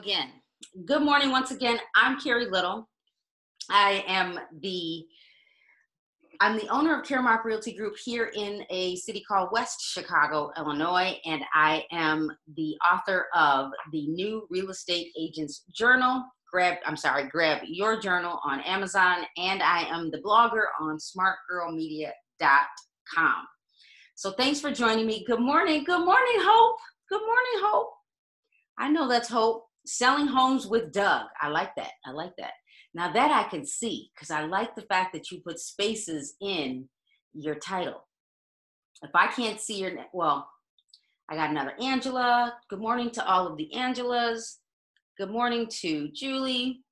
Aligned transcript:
again. 0.00 0.30
Good 0.86 1.02
morning 1.02 1.30
once 1.30 1.50
again. 1.50 1.78
I'm 1.94 2.18
Carrie 2.18 2.48
Little. 2.48 2.88
I 3.68 4.02
am 4.08 4.38
the 4.62 5.04
I'm 6.40 6.56
the 6.56 6.68
owner 6.68 6.98
of 6.98 7.06
Caremark 7.06 7.44
Realty 7.44 7.74
Group 7.74 7.96
here 8.02 8.32
in 8.34 8.64
a 8.70 8.96
city 8.96 9.22
called 9.28 9.50
West 9.52 9.82
Chicago, 9.82 10.52
Illinois, 10.56 11.18
and 11.26 11.42
I 11.52 11.84
am 11.92 12.30
the 12.56 12.78
author 12.82 13.26
of 13.34 13.72
the 13.92 14.06
new 14.06 14.46
Real 14.48 14.70
Estate 14.70 15.08
Agents 15.20 15.64
Journal. 15.70 16.24
Grab, 16.50 16.78
I'm 16.86 16.96
sorry, 16.96 17.28
grab 17.28 17.60
your 17.66 18.00
journal 18.00 18.40
on 18.42 18.60
Amazon, 18.60 19.26
and 19.36 19.62
I 19.62 19.82
am 19.82 20.10
the 20.10 20.22
blogger 20.22 20.62
on 20.80 20.96
smartgirlmedia.com. 20.96 23.44
So 24.14 24.30
thanks 24.30 24.62
for 24.62 24.70
joining 24.70 25.06
me. 25.06 25.26
Good 25.26 25.40
morning. 25.40 25.84
Good 25.84 26.06
morning, 26.06 26.38
Hope. 26.38 26.78
Good 27.10 27.20
morning, 27.20 27.52
Hope. 27.56 27.90
I 28.78 28.88
know 28.88 29.06
that's 29.06 29.28
Hope. 29.28 29.66
Selling 29.92 30.28
homes 30.28 30.68
with 30.68 30.92
Doug. 30.92 31.26
I 31.42 31.48
like 31.48 31.74
that. 31.74 31.90
I 32.06 32.12
like 32.12 32.30
that. 32.38 32.52
Now 32.94 33.12
that 33.12 33.32
I 33.32 33.50
can 33.50 33.66
see, 33.66 34.08
because 34.14 34.30
I 34.30 34.42
like 34.42 34.76
the 34.76 34.82
fact 34.82 35.12
that 35.12 35.32
you 35.32 35.40
put 35.40 35.58
spaces 35.58 36.36
in 36.40 36.88
your 37.34 37.56
title. 37.56 38.06
If 39.02 39.10
I 39.14 39.26
can't 39.26 39.60
see 39.60 39.80
your, 39.80 39.90
well, 40.12 40.48
I 41.28 41.34
got 41.34 41.50
another 41.50 41.72
Angela. 41.82 42.54
Good 42.68 42.78
morning 42.78 43.10
to 43.10 43.26
all 43.26 43.48
of 43.48 43.56
the 43.56 43.68
Angelas. 43.74 44.58
Good 45.18 45.32
morning 45.32 45.66
to 45.80 46.08
Julie. 46.12 46.84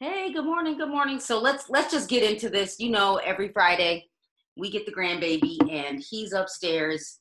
Hey, 0.00 0.34
good 0.34 0.44
morning, 0.44 0.76
good 0.76 0.90
morning. 0.90 1.18
So 1.18 1.40
let's 1.40 1.70
let's 1.70 1.90
just 1.90 2.10
get 2.10 2.30
into 2.30 2.50
this. 2.50 2.78
You 2.78 2.90
know, 2.90 3.16
every 3.24 3.48
Friday 3.48 4.10
we 4.54 4.70
get 4.70 4.84
the 4.84 4.92
grandbaby 4.92 5.56
and 5.72 6.04
he's 6.06 6.34
upstairs. 6.34 7.20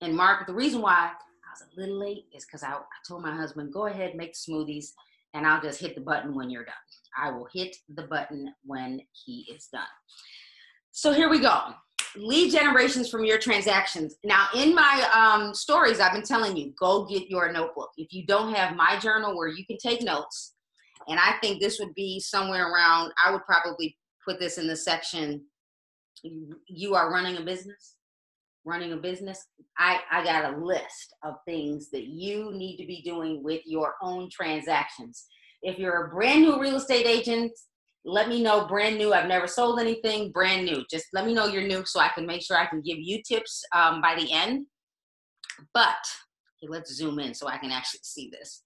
And 0.00 0.16
Mark, 0.16 0.46
the 0.46 0.54
reason 0.54 0.80
why 0.80 1.12
was 1.52 1.62
a 1.62 1.80
little 1.80 1.98
late 1.98 2.26
is 2.34 2.44
because 2.44 2.62
I, 2.62 2.72
I 2.72 2.82
told 3.06 3.22
my 3.22 3.34
husband, 3.34 3.72
go 3.72 3.86
ahead, 3.86 4.14
make 4.14 4.34
smoothies 4.34 4.92
and 5.34 5.46
I'll 5.46 5.62
just 5.62 5.80
hit 5.80 5.94
the 5.94 6.00
button 6.00 6.34
when 6.34 6.50
you're 6.50 6.64
done. 6.64 6.74
I 7.16 7.30
will 7.30 7.48
hit 7.52 7.76
the 7.94 8.02
button 8.02 8.52
when 8.64 9.00
he 9.12 9.46
is 9.54 9.68
done. 9.72 9.82
So 10.92 11.12
here 11.12 11.30
we 11.30 11.40
go. 11.40 11.58
Lead 12.16 12.52
generations 12.52 13.08
from 13.08 13.24
your 13.24 13.38
transactions. 13.38 14.16
Now, 14.24 14.48
in 14.54 14.74
my 14.74 15.08
um, 15.14 15.54
stories, 15.54 16.00
I've 16.00 16.12
been 16.12 16.22
telling 16.22 16.56
you, 16.56 16.74
go 16.78 17.06
get 17.06 17.30
your 17.30 17.50
notebook. 17.50 17.90
If 17.96 18.12
you 18.12 18.26
don't 18.26 18.54
have 18.54 18.76
my 18.76 18.98
journal 18.98 19.36
where 19.36 19.48
you 19.48 19.64
can 19.64 19.78
take 19.78 20.02
notes, 20.02 20.54
and 21.08 21.18
I 21.18 21.36
think 21.40 21.60
this 21.60 21.78
would 21.80 21.94
be 21.94 22.20
somewhere 22.20 22.70
around, 22.70 23.12
I 23.24 23.32
would 23.32 23.44
probably 23.44 23.96
put 24.26 24.38
this 24.38 24.58
in 24.58 24.66
the 24.66 24.76
section, 24.76 25.42
you 26.66 26.94
are 26.94 27.10
running 27.10 27.38
a 27.38 27.40
business 27.40 27.96
running 28.64 28.92
a 28.92 28.96
business, 28.96 29.44
I, 29.78 30.00
I 30.10 30.24
got 30.24 30.54
a 30.54 30.56
list 30.56 31.14
of 31.24 31.34
things 31.46 31.90
that 31.90 32.04
you 32.04 32.52
need 32.52 32.76
to 32.78 32.86
be 32.86 33.02
doing 33.02 33.42
with 33.42 33.62
your 33.66 33.94
own 34.02 34.28
transactions. 34.30 35.26
If 35.62 35.78
you're 35.78 36.06
a 36.06 36.10
brand 36.10 36.42
new 36.42 36.60
real 36.60 36.76
estate 36.76 37.06
agent, 37.06 37.52
let 38.04 38.28
me 38.28 38.42
know 38.42 38.66
brand 38.66 38.98
new. 38.98 39.12
I've 39.12 39.28
never 39.28 39.46
sold 39.46 39.78
anything 39.78 40.32
brand 40.32 40.64
new. 40.64 40.84
Just 40.90 41.06
let 41.12 41.24
me 41.24 41.34
know 41.34 41.46
you're 41.46 41.66
new 41.66 41.84
so 41.84 42.00
I 42.00 42.08
can 42.08 42.26
make 42.26 42.42
sure 42.42 42.56
I 42.56 42.66
can 42.66 42.80
give 42.80 42.98
you 42.98 43.22
tips 43.22 43.62
um, 43.74 44.00
by 44.00 44.16
the 44.16 44.30
end. 44.32 44.66
But 45.72 46.04
okay, 46.62 46.68
let's 46.68 46.94
zoom 46.94 47.18
in 47.20 47.34
so 47.34 47.46
I 47.46 47.58
can 47.58 47.70
actually 47.70 48.00
see 48.02 48.30
this. 48.30 48.62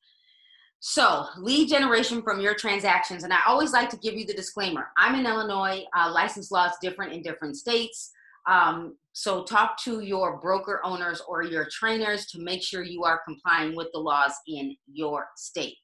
So, 0.80 1.24
lead 1.38 1.68
generation 1.68 2.22
from 2.22 2.40
your 2.40 2.54
transactions. 2.54 3.24
And 3.24 3.32
I 3.32 3.40
always 3.46 3.72
like 3.72 3.88
to 3.90 3.96
give 3.96 4.14
you 4.14 4.24
the 4.24 4.34
disclaimer 4.34 4.88
I'm 4.96 5.14
in 5.18 5.26
Illinois, 5.26 5.84
uh, 5.96 6.12
license 6.12 6.50
law 6.50 6.66
is 6.66 6.76
different 6.80 7.12
in 7.12 7.22
different 7.22 7.56
states. 7.56 8.12
Um, 8.46 8.96
so 9.12 9.44
talk 9.44 9.82
to 9.84 10.00
your 10.00 10.38
broker 10.38 10.80
owners 10.84 11.22
or 11.26 11.42
your 11.42 11.66
trainers 11.70 12.26
to 12.26 12.38
make 12.38 12.62
sure 12.62 12.82
you 12.82 13.02
are 13.04 13.22
complying 13.26 13.74
with 13.74 13.88
the 13.92 13.98
laws 13.98 14.32
in 14.46 14.76
your 14.86 15.26
state. 15.36 15.76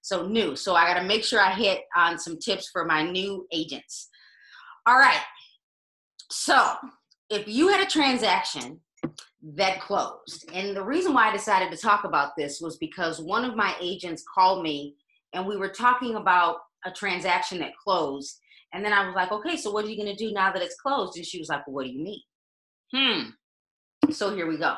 So 0.00 0.26
new. 0.26 0.56
So 0.56 0.74
I 0.74 0.86
got 0.86 1.00
to 1.00 1.06
make 1.06 1.22
sure 1.22 1.40
I 1.40 1.52
hit 1.52 1.82
on 1.94 2.18
some 2.18 2.38
tips 2.38 2.70
for 2.72 2.84
my 2.84 3.02
new 3.02 3.46
agents. 3.52 4.08
All 4.86 4.96
right. 4.96 5.20
So 6.30 6.74
if 7.28 7.46
you 7.46 7.68
had 7.68 7.86
a 7.86 7.90
transaction 7.90 8.80
that 9.54 9.80
closed, 9.80 10.48
and 10.54 10.74
the 10.74 10.82
reason 10.82 11.12
why 11.12 11.28
I 11.28 11.32
decided 11.32 11.70
to 11.70 11.76
talk 11.76 12.04
about 12.04 12.32
this 12.36 12.60
was 12.60 12.78
because 12.78 13.20
one 13.20 13.44
of 13.44 13.54
my 13.54 13.74
agents 13.80 14.24
called 14.34 14.62
me 14.62 14.94
and 15.34 15.46
we 15.46 15.56
were 15.56 15.68
talking 15.68 16.14
about 16.14 16.56
a 16.86 16.90
transaction 16.90 17.58
that 17.58 17.76
closed 17.76 18.38
and 18.72 18.84
then 18.84 18.92
I 18.92 19.06
was 19.06 19.14
like, 19.14 19.32
okay, 19.32 19.56
so 19.56 19.70
what 19.70 19.84
are 19.84 19.88
you 19.88 19.96
going 19.96 20.14
to 20.14 20.24
do 20.24 20.32
now 20.32 20.52
that 20.52 20.62
it's 20.62 20.76
closed? 20.76 21.16
And 21.16 21.26
she 21.26 21.38
was 21.38 21.48
like, 21.48 21.66
well, 21.66 21.74
what 21.74 21.86
do 21.86 21.92
you 21.92 22.02
mean? 22.02 22.20
Hmm. 22.94 24.10
So 24.10 24.34
here 24.34 24.46
we 24.46 24.58
go. 24.58 24.74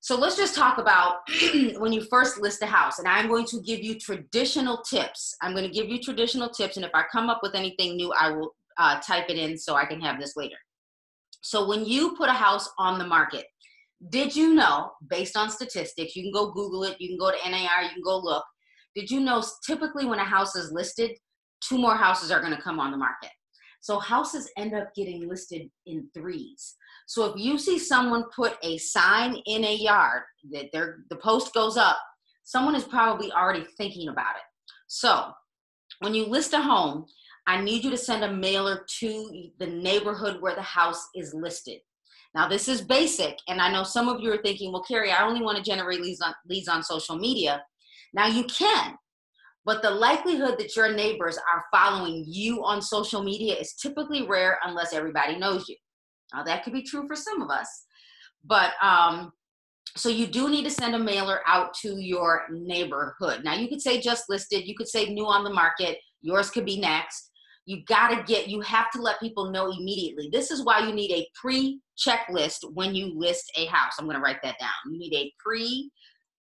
So 0.00 0.18
let's 0.18 0.36
just 0.36 0.56
talk 0.56 0.78
about 0.78 1.18
when 1.78 1.92
you 1.92 2.04
first 2.10 2.40
list 2.40 2.62
a 2.62 2.66
house. 2.66 2.98
And 2.98 3.06
I'm 3.06 3.28
going 3.28 3.46
to 3.46 3.60
give 3.60 3.80
you 3.80 3.98
traditional 3.98 4.78
tips. 4.78 5.36
I'm 5.42 5.52
going 5.52 5.64
to 5.64 5.72
give 5.72 5.88
you 5.88 6.00
traditional 6.00 6.48
tips. 6.48 6.76
And 6.76 6.84
if 6.84 6.90
I 6.94 7.04
come 7.12 7.30
up 7.30 7.40
with 7.42 7.54
anything 7.54 7.96
new, 7.96 8.12
I 8.12 8.30
will 8.30 8.54
uh, 8.78 9.00
type 9.00 9.26
it 9.28 9.36
in 9.36 9.56
so 9.56 9.76
I 9.76 9.84
can 9.84 10.00
have 10.00 10.18
this 10.18 10.36
later. 10.36 10.56
So 11.42 11.68
when 11.68 11.84
you 11.84 12.16
put 12.16 12.28
a 12.28 12.32
house 12.32 12.68
on 12.78 12.98
the 12.98 13.06
market, 13.06 13.44
did 14.08 14.34
you 14.34 14.54
know, 14.54 14.90
based 15.08 15.36
on 15.36 15.50
statistics, 15.50 16.16
you 16.16 16.24
can 16.24 16.32
go 16.32 16.50
Google 16.50 16.82
it, 16.84 17.00
you 17.00 17.08
can 17.08 17.18
go 17.18 17.30
to 17.30 17.50
NAR, 17.50 17.82
you 17.82 17.90
can 17.90 18.02
go 18.02 18.18
look. 18.18 18.44
Did 18.96 19.10
you 19.10 19.20
know 19.20 19.42
typically 19.64 20.04
when 20.04 20.18
a 20.18 20.24
house 20.24 20.56
is 20.56 20.72
listed, 20.72 21.12
two 21.68 21.78
more 21.78 21.96
houses 21.96 22.30
are 22.30 22.40
going 22.40 22.54
to 22.54 22.62
come 22.62 22.80
on 22.80 22.90
the 22.90 22.96
market. 22.96 23.30
So 23.80 23.98
houses 23.98 24.50
end 24.56 24.74
up 24.74 24.94
getting 24.94 25.28
listed 25.28 25.68
in 25.86 26.08
threes. 26.14 26.76
So 27.06 27.24
if 27.24 27.40
you 27.40 27.58
see 27.58 27.78
someone 27.78 28.24
put 28.34 28.56
a 28.62 28.78
sign 28.78 29.36
in 29.46 29.64
a 29.64 29.74
yard 29.74 30.22
that 30.52 30.70
the 30.72 31.16
post 31.16 31.52
goes 31.52 31.76
up, 31.76 31.98
someone 32.44 32.74
is 32.74 32.84
probably 32.84 33.32
already 33.32 33.66
thinking 33.76 34.08
about 34.08 34.36
it. 34.36 34.42
So 34.86 35.32
when 36.00 36.14
you 36.14 36.26
list 36.26 36.52
a 36.52 36.60
home, 36.60 37.06
I 37.46 37.60
need 37.60 37.82
you 37.82 37.90
to 37.90 37.96
send 37.96 38.22
a 38.22 38.32
mailer 38.32 38.84
to 39.00 39.50
the 39.58 39.66
neighborhood 39.66 40.40
where 40.40 40.54
the 40.54 40.62
house 40.62 41.04
is 41.16 41.34
listed. 41.34 41.78
Now 42.34 42.48
this 42.48 42.68
is 42.68 42.80
basic, 42.80 43.36
and 43.48 43.60
I 43.60 43.70
know 43.70 43.82
some 43.82 44.08
of 44.08 44.20
you 44.20 44.32
are 44.32 44.42
thinking, 44.42 44.72
well, 44.72 44.84
Carrie, 44.84 45.10
I 45.10 45.26
only 45.26 45.42
want 45.42 45.58
to 45.58 45.70
generate 45.70 46.00
leads 46.00 46.20
on 46.20 46.32
leads 46.48 46.68
on 46.68 46.82
social 46.82 47.16
media. 47.16 47.62
Now 48.14 48.26
you 48.26 48.44
can, 48.44 48.96
but 49.64 49.82
the 49.82 49.90
likelihood 49.90 50.58
that 50.58 50.74
your 50.76 50.92
neighbors 50.92 51.38
are 51.52 51.64
following 51.72 52.24
you 52.26 52.64
on 52.64 52.82
social 52.82 53.22
media 53.22 53.54
is 53.54 53.74
typically 53.74 54.26
rare 54.26 54.58
unless 54.64 54.92
everybody 54.92 55.38
knows 55.38 55.68
you. 55.68 55.76
Now, 56.34 56.42
that 56.44 56.64
could 56.64 56.72
be 56.72 56.82
true 56.82 57.06
for 57.06 57.16
some 57.16 57.42
of 57.42 57.50
us, 57.50 57.84
but 58.44 58.72
um, 58.82 59.32
so 59.96 60.08
you 60.08 60.26
do 60.26 60.48
need 60.48 60.64
to 60.64 60.70
send 60.70 60.94
a 60.94 60.98
mailer 60.98 61.40
out 61.46 61.74
to 61.82 62.00
your 62.00 62.42
neighborhood. 62.50 63.44
Now, 63.44 63.54
you 63.54 63.68
could 63.68 63.82
say 63.82 64.00
just 64.00 64.28
listed, 64.28 64.66
you 64.66 64.74
could 64.74 64.88
say 64.88 65.12
new 65.12 65.26
on 65.26 65.44
the 65.44 65.52
market, 65.52 65.98
yours 66.22 66.50
could 66.50 66.64
be 66.64 66.80
next. 66.80 67.30
You 67.66 67.84
got 67.84 68.08
to 68.08 68.22
get, 68.24 68.48
you 68.48 68.60
have 68.62 68.90
to 68.92 69.02
let 69.02 69.20
people 69.20 69.50
know 69.50 69.70
immediately. 69.70 70.28
This 70.32 70.50
is 70.50 70.64
why 70.64 70.80
you 70.86 70.92
need 70.92 71.12
a 71.12 71.26
pre 71.40 71.80
checklist 71.96 72.72
when 72.72 72.94
you 72.94 73.12
list 73.16 73.52
a 73.56 73.66
house. 73.66 73.92
I'm 73.98 74.06
going 74.06 74.16
to 74.16 74.22
write 74.22 74.42
that 74.42 74.58
down. 74.58 74.70
You 74.90 74.98
need 74.98 75.14
a 75.14 75.32
pre 75.38 75.90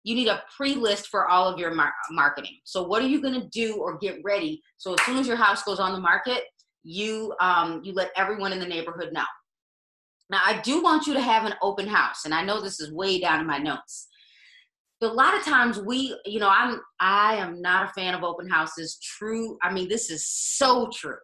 you 0.03 0.15
need 0.15 0.27
a 0.27 0.43
pre-list 0.55 1.07
for 1.07 1.27
all 1.27 1.47
of 1.47 1.59
your 1.59 1.73
mar- 1.73 1.93
marketing. 2.11 2.57
So 2.63 2.83
what 2.83 3.01
are 3.01 3.07
you 3.07 3.21
going 3.21 3.39
to 3.39 3.47
do 3.49 3.75
or 3.75 3.97
get 3.97 4.19
ready? 4.23 4.61
So 4.77 4.93
as 4.93 5.01
soon 5.01 5.17
as 5.17 5.27
your 5.27 5.35
house 5.35 5.63
goes 5.63 5.79
on 5.79 5.93
the 5.93 5.99
market, 5.99 6.43
you 6.83 7.33
um, 7.41 7.81
you 7.83 7.93
let 7.93 8.11
everyone 8.15 8.53
in 8.53 8.59
the 8.59 8.65
neighborhood 8.65 9.11
know. 9.11 9.25
Now 10.29 10.39
I 10.45 10.61
do 10.61 10.81
want 10.81 11.07
you 11.07 11.13
to 11.13 11.21
have 11.21 11.45
an 11.45 11.55
open 11.61 11.87
house, 11.87 12.25
and 12.25 12.33
I 12.33 12.43
know 12.43 12.61
this 12.61 12.79
is 12.79 12.91
way 12.93 13.19
down 13.19 13.41
in 13.41 13.47
my 13.47 13.57
notes. 13.57 14.07
But 15.01 15.11
a 15.11 15.13
lot 15.13 15.35
of 15.35 15.43
times 15.43 15.79
we, 15.79 16.17
you 16.25 16.39
know, 16.39 16.49
I'm 16.49 16.79
I 16.99 17.35
am 17.35 17.61
not 17.61 17.89
a 17.89 17.93
fan 17.93 18.13
of 18.13 18.23
open 18.23 18.49
houses. 18.49 18.97
True, 19.01 19.57
I 19.61 19.71
mean 19.71 19.89
this 19.89 20.09
is 20.09 20.27
so 20.29 20.89
true. 20.93 21.17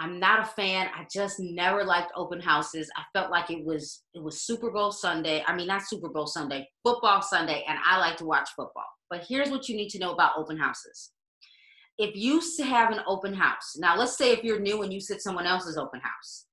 I'm 0.00 0.20
not 0.20 0.40
a 0.40 0.44
fan. 0.44 0.88
I 0.94 1.06
just 1.12 1.40
never 1.40 1.84
liked 1.84 2.12
open 2.14 2.40
houses. 2.40 2.88
I 2.96 3.02
felt 3.12 3.32
like 3.32 3.50
it 3.50 3.64
was 3.64 4.04
it 4.14 4.22
was 4.22 4.42
Super 4.42 4.70
Bowl 4.70 4.92
Sunday. 4.92 5.42
I 5.46 5.56
mean, 5.56 5.66
not 5.66 5.82
Super 5.82 6.08
Bowl 6.08 6.26
Sunday, 6.26 6.68
football 6.84 7.20
Sunday, 7.20 7.64
and 7.68 7.78
I 7.84 7.98
like 7.98 8.16
to 8.18 8.24
watch 8.24 8.48
football. 8.54 8.86
But 9.10 9.24
here's 9.28 9.50
what 9.50 9.68
you 9.68 9.76
need 9.76 9.88
to 9.90 9.98
know 9.98 10.12
about 10.12 10.32
open 10.36 10.56
houses. 10.56 11.10
If 11.98 12.14
you 12.14 12.40
have 12.64 12.92
an 12.92 13.00
open 13.08 13.34
house, 13.34 13.76
now 13.76 13.96
let's 13.96 14.16
say 14.16 14.30
if 14.30 14.44
you're 14.44 14.60
new 14.60 14.82
and 14.82 14.92
you 14.92 15.00
sit 15.00 15.20
someone 15.20 15.46
else's 15.46 15.76
open 15.76 16.00
house, 16.00 16.46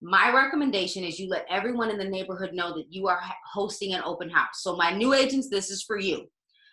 my 0.00 0.32
recommendation 0.32 1.04
is 1.04 1.18
you 1.18 1.28
let 1.28 1.44
everyone 1.50 1.90
in 1.90 1.98
the 1.98 2.04
neighborhood 2.04 2.54
know 2.54 2.74
that 2.74 2.86
you 2.88 3.06
are 3.06 3.20
hosting 3.52 3.92
an 3.92 4.00
open 4.06 4.30
house. 4.30 4.62
So 4.62 4.76
my 4.76 4.90
new 4.90 5.12
agents, 5.12 5.50
this 5.50 5.70
is 5.70 5.82
for 5.82 5.98
you. 5.98 6.26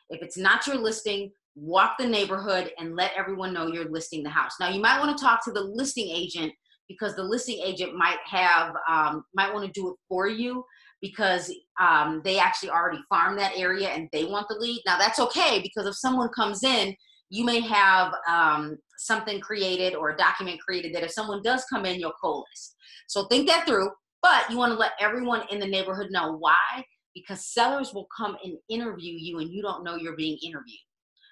If 0.09 0.21
it's 0.21 0.37
not 0.37 0.65
your 0.65 0.77
listing, 0.77 1.31
walk 1.57 1.97
the 1.97 2.05
neighborhood 2.05 2.71
and 2.77 2.95
let 2.95 3.11
everyone 3.17 3.51
know 3.51 3.67
you're 3.67 3.89
listing 3.89 4.23
the 4.23 4.29
house. 4.29 4.53
Now, 4.59 4.69
you 4.69 4.79
might 4.79 4.99
want 4.99 5.17
to 5.17 5.23
talk 5.23 5.43
to 5.45 5.51
the 5.51 5.61
listing 5.61 6.07
agent 6.09 6.53
because 6.87 7.15
the 7.15 7.23
listing 7.23 7.59
agent 7.63 7.95
might 7.95 8.19
have 8.25 8.73
um, 8.87 9.23
might 9.33 9.53
want 9.53 9.65
to 9.65 9.79
do 9.79 9.89
it 9.89 9.95
for 10.07 10.27
you 10.27 10.63
because 11.01 11.53
um, 11.81 12.21
they 12.23 12.39
actually 12.39 12.69
already 12.69 12.99
farm 13.09 13.35
that 13.37 13.57
area 13.57 13.89
and 13.89 14.07
they 14.11 14.25
want 14.25 14.47
the 14.47 14.55
lead. 14.55 14.81
Now, 14.85 14.97
that's 14.97 15.19
okay 15.19 15.59
because 15.61 15.87
if 15.87 15.95
someone 15.95 16.29
comes 16.29 16.63
in, 16.63 16.95
you 17.29 17.43
may 17.43 17.59
have 17.59 18.13
um, 18.29 18.77
something 18.97 19.39
created 19.39 19.95
or 19.95 20.11
a 20.11 20.17
document 20.17 20.61
created 20.61 20.93
that 20.95 21.03
if 21.03 21.11
someone 21.11 21.41
does 21.43 21.65
come 21.71 21.85
in, 21.85 21.99
you'll 21.99 22.13
co 22.21 22.43
list. 22.49 22.75
So 23.07 23.25
think 23.25 23.47
that 23.47 23.65
through. 23.65 23.89
But 24.21 24.49
you 24.49 24.57
want 24.57 24.73
to 24.73 24.79
let 24.79 24.93
everyone 24.99 25.43
in 25.51 25.59
the 25.59 25.67
neighborhood 25.67 26.07
know 26.11 26.37
why 26.37 26.83
because 27.13 27.51
sellers 27.51 27.93
will 27.93 28.07
come 28.15 28.37
and 28.43 28.57
interview 28.69 29.13
you 29.17 29.39
and 29.39 29.51
you 29.51 29.61
don't 29.61 29.83
know 29.83 29.95
you're 29.95 30.15
being 30.15 30.37
interviewed 30.43 30.86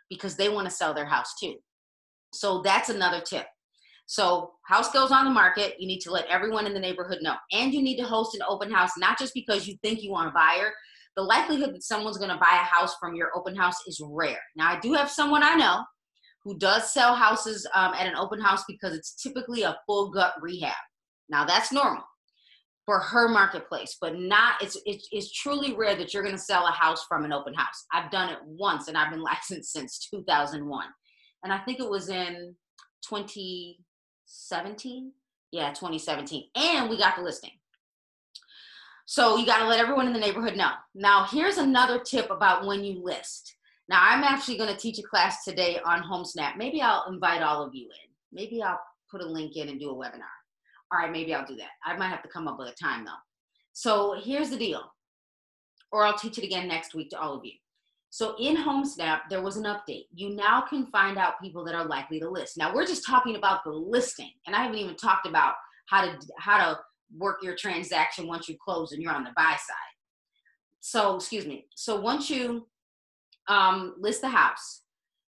because 0.09 0.35
they 0.35 0.49
want 0.49 0.67
to 0.69 0.75
sell 0.75 0.93
their 0.93 1.05
house 1.05 1.33
too. 1.39 1.55
So 2.33 2.61
that's 2.61 2.89
another 2.89 3.21
tip. 3.21 3.45
So, 4.07 4.51
house 4.67 4.91
goes 4.91 5.11
on 5.11 5.25
the 5.25 5.31
market, 5.31 5.75
you 5.79 5.87
need 5.87 6.01
to 6.01 6.11
let 6.11 6.27
everyone 6.27 6.67
in 6.67 6.75
the 6.75 6.79
neighborhood 6.79 7.19
know. 7.21 7.33
And 7.51 7.73
you 7.73 7.81
need 7.81 7.97
to 7.97 8.03
host 8.03 8.35
an 8.35 8.41
open 8.47 8.71
house, 8.71 8.91
not 8.99 9.17
just 9.17 9.33
because 9.33 9.67
you 9.67 9.77
think 9.81 10.03
you 10.03 10.11
want 10.11 10.29
a 10.29 10.31
buyer. 10.31 10.71
The 11.15 11.23
likelihood 11.23 11.73
that 11.73 11.81
someone's 11.81 12.19
going 12.19 12.29
to 12.29 12.37
buy 12.37 12.51
a 12.61 12.65
house 12.65 12.95
from 12.99 13.15
your 13.15 13.31
open 13.35 13.55
house 13.55 13.77
is 13.87 13.99
rare. 14.07 14.39
Now, 14.55 14.71
I 14.71 14.79
do 14.79 14.93
have 14.93 15.09
someone 15.09 15.41
I 15.41 15.55
know 15.55 15.83
who 16.43 16.55
does 16.59 16.93
sell 16.93 17.15
houses 17.15 17.65
um, 17.73 17.93
at 17.95 18.05
an 18.05 18.15
open 18.15 18.39
house 18.39 18.63
because 18.67 18.93
it's 18.93 19.15
typically 19.15 19.63
a 19.63 19.75
full 19.87 20.11
gut 20.11 20.33
rehab. 20.39 20.75
Now, 21.29 21.43
that's 21.43 21.71
normal 21.71 22.03
for 22.85 22.99
her 22.99 23.27
marketplace, 23.27 23.97
but 23.99 24.19
not, 24.19 24.61
it's, 24.61 24.77
it's, 24.85 25.07
it's 25.11 25.31
truly 25.31 25.73
rare 25.73 25.95
that 25.95 26.13
you're 26.13 26.23
going 26.23 26.35
to 26.35 26.41
sell 26.41 26.67
a 26.67 26.71
house 26.71 27.05
from 27.09 27.25
an 27.25 27.33
open 27.33 27.53
house. 27.53 27.85
I've 27.91 28.11
done 28.11 28.29
it 28.29 28.37
once 28.45 28.87
and 28.87 28.97
I've 28.97 29.11
been 29.11 29.23
licensed 29.23 29.73
since 29.73 30.07
2001. 30.11 30.85
And 31.43 31.51
I 31.51 31.57
think 31.59 31.79
it 31.79 31.89
was 31.89 32.09
in 32.09 32.55
2017. 33.07 35.11
yeah 35.51 35.69
2017 35.69 36.43
and 36.55 36.89
we 36.89 36.97
got 36.97 37.15
the 37.15 37.23
listing. 37.23 37.51
So 39.07 39.38
you 39.38 39.45
got 39.45 39.59
to 39.59 39.67
let 39.67 39.79
everyone 39.79 40.07
in 40.07 40.13
the 40.13 40.19
neighborhood 40.19 40.57
know. 40.57 40.71
Now 40.93 41.27
here's 41.29 41.57
another 41.57 41.99
tip 41.99 42.29
about 42.31 42.65
when 42.65 42.83
you 42.83 43.03
list. 43.03 43.55
Now 43.88 43.99
i'm 44.01 44.23
actually 44.23 44.57
going 44.57 44.73
to 44.73 44.79
teach 44.79 44.97
a 44.97 45.03
class 45.03 45.43
today 45.43 45.79
on 45.85 46.01
homesnap 46.01 46.57
maybe 46.57 46.81
i'll 46.81 47.05
invite 47.07 47.43
all 47.43 47.63
of 47.63 47.75
you 47.75 47.85
in. 47.85 48.09
Maybe 48.31 48.63
i'll 48.63 48.79
put 49.11 49.21
a 49.21 49.27
link 49.27 49.55
in 49.55 49.69
and 49.69 49.79
do 49.79 49.91
a 49.91 49.95
webinar 49.95 50.23
all 50.95 51.01
right 51.01 51.12
maybe 51.12 51.33
i'll 51.33 51.45
do 51.45 51.56
that 51.56 51.69
i 51.86 51.95
might 51.95 52.09
have 52.09 52.24
to 52.24 52.30
come 52.30 52.47
up 52.47 52.57
with 52.57 52.69
a 52.69 52.83
time 52.83 53.03
though 53.06 53.12
so 53.74 54.15
here's 54.24 54.50
the 54.50 54.57
deal 54.57 54.81
or 55.92 56.06
i'll 56.06 56.18
teach 56.18 56.38
it 56.38 56.44
again 56.44 56.68
next 56.68 56.95
week 56.95 57.09
to 57.09 57.19
all 57.19 57.36
of 57.36 57.44
you 57.44 57.51
so 58.15 58.33
in 58.39 58.56
HomeSnap, 58.56 59.24
there 59.30 59.42
was 59.42 59.57
an 59.57 59.65
update. 59.65 60.06
You 60.13 60.30
now 60.30 60.62
can 60.62 60.86
find 60.86 61.18
out 61.18 61.33
people 61.42 61.65
that 61.65 61.75
are 61.75 61.83
likely 61.83 62.18
to 62.21 62.30
list. 62.30 62.56
Now 62.56 62.74
we're 62.74 62.86
just 62.86 63.06
talking 63.06 63.36
about 63.36 63.65
the 63.65 63.71
listing, 63.71 64.31
and 64.47 64.56
I 64.56 64.63
haven't 64.63 64.77
even 64.77 64.95
talked 64.95 65.27
about 65.27 65.56
how 65.89 66.06
to 66.06 66.18
how 66.39 66.57
to 66.59 66.80
work 67.18 67.39
your 67.44 67.57
transaction 67.57 68.25
once 68.25 68.48
you 68.48 68.56
close 68.63 68.94
and 68.94 69.01
you're 69.01 69.12
on 69.12 69.25
the 69.25 69.33
buy 69.36 69.57
side. 69.57 69.95
So 70.80 71.18
excuse 71.18 71.45
me. 71.45 71.65
So 71.75 72.00
once 72.00 72.30
you 72.30 72.68
um, 73.50 73.95
list 74.00 74.21
the 74.21 74.30
house, 74.30 74.83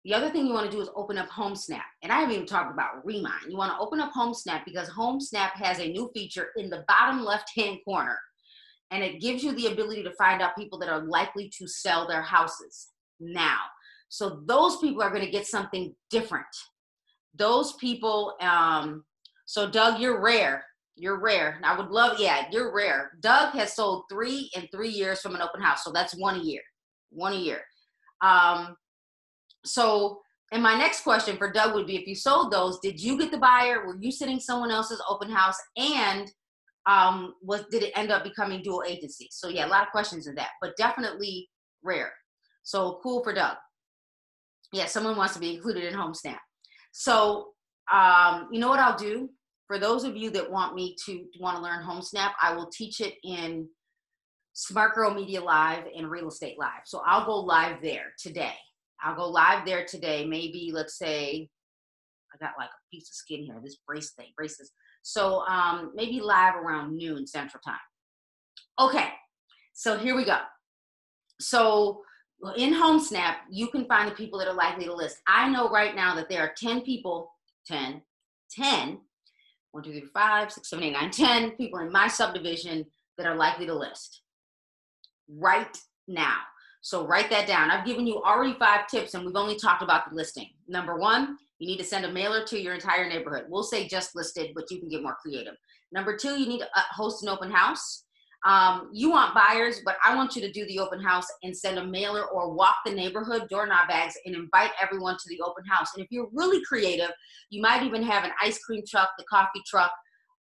the 0.06 0.14
other 0.14 0.30
thing 0.30 0.46
you 0.46 0.54
want 0.54 0.70
to 0.70 0.76
do 0.76 0.82
is 0.82 0.90
open 0.96 1.18
up 1.18 1.30
HomeSnap. 1.30 1.82
And 2.04 2.12
I 2.12 2.20
haven't 2.20 2.36
even 2.36 2.46
talked 2.46 2.72
about 2.72 3.04
Remine. 3.04 3.50
You 3.50 3.58
want 3.58 3.74
to 3.74 3.80
open 3.80 4.00
up 4.00 4.14
HomeSnap 4.14 4.64
because 4.64 4.88
HomeSnap 4.90 5.54
has 5.54 5.80
a 5.80 5.88
new 5.88 6.12
feature 6.14 6.50
in 6.58 6.70
the 6.70 6.86
bottom 6.88 7.26
left 7.26 7.50
hand 7.58 7.80
corner 7.84 8.20
and 8.92 9.04
it 9.04 9.20
gives 9.20 9.44
you 9.44 9.54
the 9.54 9.66
ability 9.68 10.04
to 10.04 10.14
find 10.14 10.44
out 10.44 10.56
people 10.56 10.78
that 10.78 10.90
are 10.90 11.04
likely 11.04 11.52
to 11.58 11.68
sell 11.68 12.08
their 12.08 12.22
houses 12.22 12.90
now. 13.20 13.58
So 14.10 14.42
those 14.46 14.78
people 14.78 15.02
are 15.02 15.10
going 15.10 15.26
to 15.26 15.32
get 15.32 15.48
something 15.48 15.96
different. 16.12 16.46
Those 17.34 17.74
people, 17.74 18.36
um, 18.42 19.04
so 19.48 19.70
Doug, 19.70 20.00
you're 20.00 20.22
rare. 20.22 20.64
You're 20.96 21.20
rare. 21.20 21.60
I 21.64 21.76
would 21.76 21.90
love, 21.90 22.20
yeah, 22.20 22.46
you're 22.52 22.74
rare. 22.74 23.12
Doug 23.22 23.54
has 23.56 23.76
sold 23.76 24.04
three 24.10 24.52
in 24.56 24.68
three 24.68 24.90
years 24.90 25.20
from 25.20 25.34
an 25.34 25.42
open 25.42 25.62
house. 25.62 25.84
So 25.84 25.92
that's 25.92 26.16
one 26.16 26.40
a 26.40 26.44
year. 26.44 26.62
One 27.10 27.34
a 27.34 27.38
year. 27.38 27.62
Um, 28.22 28.76
so, 29.66 30.22
and 30.52 30.62
my 30.62 30.78
next 30.78 31.02
question 31.02 31.38
for 31.38 31.52
Doug 31.52 31.74
would 31.74 31.88
be 31.88 31.98
if 31.98 32.08
you 32.08 32.16
sold 32.16 32.52
those, 32.52 32.80
did 32.80 33.02
you 33.02 33.18
get 33.18 33.32
the 33.32 33.38
buyer? 33.38 33.86
Were 33.86 33.98
you 34.00 34.12
sitting 34.12 34.40
someone 34.40 34.72
else's 34.72 35.02
open 35.10 35.30
house? 35.30 35.58
And 35.78 36.32
um, 36.86 37.34
was 37.42 37.66
did 37.72 37.84
it 37.84 37.94
end 37.96 38.12
up 38.12 38.24
becoming 38.24 38.62
dual 38.62 38.84
agency? 38.88 39.28
So 39.32 39.50
yeah, 39.50 39.66
a 39.66 39.70
lot 39.70 39.84
of 39.84 39.92
questions 39.92 40.28
in 40.28 40.36
that, 40.36 40.50
but 40.62 40.78
definitely 40.78 41.50
rare. 41.84 42.14
So 42.64 43.00
cool 43.04 43.24
for 43.24 43.34
Doug. 43.34 43.58
Yeah, 44.72 44.86
someone 44.86 45.18
wants 45.18 45.34
to 45.34 45.40
be 45.40 45.56
included 45.56 45.84
in 45.84 45.94
home 45.94 46.14
HomeSnap. 46.14 46.38
So 46.92 47.50
um, 47.92 48.50
you 48.52 48.60
know 48.60 48.70
what 48.70 48.80
I'll 48.80 48.98
do? 48.98 49.30
For 49.68 49.80
those 49.80 50.04
of 50.04 50.16
you 50.16 50.30
that 50.32 50.52
want 50.52 50.76
me 50.76 50.96
to 51.06 51.26
want 51.40 51.58
to 51.58 51.64
learn 51.64 51.84
HomeSnap, 51.84 52.32
I 52.42 52.54
will 52.54 52.68
teach 52.68 53.02
it 53.02 53.16
in 53.24 53.68
Smart 54.54 54.96
Girl 54.96 55.14
Media 55.14 55.42
Live 55.42 55.84
and 55.96 56.10
Real 56.10 56.28
Estate 56.28 56.58
Live. 56.60 56.84
So 56.86 57.02
I'll 57.06 57.26
go 57.26 57.40
live 57.40 57.82
there 57.82 58.14
today. 58.20 58.54
I'll 59.04 59.16
go 59.16 59.28
live 59.30 59.66
there 59.66 59.86
today. 59.86 60.26
Maybe 60.26 60.72
let's 60.74 60.98
say 60.98 61.50
I 62.34 62.46
got 62.46 62.54
like 62.58 62.70
a 62.70 62.84
piece 62.92 63.10
of 63.10 63.16
skin 63.16 63.44
here. 63.44 63.60
This 63.64 63.78
brace 63.88 64.12
thing, 64.12 64.28
braces. 64.36 64.72
So 65.02 65.42
um, 65.48 65.92
maybe 65.96 66.20
live 66.20 66.56
around 66.56 66.98
noon 66.98 67.28
Central 67.28 67.62
Time. 67.64 67.76
Okay, 68.80 69.10
so 69.74 69.98
here 69.98 70.16
we 70.16 70.26
go. 70.26 70.40
So 71.40 72.02
in 72.58 72.74
HomeSnap, 72.74 73.36
you 73.50 73.68
can 73.68 73.86
find 73.86 74.10
the 74.10 74.16
people 74.16 74.40
that 74.40 74.48
are 74.48 74.54
likely 74.54 74.86
to 74.86 74.94
list. 74.94 75.18
I 75.28 75.50
know 75.50 75.70
right 75.70 75.96
now 75.96 76.16
that 76.16 76.30
there 76.30 76.42
are 76.42 76.54
10 76.58 76.82
people, 76.82 77.32
10, 77.68 78.02
10, 78.52 78.98
1, 79.72 79.84
2, 79.84 79.92
3, 79.92 80.02
5, 80.14 80.52
6, 80.52 80.70
7, 80.70 80.86
8, 80.86 80.92
9, 80.92 81.12
10 81.12 81.52
people 81.52 81.80
in 81.80 81.92
my 81.92 82.08
subdivision 82.08 82.86
that 83.18 83.28
are 83.28 83.36
likely 83.36 83.66
to 83.66 83.74
list 83.74 84.22
right 85.30 85.78
now. 86.08 86.38
So 86.86 87.04
write 87.08 87.32
that 87.32 87.48
down. 87.48 87.72
I've 87.72 87.84
given 87.84 88.06
you 88.06 88.22
already 88.22 88.54
five 88.60 88.88
tips 88.88 89.16
and 89.16 89.26
we've 89.26 89.36
only 89.36 89.56
talked 89.56 89.82
about 89.82 90.08
the 90.08 90.16
listing. 90.16 90.52
Number 90.68 91.00
one, 91.00 91.36
you 91.58 91.66
need 91.66 91.80
to 91.80 91.84
send 91.84 92.06
a 92.06 92.12
mailer 92.12 92.46
to 92.46 92.62
your 92.62 92.76
entire 92.76 93.10
neighborhood. 93.10 93.46
We'll 93.50 93.64
say 93.64 93.88
just 93.88 94.16
listed, 94.16 94.52
but 94.54 94.70
you 94.70 94.80
can 94.80 94.90
get 94.90 95.02
more 95.02 95.18
creative. 95.20 95.56
Number 95.92 96.16
two, 96.16 96.40
you 96.40 96.46
need 96.46 96.60
to 96.60 96.68
uh, 96.76 96.84
host 96.92 97.24
an 97.24 97.30
open 97.30 97.50
house. 97.50 98.04
Um, 98.46 98.92
you 98.94 99.10
want 99.10 99.34
buyers, 99.34 99.82
but 99.84 99.96
I 100.06 100.16
want 100.16 100.36
you 100.36 100.44
to 100.44 100.52
do 100.52 100.64
the 100.68 100.78
open 100.78 101.02
house 101.02 101.26
and 101.42 101.58
send 101.58 101.80
a 101.80 101.84
mailer 101.84 102.26
or 102.26 102.54
walk 102.54 102.76
the 102.86 102.92
neighborhood 102.92 103.48
doorknob 103.50 103.88
bags 103.88 104.14
and 104.28 104.36
invite 104.36 104.70
everyone 104.80 105.18
to 105.18 105.30
the 105.30 105.42
open 105.42 105.66
house. 105.66 105.96
And 105.96 106.04
if 106.06 106.12
you're 106.12 106.30
really 106.34 106.64
creative, 106.66 107.10
you 107.50 107.64
might 107.64 107.82
even 107.82 108.04
have 108.04 108.26
an 108.26 108.32
ice 108.40 108.60
cream 108.60 108.84
truck, 108.88 109.10
the 109.18 109.26
coffee 109.28 109.64
truck, 109.66 109.92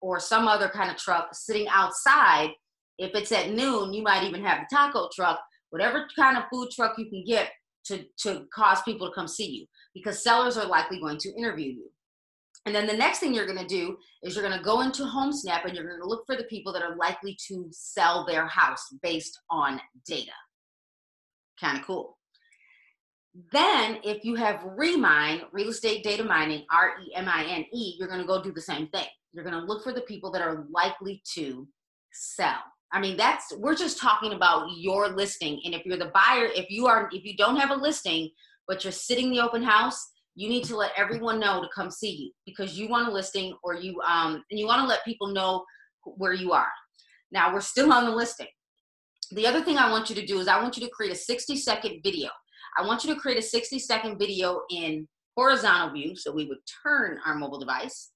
or 0.01 0.19
some 0.19 0.49
other 0.49 0.71
kind 0.71 0.91
of 0.91 0.97
truck 0.97 1.35
sitting 1.35 1.69
outside. 1.69 2.49
If 2.97 3.15
it's 3.15 3.31
at 3.31 3.51
noon, 3.51 3.93
you 3.93 4.03
might 4.03 4.25
even 4.25 4.43
have 4.43 4.61
the 4.61 4.75
taco 4.75 5.11
truck, 5.15 5.39
whatever 5.71 6.07
kind 6.17 6.37
of 6.37 6.45
food 6.53 6.69
truck 6.75 6.99
you 6.99 7.09
can 7.09 7.25
get 7.27 7.51
to, 7.87 8.05
to 8.19 8.47
cause 8.55 8.83
people 8.83 9.09
to 9.09 9.15
come 9.15 9.29
see 9.29 9.49
you 9.49 9.67
because 9.95 10.23
sellers 10.23 10.57
are 10.57 10.67
likely 10.67 11.01
going 11.01 11.19
to 11.19 11.35
interview 11.37 11.73
you. 11.73 11.91
And 12.67 12.75
then 12.75 12.87
the 12.87 12.97
next 12.97 13.21
thing 13.21 13.33
you're 13.33 13.47
going 13.47 13.59
to 13.59 13.67
do 13.67 13.97
is 14.23 14.35
you're 14.35 14.47
going 14.47 14.59
to 14.59 14.65
go 14.65 14.83
into 14.83 15.03
HomeSnap 15.03 15.65
and 15.65 15.75
you're 15.75 15.89
going 15.89 16.01
to 16.01 16.07
look 16.07 16.25
for 16.27 16.37
the 16.37 16.45
people 16.45 16.73
that 16.75 16.83
are 16.83 16.97
likely 16.97 17.37
to 17.49 17.67
sell 17.71 18.27
their 18.27 18.47
house 18.47 18.85
based 19.03 19.39
on 19.51 19.81
data. 20.07 20.33
Kind 21.59 21.79
of 21.79 21.87
cool. 21.87 22.19
Then, 23.53 23.99
if 24.03 24.25
you 24.25 24.35
have 24.35 24.61
Remine, 24.77 25.43
real 25.53 25.69
estate 25.69 26.03
data 26.03 26.25
mining, 26.25 26.67
R 26.73 26.95
E 27.01 27.15
M 27.15 27.29
I 27.29 27.45
N 27.45 27.65
E, 27.73 27.95
you're 27.99 28.09
going 28.09 28.21
to 28.21 28.27
go 28.27 28.43
do 28.43 28.53
the 28.53 28.61
same 28.61 28.89
thing. 28.89 29.07
You're 29.33 29.45
going 29.45 29.55
to 29.55 29.65
look 29.65 29.85
for 29.85 29.93
the 29.93 30.01
people 30.03 30.33
that 30.33 30.43
are 30.43 30.67
likely 30.71 31.23
to 31.35 31.67
sell. 32.13 32.59
I 32.93 33.01
mean, 33.01 33.17
that's 33.17 33.53
we're 33.57 33.77
just 33.77 33.99
talking 33.99 34.33
about 34.33 34.69
your 34.77 35.09
listing. 35.09 35.61
And 35.65 35.75
if 35.75 35.85
you're 35.85 35.97
the 35.97 36.13
buyer, 36.13 36.47
if 36.55 36.71
you 36.71 36.87
are 36.87 37.09
if 37.13 37.25
you 37.25 37.37
don't 37.37 37.57
have 37.57 37.71
a 37.71 37.75
listing, 37.75 38.31
but 38.67 38.85
you're 38.85 38.93
sitting 38.93 39.31
the 39.31 39.41
open 39.41 39.63
house, 39.63 40.11
you 40.35 40.49
need 40.49 40.65
to 40.65 40.77
let 40.77 40.93
everyone 40.97 41.39
know 41.39 41.61
to 41.63 41.69
come 41.75 41.91
see 41.91 42.11
you 42.11 42.33
because 42.47 42.79
you 42.79 42.89
want 42.89 43.09
a 43.09 43.13
listing 43.13 43.55
or 43.63 43.75
you 43.75 44.01
um 44.01 44.43
and 44.51 44.59
you 44.59 44.67
want 44.67 44.81
to 44.81 44.89
let 44.89 45.05
people 45.05 45.29
know 45.29 45.65
where 46.05 46.33
you 46.33 46.53
are. 46.53 46.69
Now 47.31 47.53
we're 47.53 47.61
still 47.61 47.93
on 47.93 48.07
the 48.07 48.11
listing. 48.11 48.49
The 49.33 49.47
other 49.47 49.63
thing 49.63 49.79
I 49.79 49.91
want 49.91 50.11
you 50.11 50.17
to 50.17 50.27
do 50.27 50.41
is 50.41 50.49
I 50.49 50.61
want 50.61 50.77
you 50.77 50.85
to 50.85 50.93
create 50.93 51.13
a 51.13 51.17
60 51.17 51.57
second 51.57 52.01
video. 52.03 52.31
I 52.77 52.85
want 52.85 53.05
you 53.05 53.15
to 53.15 53.21
create 53.21 53.39
a 53.39 53.43
60 53.43 53.79
second 53.79 54.19
video 54.19 54.63
in 54.71 55.07
horizontal 55.37 55.95
view. 55.95 56.17
So 56.17 56.33
we 56.33 56.47
would 56.47 56.59
turn 56.83 57.19
our 57.25 57.37
mobile 57.37 57.61
device 57.61 58.11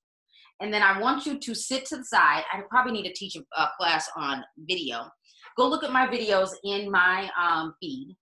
and 0.61 0.73
then 0.73 0.83
I 0.83 1.01
want 1.01 1.27
you 1.27 1.39
to 1.39 1.55
sit 1.55 1.85
to 1.87 1.97
the 1.97 2.05
side. 2.05 2.45
I 2.53 2.61
probably 2.71 2.93
need 2.93 3.09
to 3.09 3.13
teach 3.13 3.37
a, 3.37 3.67
class 3.79 4.09
on 4.17 4.45
video. 4.59 5.09
Go 5.57 5.69
look 5.69 5.85
at 5.85 5.93
my 5.93 6.07
videos 6.07 6.51
in 6.65 6.91
my 6.91 7.31
um, 7.41 7.75
feed. 7.81 8.17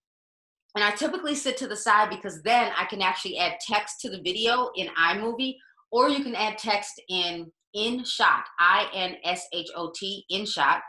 And 0.75 0.85
I 0.85 0.93
typically 0.93 1.35
sit 1.35 1.57
to 1.59 1.69
the 1.69 1.77
side 1.77 2.09
because 2.09 2.43
then 2.43 2.73
I 2.77 2.87
can 2.87 3.03
actually 3.03 3.39
add 3.39 3.57
text 3.61 4.01
to 4.01 4.11
the 4.11 4.23
video 4.23 4.71
in 4.77 4.89
iMovie, 4.99 5.57
or 5.91 6.09
you 6.09 6.25
can 6.25 6.35
add 6.35 6.57
text 6.57 7.01
in 7.11 7.53
InShot, 7.77 8.43
I-N-S-H-O-T, 8.59 10.25
InShot. 10.33 10.81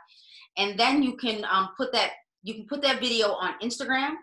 And 0.58 0.80
then 0.80 1.04
you 1.04 1.18
can 1.18 1.46
um, 1.52 1.70
put 1.76 1.92
that 1.94 2.12
you 2.44 2.54
can 2.54 2.66
put 2.66 2.82
that 2.82 3.00
video 3.00 3.30
on 3.30 3.54
Instagram. 3.64 4.16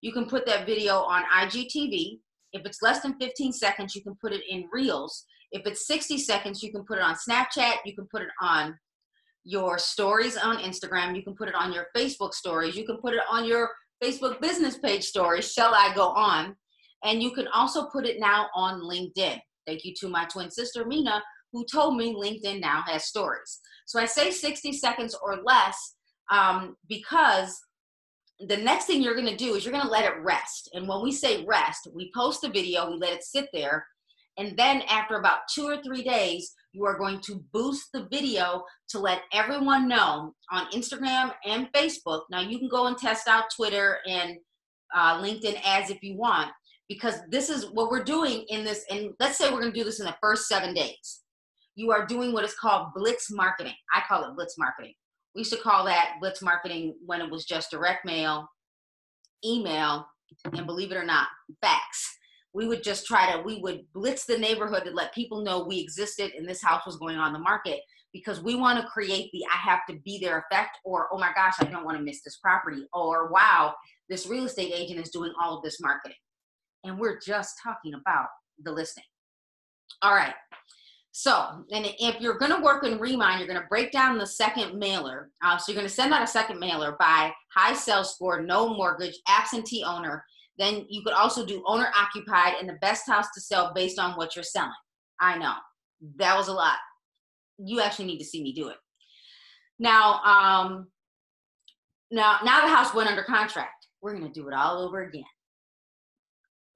You 0.00 0.12
can 0.12 0.26
put 0.26 0.46
that 0.46 0.64
video 0.64 0.94
on 0.94 1.24
IGTV. 1.24 2.18
If 2.52 2.64
it's 2.64 2.82
less 2.82 3.00
than 3.00 3.18
15 3.18 3.52
seconds, 3.52 3.96
you 3.96 4.02
can 4.02 4.14
put 4.20 4.32
it 4.32 4.42
in 4.48 4.68
Reels. 4.72 5.24
If 5.54 5.66
it's 5.66 5.86
60 5.86 6.18
seconds, 6.18 6.62
you 6.64 6.72
can 6.72 6.84
put 6.84 6.98
it 6.98 7.04
on 7.04 7.14
Snapchat, 7.14 7.76
you 7.84 7.94
can 7.94 8.06
put 8.10 8.22
it 8.22 8.28
on 8.42 8.76
your 9.44 9.78
stories 9.78 10.36
on 10.36 10.56
Instagram, 10.58 11.14
you 11.14 11.22
can 11.22 11.36
put 11.36 11.48
it 11.48 11.54
on 11.54 11.72
your 11.72 11.86
Facebook 11.96 12.34
stories, 12.34 12.76
you 12.76 12.84
can 12.84 12.96
put 12.96 13.14
it 13.14 13.20
on 13.30 13.44
your 13.44 13.70
Facebook 14.02 14.40
business 14.40 14.78
page 14.78 15.04
stories, 15.04 15.52
shall 15.52 15.72
I 15.72 15.94
go 15.94 16.08
on? 16.08 16.56
And 17.04 17.22
you 17.22 17.30
can 17.30 17.46
also 17.54 17.86
put 17.86 18.04
it 18.04 18.18
now 18.18 18.48
on 18.54 18.80
LinkedIn. 18.80 19.38
Thank 19.64 19.84
you 19.84 19.94
to 20.00 20.08
my 20.08 20.24
twin 20.24 20.50
sister, 20.50 20.84
Mina, 20.84 21.22
who 21.52 21.64
told 21.70 21.96
me 21.96 22.14
LinkedIn 22.14 22.60
now 22.60 22.82
has 22.88 23.04
stories. 23.04 23.60
So 23.86 24.00
I 24.00 24.06
say 24.06 24.32
60 24.32 24.72
seconds 24.72 25.16
or 25.22 25.36
less 25.44 25.94
um, 26.32 26.76
because 26.88 27.56
the 28.40 28.56
next 28.56 28.86
thing 28.86 29.02
you're 29.02 29.14
going 29.14 29.28
to 29.28 29.36
do 29.36 29.54
is 29.54 29.64
you're 29.64 29.72
going 29.72 29.84
to 29.84 29.90
let 29.90 30.04
it 30.04 30.20
rest. 30.20 30.68
And 30.74 30.88
when 30.88 31.00
we 31.00 31.12
say 31.12 31.44
rest, 31.44 31.86
we 31.94 32.10
post 32.12 32.42
a 32.42 32.48
video, 32.48 32.90
we 32.90 32.96
let 32.96 33.12
it 33.12 33.22
sit 33.22 33.48
there. 33.52 33.86
And 34.36 34.56
then 34.56 34.82
after 34.82 35.16
about 35.16 35.40
two 35.52 35.66
or 35.66 35.82
three 35.82 36.02
days, 36.02 36.52
you 36.72 36.84
are 36.84 36.98
going 36.98 37.20
to 37.20 37.44
boost 37.52 37.90
the 37.92 38.08
video 38.10 38.64
to 38.88 38.98
let 38.98 39.22
everyone 39.32 39.88
know 39.88 40.34
on 40.50 40.66
Instagram 40.72 41.32
and 41.44 41.70
Facebook. 41.72 42.22
Now, 42.30 42.40
you 42.40 42.58
can 42.58 42.68
go 42.68 42.86
and 42.86 42.98
test 42.98 43.28
out 43.28 43.44
Twitter 43.54 43.98
and 44.08 44.36
uh, 44.94 45.22
LinkedIn 45.22 45.60
ads 45.64 45.90
if 45.90 46.02
you 46.02 46.16
want, 46.16 46.50
because 46.88 47.20
this 47.30 47.48
is 47.48 47.66
what 47.70 47.90
we're 47.90 48.02
doing 48.02 48.44
in 48.48 48.64
this. 48.64 48.84
And 48.90 49.12
let's 49.20 49.38
say 49.38 49.50
we're 49.50 49.60
going 49.60 49.72
to 49.72 49.78
do 49.78 49.84
this 49.84 50.00
in 50.00 50.06
the 50.06 50.16
first 50.20 50.48
seven 50.48 50.74
days. 50.74 51.20
You 51.76 51.92
are 51.92 52.06
doing 52.06 52.32
what 52.32 52.44
is 52.44 52.54
called 52.54 52.88
blitz 52.94 53.30
marketing. 53.30 53.74
I 53.92 54.02
call 54.08 54.24
it 54.24 54.34
blitz 54.34 54.56
marketing. 54.58 54.94
We 55.34 55.40
used 55.40 55.52
to 55.52 55.58
call 55.58 55.84
that 55.84 56.14
blitz 56.20 56.42
marketing 56.42 56.94
when 57.04 57.20
it 57.20 57.30
was 57.30 57.44
just 57.44 57.70
direct 57.70 58.04
mail, 58.04 58.48
email, 59.44 60.06
and 60.52 60.66
believe 60.66 60.92
it 60.92 60.96
or 60.96 61.04
not, 61.04 61.28
fax. 61.60 62.16
We 62.54 62.66
would 62.66 62.82
just 62.82 63.06
try 63.06 63.32
to, 63.32 63.42
we 63.42 63.58
would 63.58 63.84
blitz 63.92 64.24
the 64.24 64.38
neighborhood 64.38 64.84
to 64.84 64.92
let 64.92 65.12
people 65.12 65.42
know 65.42 65.64
we 65.64 65.80
existed 65.80 66.32
and 66.36 66.48
this 66.48 66.62
house 66.62 66.86
was 66.86 66.96
going 66.96 67.16
on 67.16 67.32
the 67.32 67.38
market 67.38 67.80
because 68.12 68.40
we 68.40 68.54
want 68.54 68.80
to 68.80 68.86
create 68.86 69.30
the 69.32 69.44
I 69.52 69.56
have 69.56 69.80
to 69.88 69.96
be 70.04 70.18
there 70.18 70.46
effect 70.48 70.78
or 70.84 71.08
oh 71.12 71.18
my 71.18 71.32
gosh, 71.34 71.54
I 71.58 71.64
don't 71.64 71.84
want 71.84 71.98
to 71.98 72.04
miss 72.04 72.22
this 72.22 72.36
property 72.36 72.86
or 72.94 73.28
wow, 73.30 73.74
this 74.08 74.26
real 74.26 74.44
estate 74.44 74.72
agent 74.72 75.00
is 75.00 75.10
doing 75.10 75.32
all 75.42 75.56
of 75.56 75.64
this 75.64 75.80
marketing. 75.80 76.16
And 76.84 76.98
we're 76.98 77.18
just 77.18 77.56
talking 77.62 77.94
about 77.94 78.28
the 78.62 78.70
listing. 78.70 79.04
All 80.00 80.14
right. 80.14 80.34
So, 81.16 81.64
and 81.70 81.86
if 82.00 82.20
you're 82.20 82.38
going 82.38 82.50
to 82.50 82.60
work 82.60 82.84
in 82.84 82.98
Remine, 82.98 83.38
you're 83.38 83.46
going 83.46 83.60
to 83.60 83.68
break 83.68 83.92
down 83.92 84.18
the 84.18 84.26
second 84.26 84.76
mailer. 84.76 85.30
Uh, 85.44 85.56
so 85.56 85.70
you're 85.70 85.80
going 85.80 85.88
to 85.88 85.94
send 85.94 86.12
out 86.12 86.22
a 86.22 86.26
second 86.26 86.58
mailer 86.58 86.96
by 86.98 87.32
high 87.54 87.72
sales 87.72 88.14
score, 88.14 88.42
no 88.42 88.74
mortgage, 88.74 89.16
absentee 89.28 89.84
owner. 89.84 90.24
Then 90.58 90.86
you 90.88 91.02
could 91.02 91.14
also 91.14 91.44
do 91.44 91.64
owner 91.66 91.88
occupied 91.96 92.54
and 92.60 92.68
the 92.68 92.78
best 92.80 93.08
house 93.08 93.26
to 93.34 93.40
sell 93.40 93.72
based 93.74 93.98
on 93.98 94.12
what 94.12 94.36
you're 94.36 94.44
selling. 94.44 94.70
I 95.20 95.38
know 95.38 95.54
that 96.16 96.36
was 96.36 96.48
a 96.48 96.52
lot. 96.52 96.76
You 97.58 97.80
actually 97.80 98.06
need 98.06 98.18
to 98.18 98.24
see 98.24 98.42
me 98.42 98.52
do 98.52 98.68
it. 98.68 98.76
Now, 99.78 100.20
um, 100.22 100.88
now, 102.10 102.38
now 102.44 102.62
the 102.62 102.74
house 102.74 102.94
went 102.94 103.08
under 103.08 103.22
contract. 103.22 103.88
We're 104.00 104.16
going 104.16 104.32
to 104.32 104.40
do 104.40 104.48
it 104.48 104.54
all 104.54 104.78
over 104.78 105.02
again 105.02 105.24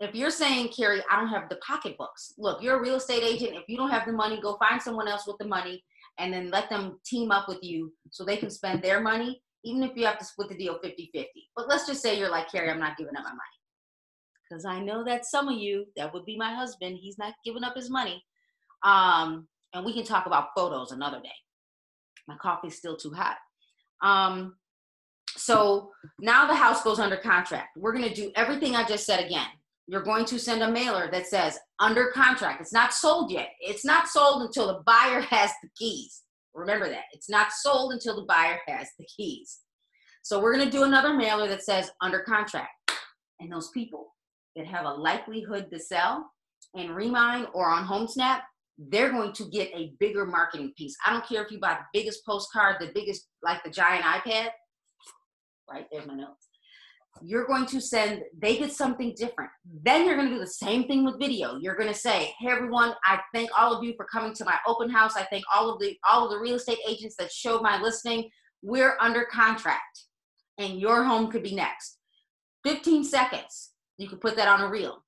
if 0.01 0.15
you're 0.15 0.31
saying, 0.31 0.69
Carrie, 0.69 1.03
I 1.11 1.19
don't 1.19 1.29
have 1.29 1.49
the 1.49 1.57
pocketbooks, 1.57 2.35
look, 2.39 2.63
you're 2.63 2.77
a 2.77 2.81
real 2.81 2.97
estate 2.97 3.25
agent. 3.25 3.57
If 3.57 3.65
you 3.69 3.77
don't 3.77 3.91
have 3.91 4.07
the 4.07 4.13
money, 4.13 4.41
go 4.41 4.57
find 4.59 4.81
someone 4.81 5.09
else 5.09 5.27
with 5.27 5.39
the 5.39 5.47
money 5.47 5.83
and 6.19 6.33
then 6.33 6.51
let 6.51 6.71
them 6.71 6.99
team 7.05 7.31
up 7.31 7.49
with 7.49 7.59
you 7.63 7.93
so 8.11 8.25
they 8.25 8.37
can 8.37 8.51
spend 8.51 8.83
their 8.83 9.01
money, 9.01 9.43
even 9.65 9.83
if 9.83 9.97
you 9.97 10.07
have 10.07 10.19
to 10.19 10.25
split 10.25 10.49
the 10.49 10.57
deal 10.57 10.79
50 10.83 11.11
50. 11.13 11.29
But 11.57 11.69
let's 11.69 11.87
just 11.87 12.01
say 12.01 12.19
you're 12.19 12.31
like, 12.31 12.51
Carrie, 12.51 12.71
I'm 12.71 12.79
not 12.79 12.97
giving 12.97 13.17
up 13.17 13.25
my 13.25 13.31
money. 13.31 13.58
Because 14.49 14.65
I 14.65 14.81
know 14.81 15.05
that 15.05 15.27
some 15.27 15.49
of 15.49 15.59
you, 15.59 15.87
that 15.97 16.13
would 16.13 16.25
be 16.25 16.37
my 16.37 16.55
husband, 16.55 16.99
he's 17.01 17.19
not 17.19 17.35
giving 17.45 17.65
up 17.65 17.77
his 17.77 17.91
money. 17.91 18.23
Um, 18.83 19.47
and 19.75 19.85
we 19.85 19.93
can 19.93 20.05
talk 20.05 20.27
about 20.27 20.49
photos 20.57 20.93
another 20.93 21.21
day. 21.21 21.29
My 22.27 22.37
coffee's 22.37 22.77
still 22.77 22.97
too 22.97 23.13
hot. 23.13 23.37
Um, 24.03 24.57
so 25.37 25.91
now 26.19 26.47
the 26.47 26.55
house 26.55 26.83
goes 26.83 26.99
under 26.99 27.17
contract. 27.17 27.77
We're 27.77 27.93
going 27.93 28.09
to 28.09 28.15
do 28.15 28.33
everything 28.37 28.75
I 28.75 28.85
just 28.85 29.05
said 29.05 29.25
again 29.25 29.49
you're 29.89 30.03
going 30.03 30.27
to 30.27 30.39
send 30.39 30.63
a 30.63 30.71
mailer 30.71 31.11
that 31.11 31.27
says 31.27 31.59
under 31.81 32.09
contract. 32.09 32.61
It's 32.61 32.75
not 32.75 32.93
sold 32.93 33.33
yet. 33.33 33.49
It's 33.59 33.87
not 33.87 34.07
sold 34.07 34.43
until 34.43 34.67
the 34.67 34.83
buyer 34.85 35.23
has 35.23 35.51
the 35.63 35.71
keys. 35.77 36.25
Remember 36.55 36.89
that. 36.91 37.05
It's 37.13 37.31
not 37.31 37.53
sold 37.53 37.95
until 37.95 38.15
the 38.15 38.27
buyer 38.27 38.59
has 38.67 38.89
the 38.99 39.07
keys. 39.17 39.61
So 40.23 40.41
we're 40.41 40.53
going 40.53 40.67
to 40.67 40.71
do 40.71 40.85
another 40.85 41.15
mailer 41.15 41.49
that 41.49 41.65
says 41.65 41.91
under 42.03 42.21
contract. 42.21 42.69
And 43.41 43.51
those 43.51 43.71
people 43.71 44.15
that 44.59 44.67
have 44.67 44.85
a 44.85 44.91
likelihood 44.91 45.71
to 45.73 45.79
sell 45.79 46.31
in 46.75 46.91
Remine 46.91 47.47
or 47.55 47.71
on 47.71 47.87
HomeSnap, 47.87 48.41
they're 48.77 49.11
going 49.11 49.33
to 49.33 49.49
get 49.49 49.71
a 49.75 49.95
bigger 49.99 50.27
marketing 50.27 50.73
piece. 50.77 50.95
I 51.07 51.13
don't 51.13 51.27
care 51.27 51.43
if 51.43 51.51
you 51.51 51.59
buy 51.59 51.75
the 51.75 51.99
biggest 51.99 52.27
postcard, 52.27 52.77
the 52.79 52.93
biggest, 52.95 53.27
like 53.43 53.65
the 53.65 53.71
giant 53.71 54.05
iPad. 54.05 54.49
Right, 55.71 55.87
there's 55.91 56.07
my 56.07 56.15
notes 56.15 56.49
you're 57.23 57.47
going 57.47 57.67
to 57.67 57.81
send 57.81 58.23
they 58.41 58.59
get 58.59 58.73
something 58.73 59.15
different. 59.17 59.51
Then 59.83 60.07
you're 60.07 60.17
going 60.17 60.29
to 60.29 60.35
do 60.35 60.41
the 60.41 60.47
same 60.47 60.85
thing 60.85 61.05
with 61.05 61.19
video. 61.19 61.59
You're 61.59 61.77
going 61.77 61.89
to 61.89 61.99
say 61.99 62.33
hey 62.39 62.51
everyone 62.51 62.95
i 63.05 63.19
thank 63.35 63.51
all 63.59 63.75
of 63.75 63.85
you 63.85 63.95
for 63.97 64.07
coming 64.07 64.35
to 64.35 64.45
my 64.45 64.57
open 64.67 64.91
house. 64.91 65.17
I 65.17 65.25
thank 65.25 65.45
all 65.55 65.71
of 65.71 65.81
the 65.81 65.97
all 66.09 66.25
of 66.25 66.31
the 66.31 66.39
real 66.39 66.57
estate 66.57 66.79
agents 66.87 67.17
that 67.19 67.33
showed 67.33 67.63
my 67.63 67.81
listing. 67.81 68.29
We're 68.63 68.97
under 69.01 69.25
contract 69.25 70.05
and 70.59 70.81
your 70.81 71.05
home 71.05 71.31
could 71.31 71.43
be 71.43 71.55
next. 71.55 71.99
15 72.65 73.05
seconds 73.05 73.71
you 73.99 74.09
could 74.09 74.21
put 74.21 74.37
that 74.37 74.49
on 74.49 74.61
a 74.61 74.69
reel 74.69 75.05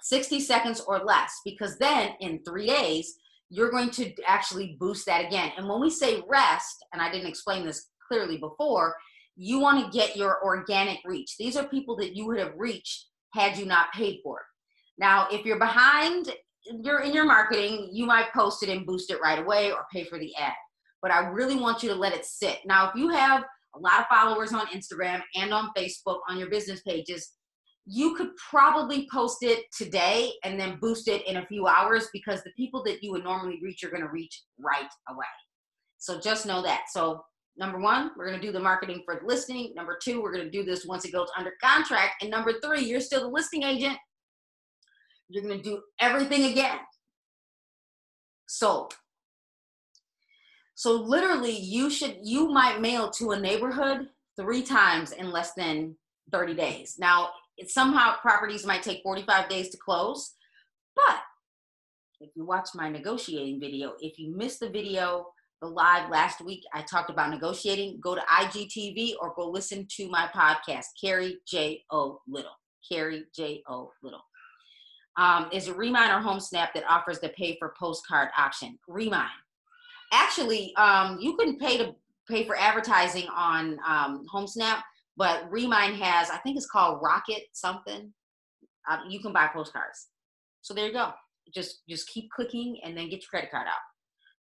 60 0.00 0.40
seconds 0.40 0.80
or 0.80 1.00
less 1.00 1.40
because 1.44 1.78
then 1.78 2.12
in 2.20 2.42
three 2.44 2.66
days 2.66 3.14
you're 3.50 3.70
going 3.70 3.90
to 3.90 4.12
actually 4.26 4.76
boost 4.80 5.06
that 5.06 5.24
again 5.24 5.52
and 5.56 5.68
when 5.68 5.80
we 5.80 5.90
say 5.90 6.22
rest 6.28 6.84
and 6.92 7.02
i 7.02 7.10
didn't 7.10 7.28
explain 7.28 7.64
this 7.64 7.88
clearly 8.08 8.38
before 8.38 8.94
you 9.36 9.58
want 9.58 9.84
to 9.84 9.98
get 9.98 10.16
your 10.16 10.44
organic 10.44 10.98
reach. 11.04 11.36
These 11.38 11.56
are 11.56 11.66
people 11.68 11.96
that 11.96 12.14
you 12.14 12.26
would 12.26 12.38
have 12.38 12.52
reached 12.56 13.06
had 13.32 13.56
you 13.56 13.64
not 13.64 13.92
paid 13.92 14.20
for 14.22 14.38
it. 14.38 14.44
Now, 14.98 15.26
if 15.30 15.44
you're 15.44 15.58
behind, 15.58 16.32
you're 16.82 17.00
in 17.00 17.14
your 17.14 17.24
marketing, 17.24 17.88
you 17.92 18.06
might 18.06 18.32
post 18.34 18.62
it 18.62 18.68
and 18.68 18.86
boost 18.86 19.10
it 19.10 19.20
right 19.22 19.38
away 19.38 19.72
or 19.72 19.86
pay 19.92 20.04
for 20.04 20.18
the 20.18 20.34
ad. 20.36 20.52
But 21.00 21.10
I 21.10 21.28
really 21.28 21.56
want 21.56 21.82
you 21.82 21.88
to 21.88 21.94
let 21.94 22.12
it 22.12 22.24
sit. 22.24 22.58
Now, 22.66 22.90
if 22.90 22.94
you 22.94 23.08
have 23.08 23.42
a 23.74 23.78
lot 23.78 24.00
of 24.00 24.06
followers 24.06 24.52
on 24.52 24.66
Instagram 24.66 25.22
and 25.34 25.52
on 25.52 25.70
Facebook 25.76 26.18
on 26.28 26.38
your 26.38 26.50
business 26.50 26.82
pages, 26.82 27.32
you 27.86 28.14
could 28.14 28.30
probably 28.36 29.08
post 29.12 29.38
it 29.42 29.64
today 29.76 30.32
and 30.44 30.58
then 30.58 30.78
boost 30.80 31.08
it 31.08 31.26
in 31.26 31.38
a 31.38 31.46
few 31.46 31.66
hours 31.66 32.08
because 32.12 32.42
the 32.42 32.52
people 32.56 32.82
that 32.84 33.02
you 33.02 33.10
would 33.10 33.24
normally 33.24 33.58
reach 33.62 33.82
are 33.82 33.90
going 33.90 34.02
to 34.02 34.08
reach 34.08 34.42
right 34.58 34.88
away. 35.08 35.26
So 35.98 36.20
just 36.20 36.46
know 36.46 36.62
that. 36.62 36.84
So 36.92 37.22
Number 37.56 37.78
one, 37.78 38.10
we're 38.16 38.26
going 38.26 38.40
to 38.40 38.46
do 38.46 38.52
the 38.52 38.60
marketing 38.60 39.02
for 39.04 39.16
the 39.16 39.26
listing. 39.26 39.72
Number 39.76 39.98
two, 40.02 40.22
we're 40.22 40.32
going 40.32 40.44
to 40.44 40.50
do 40.50 40.64
this 40.64 40.86
once 40.86 41.04
it 41.04 41.12
goes 41.12 41.28
under 41.36 41.52
contract. 41.62 42.22
And 42.22 42.30
number 42.30 42.54
three, 42.64 42.82
you're 42.82 43.00
still 43.00 43.20
the 43.20 43.28
listing 43.28 43.62
agent. 43.62 43.98
You're 45.28 45.44
going 45.44 45.58
to 45.58 45.62
do 45.62 45.82
everything 46.00 46.50
again. 46.50 46.78
Sold. 48.46 48.94
So 50.74 50.92
literally, 50.92 51.56
you 51.56 51.90
should 51.90 52.16
you 52.22 52.48
might 52.48 52.80
mail 52.80 53.10
to 53.12 53.32
a 53.32 53.38
neighborhood 53.38 54.08
three 54.40 54.62
times 54.62 55.12
in 55.12 55.30
less 55.30 55.52
than 55.54 55.96
30 56.32 56.54
days. 56.54 56.96
Now, 56.98 57.30
somehow 57.70 58.16
properties 58.20 58.66
might 58.66 58.82
take 58.82 59.02
45 59.02 59.48
days 59.48 59.70
to 59.70 59.78
close, 59.78 60.34
but 60.94 61.18
if 62.20 62.30
you 62.36 62.44
watch 62.44 62.68
my 62.74 62.88
negotiating 62.88 63.60
video, 63.60 63.94
if 64.00 64.18
you 64.18 64.34
missed 64.36 64.60
the 64.60 64.70
video 64.70 65.26
the 65.60 65.68
live 65.68 66.10
last 66.10 66.40
week, 66.40 66.64
I 66.74 66.82
talked 66.82 67.08
about 67.08 67.30
negotiating. 67.30 68.00
Go 68.00 68.14
to 68.14 68.20
IGTV 68.22 69.14
or 69.20 69.32
go 69.34 69.48
listen 69.48 69.86
to 69.96 70.08
my 70.08 70.28
podcast, 70.34 70.86
Carrie 71.00 71.38
J. 71.46 71.84
O. 71.90 72.20
Little. 72.28 72.58
Carrie 72.88 73.24
J. 73.34 73.62
O. 73.68 73.92
Little. 74.02 74.22
Um, 75.16 75.48
is 75.52 75.68
a 75.68 75.74
Remine 75.74 76.10
or 76.10 76.20
HomeSnap 76.20 76.68
that 76.74 76.84
offers 76.88 77.20
the 77.20 77.28
pay 77.30 77.56
for 77.58 77.74
postcard 77.78 78.28
option. 78.36 78.78
Remine. 78.88 79.28
Actually, 80.12 80.74
um, 80.76 81.18
you 81.20 81.36
can 81.36 81.58
pay 81.58 81.78
to 81.78 81.94
pay 82.28 82.44
for 82.44 82.56
advertising 82.56 83.28
on 83.28 83.78
um, 83.86 84.26
HomeSnap, 84.32 84.82
but 85.16 85.50
Remine 85.50 85.94
has, 85.94 86.30
I 86.30 86.38
think 86.38 86.56
it's 86.56 86.68
called 86.68 87.00
Rocket 87.02 87.42
something. 87.52 88.12
Uh, 88.90 88.98
you 89.08 89.20
can 89.20 89.32
buy 89.32 89.48
postcards. 89.52 90.08
So 90.62 90.74
there 90.74 90.86
you 90.86 90.92
go. 90.92 91.12
Just 91.54 91.82
just 91.88 92.08
keep 92.08 92.30
clicking 92.30 92.78
and 92.84 92.96
then 92.96 93.08
get 93.08 93.22
your 93.22 93.28
credit 93.30 93.50
card 93.50 93.66
out. 93.66 93.82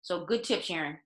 So 0.02 0.26
good 0.26 0.44
tip, 0.44 0.62
Sharon. 0.62 0.98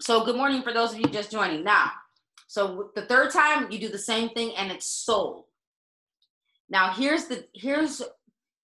So 0.00 0.24
good 0.24 0.36
morning 0.36 0.62
for 0.62 0.72
those 0.72 0.92
of 0.92 0.98
you 0.98 1.06
just 1.06 1.30
joining. 1.30 1.62
Now, 1.62 1.92
so 2.48 2.90
the 2.96 3.02
third 3.02 3.30
time 3.30 3.70
you 3.70 3.78
do 3.78 3.88
the 3.88 3.98
same 3.98 4.30
thing 4.30 4.54
and 4.56 4.70
it's 4.70 4.86
sold. 4.86 5.44
Now 6.68 6.92
here's 6.92 7.26
the 7.26 7.44
here's 7.54 8.02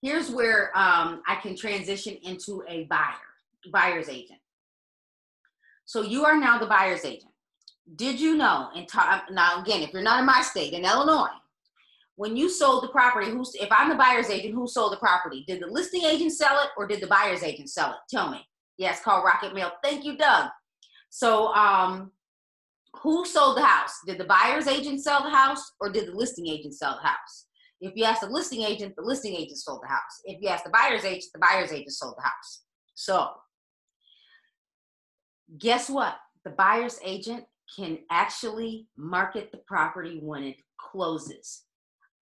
here's 0.03 0.31
where 0.31 0.77
um, 0.77 1.23
I 1.27 1.37
can 1.37 1.57
transition 1.57 2.17
into 2.23 2.63
a 2.69 2.85
buyer, 2.85 3.15
buyer's 3.73 4.09
agent. 4.09 4.41
So 5.85 6.03
you 6.03 6.25
are 6.25 6.39
now 6.39 6.59
the 6.59 6.67
buyer's 6.67 7.05
agent. 7.05 7.33
Did 7.97 8.21
you 8.21 8.37
know? 8.37 8.69
And 8.75 8.87
ta- 8.89 9.25
now 9.31 9.63
again, 9.63 9.83
if 9.83 9.93
you're 9.93 10.03
not 10.03 10.21
in 10.21 10.27
my 10.27 10.43
state, 10.43 10.73
in 10.73 10.85
Illinois, 10.85 11.29
when 12.17 12.37
you 12.37 12.51
sold 12.51 12.83
the 12.83 12.89
property, 12.89 13.31
who's 13.31 13.55
if 13.55 13.69
I'm 13.71 13.89
the 13.89 13.95
buyer's 13.95 14.29
agent, 14.29 14.55
who 14.55 14.67
sold 14.67 14.93
the 14.93 14.97
property? 14.97 15.45
Did 15.47 15.63
the 15.63 15.69
listing 15.69 16.03
agent 16.05 16.33
sell 16.33 16.61
it 16.61 16.71
or 16.77 16.87
did 16.87 17.01
the 17.01 17.07
buyer's 17.07 17.43
agent 17.43 17.71
sell 17.71 17.91
it? 17.91 17.99
Tell 18.11 18.31
me. 18.31 18.41
Yes, 18.77 19.03
call 19.03 19.25
Rocket 19.25 19.55
Mail. 19.55 19.73
Thank 19.83 20.05
you, 20.05 20.17
Doug. 20.17 20.49
So, 21.11 21.55
um, 21.55 22.11
who 23.03 23.25
sold 23.25 23.57
the 23.57 23.65
house? 23.65 23.93
Did 24.07 24.19
the 24.19 24.25
buyer's 24.25 24.67
agent 24.67 25.03
sell 25.03 25.23
the 25.23 25.31
house 25.31 25.73
or 25.81 25.91
did 25.91 26.09
the 26.09 26.13
listing 26.17 26.49
agent 26.49 26.75
sell 26.75 26.99
the 27.01 27.07
house? 27.07 27.47
If 27.81 27.93
you 27.95 28.05
ask 28.05 28.21
the 28.21 28.29
listing 28.29 28.63
agent, 28.63 28.97
the 28.97 29.03
listing 29.03 29.35
agent 29.35 29.59
sold 29.59 29.83
the 29.83 29.89
house. 29.89 30.21
If 30.25 30.43
you 30.43 30.49
ask 30.49 30.65
the 30.65 30.71
buyer's 30.71 31.05
agent, 31.05 31.27
the 31.33 31.39
buyer's 31.39 31.71
agent 31.71 31.93
sold 31.93 32.15
the 32.19 32.23
house. 32.23 32.63
So, 32.95 33.29
guess 35.57 35.89
what? 35.89 36.17
The 36.45 36.51
buyer's 36.51 36.99
agent 37.05 37.45
can 37.75 37.99
actually 38.11 38.89
market 38.97 39.51
the 39.53 39.59
property 39.67 40.21
when 40.23 40.43
it 40.43 40.57
closes. 40.79 41.65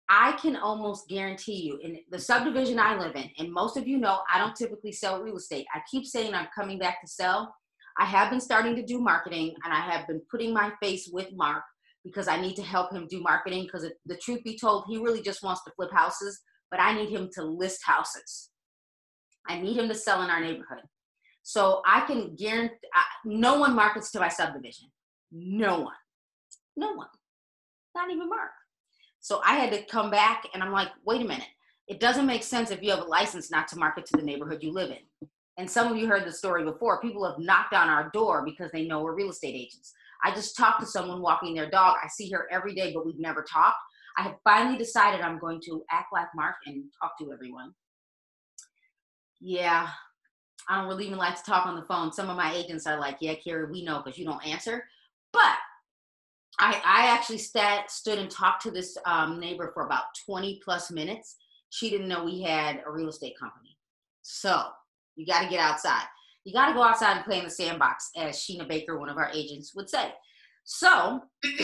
I 0.08 0.32
can 0.32 0.56
almost 0.56 1.08
guarantee 1.08 1.62
you 1.62 1.78
in 1.82 1.98
the 2.10 2.18
subdivision 2.18 2.78
I 2.78 2.96
live 2.96 3.16
in, 3.16 3.28
and 3.38 3.52
most 3.52 3.76
of 3.76 3.88
you 3.88 3.98
know 3.98 4.20
I 4.32 4.38
don't 4.38 4.54
typically 4.54 4.92
sell 4.92 5.20
real 5.20 5.36
estate. 5.36 5.66
I 5.74 5.80
keep 5.90 6.06
saying 6.06 6.32
I'm 6.32 6.48
coming 6.54 6.78
back 6.78 7.00
to 7.00 7.08
sell. 7.08 7.54
I 7.98 8.04
have 8.04 8.30
been 8.30 8.40
starting 8.40 8.76
to 8.76 8.84
do 8.84 9.00
marketing 9.00 9.54
and 9.64 9.72
I 9.72 9.80
have 9.80 10.06
been 10.06 10.20
putting 10.30 10.52
my 10.52 10.70
face 10.82 11.08
with 11.10 11.28
Mark 11.32 11.62
because 12.04 12.28
I 12.28 12.40
need 12.40 12.54
to 12.56 12.62
help 12.62 12.92
him 12.92 13.06
do 13.08 13.20
marketing 13.20 13.64
because 13.64 13.90
the 14.04 14.16
truth 14.18 14.44
be 14.44 14.56
told, 14.56 14.84
he 14.86 14.98
really 14.98 15.22
just 15.22 15.42
wants 15.42 15.64
to 15.64 15.72
flip 15.72 15.90
houses, 15.92 16.40
but 16.70 16.78
I 16.78 16.94
need 16.94 17.08
him 17.08 17.30
to 17.34 17.42
list 17.42 17.80
houses. 17.84 18.50
I 19.48 19.60
need 19.60 19.76
him 19.76 19.88
to 19.88 19.94
sell 19.94 20.22
in 20.22 20.30
our 20.30 20.40
neighborhood. 20.40 20.82
So 21.42 21.80
I 21.86 22.02
can 22.02 22.36
guarantee 22.36 22.74
no 23.24 23.58
one 23.58 23.74
markets 23.74 24.10
to 24.12 24.20
my 24.20 24.28
subdivision. 24.28 24.88
No 25.38 25.80
one. 25.80 25.94
No 26.76 26.92
one. 26.92 27.08
Not 27.94 28.10
even 28.10 28.28
Mark. 28.28 28.50
So 29.20 29.40
I 29.44 29.54
had 29.54 29.72
to 29.72 29.84
come 29.86 30.10
back 30.10 30.44
and 30.54 30.62
I'm 30.62 30.72
like, 30.72 30.88
wait 31.04 31.20
a 31.20 31.24
minute. 31.24 31.48
It 31.88 32.00
doesn't 32.00 32.26
make 32.26 32.42
sense 32.42 32.70
if 32.70 32.82
you 32.82 32.90
have 32.90 33.00
a 33.00 33.04
license 33.04 33.50
not 33.50 33.68
to 33.68 33.78
market 33.78 34.06
to 34.06 34.16
the 34.16 34.22
neighborhood 34.22 34.62
you 34.62 34.72
live 34.72 34.90
in. 34.90 35.28
And 35.58 35.70
some 35.70 35.90
of 35.90 35.96
you 35.96 36.06
heard 36.06 36.26
the 36.26 36.32
story 36.32 36.64
before. 36.64 37.00
People 37.00 37.24
have 37.28 37.38
knocked 37.38 37.74
on 37.74 37.88
our 37.88 38.10
door 38.12 38.44
because 38.44 38.70
they 38.72 38.86
know 38.86 39.02
we're 39.02 39.14
real 39.14 39.30
estate 39.30 39.54
agents. 39.54 39.92
I 40.24 40.34
just 40.34 40.56
talked 40.56 40.80
to 40.80 40.86
someone 40.86 41.22
walking 41.22 41.54
their 41.54 41.70
dog. 41.70 41.96
I 42.02 42.08
see 42.08 42.30
her 42.30 42.46
every 42.50 42.74
day, 42.74 42.92
but 42.92 43.06
we've 43.06 43.18
never 43.18 43.42
talked. 43.42 43.76
I 44.18 44.22
have 44.22 44.36
finally 44.44 44.78
decided 44.78 45.20
I'm 45.20 45.38
going 45.38 45.60
to 45.66 45.82
act 45.90 46.12
like 46.12 46.28
Mark 46.34 46.56
and 46.66 46.84
talk 47.00 47.18
to 47.18 47.32
everyone. 47.32 47.72
Yeah, 49.40 49.88
I 50.68 50.78
don't 50.78 50.88
really 50.88 51.06
even 51.06 51.18
like 51.18 51.36
to 51.36 51.42
talk 51.42 51.66
on 51.66 51.76
the 51.76 51.86
phone. 51.86 52.12
Some 52.12 52.30
of 52.30 52.36
my 52.36 52.52
agents 52.54 52.86
are 52.86 52.98
like, 52.98 53.18
yeah, 53.20 53.34
Carrie, 53.34 53.70
we 53.70 53.84
know 53.84 54.02
because 54.02 54.18
you 54.18 54.24
don't 54.24 54.44
answer. 54.46 54.84
But 55.36 55.56
I, 56.58 56.80
I 56.84 57.06
actually 57.08 57.38
sat, 57.38 57.90
stood 57.90 58.18
and 58.18 58.30
talked 58.30 58.62
to 58.62 58.70
this 58.70 58.96
um, 59.04 59.38
neighbor 59.38 59.70
for 59.74 59.84
about 59.84 60.04
20 60.24 60.60
plus 60.64 60.90
minutes. 60.90 61.36
She 61.68 61.90
didn't 61.90 62.08
know 62.08 62.24
we 62.24 62.40
had 62.40 62.82
a 62.86 62.90
real 62.90 63.08
estate 63.08 63.38
company. 63.38 63.76
So 64.22 64.64
you 65.14 65.26
got 65.26 65.42
to 65.42 65.50
get 65.50 65.60
outside. 65.60 66.04
You 66.44 66.54
got 66.54 66.68
to 66.68 66.74
go 66.74 66.82
outside 66.82 67.16
and 67.16 67.24
play 67.24 67.38
in 67.38 67.44
the 67.44 67.50
sandbox, 67.50 68.10
as 68.16 68.36
Sheena 68.36 68.66
Baker, 68.66 68.98
one 68.98 69.10
of 69.10 69.18
our 69.18 69.30
agents, 69.34 69.74
would 69.74 69.90
say. 69.90 70.12
So 70.64 71.20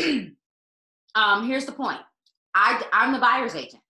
um, 1.14 1.46
here's 1.46 1.64
the 1.64 1.72
point. 1.72 2.00
I, 2.54 2.84
I'm 2.92 3.12
the 3.12 3.18
buyer's 3.18 3.54
agent. 3.54 3.82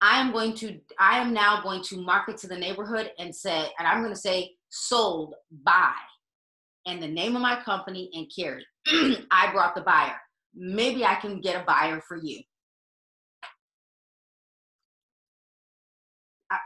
I 0.00 0.20
am 0.20 0.30
going 0.30 0.54
to, 0.56 0.78
I 1.00 1.18
am 1.18 1.32
now 1.32 1.62
going 1.62 1.82
to 1.84 1.96
market 1.96 2.36
to 2.38 2.46
the 2.46 2.56
neighborhood 2.56 3.10
and 3.18 3.34
say, 3.34 3.66
and 3.78 3.88
I'm 3.88 4.02
going 4.02 4.14
to 4.14 4.20
say 4.20 4.52
sold 4.68 5.34
by 5.64 5.94
and 6.86 7.02
the 7.02 7.08
name 7.08 7.36
of 7.36 7.42
my 7.42 7.60
company 7.62 8.10
and 8.14 8.30
Carrie. 8.34 8.66
I 9.30 9.50
brought 9.52 9.74
the 9.74 9.82
buyer. 9.82 10.16
Maybe 10.54 11.04
I 11.04 11.16
can 11.16 11.40
get 11.40 11.60
a 11.60 11.64
buyer 11.64 12.00
for 12.06 12.16
you. 12.16 12.40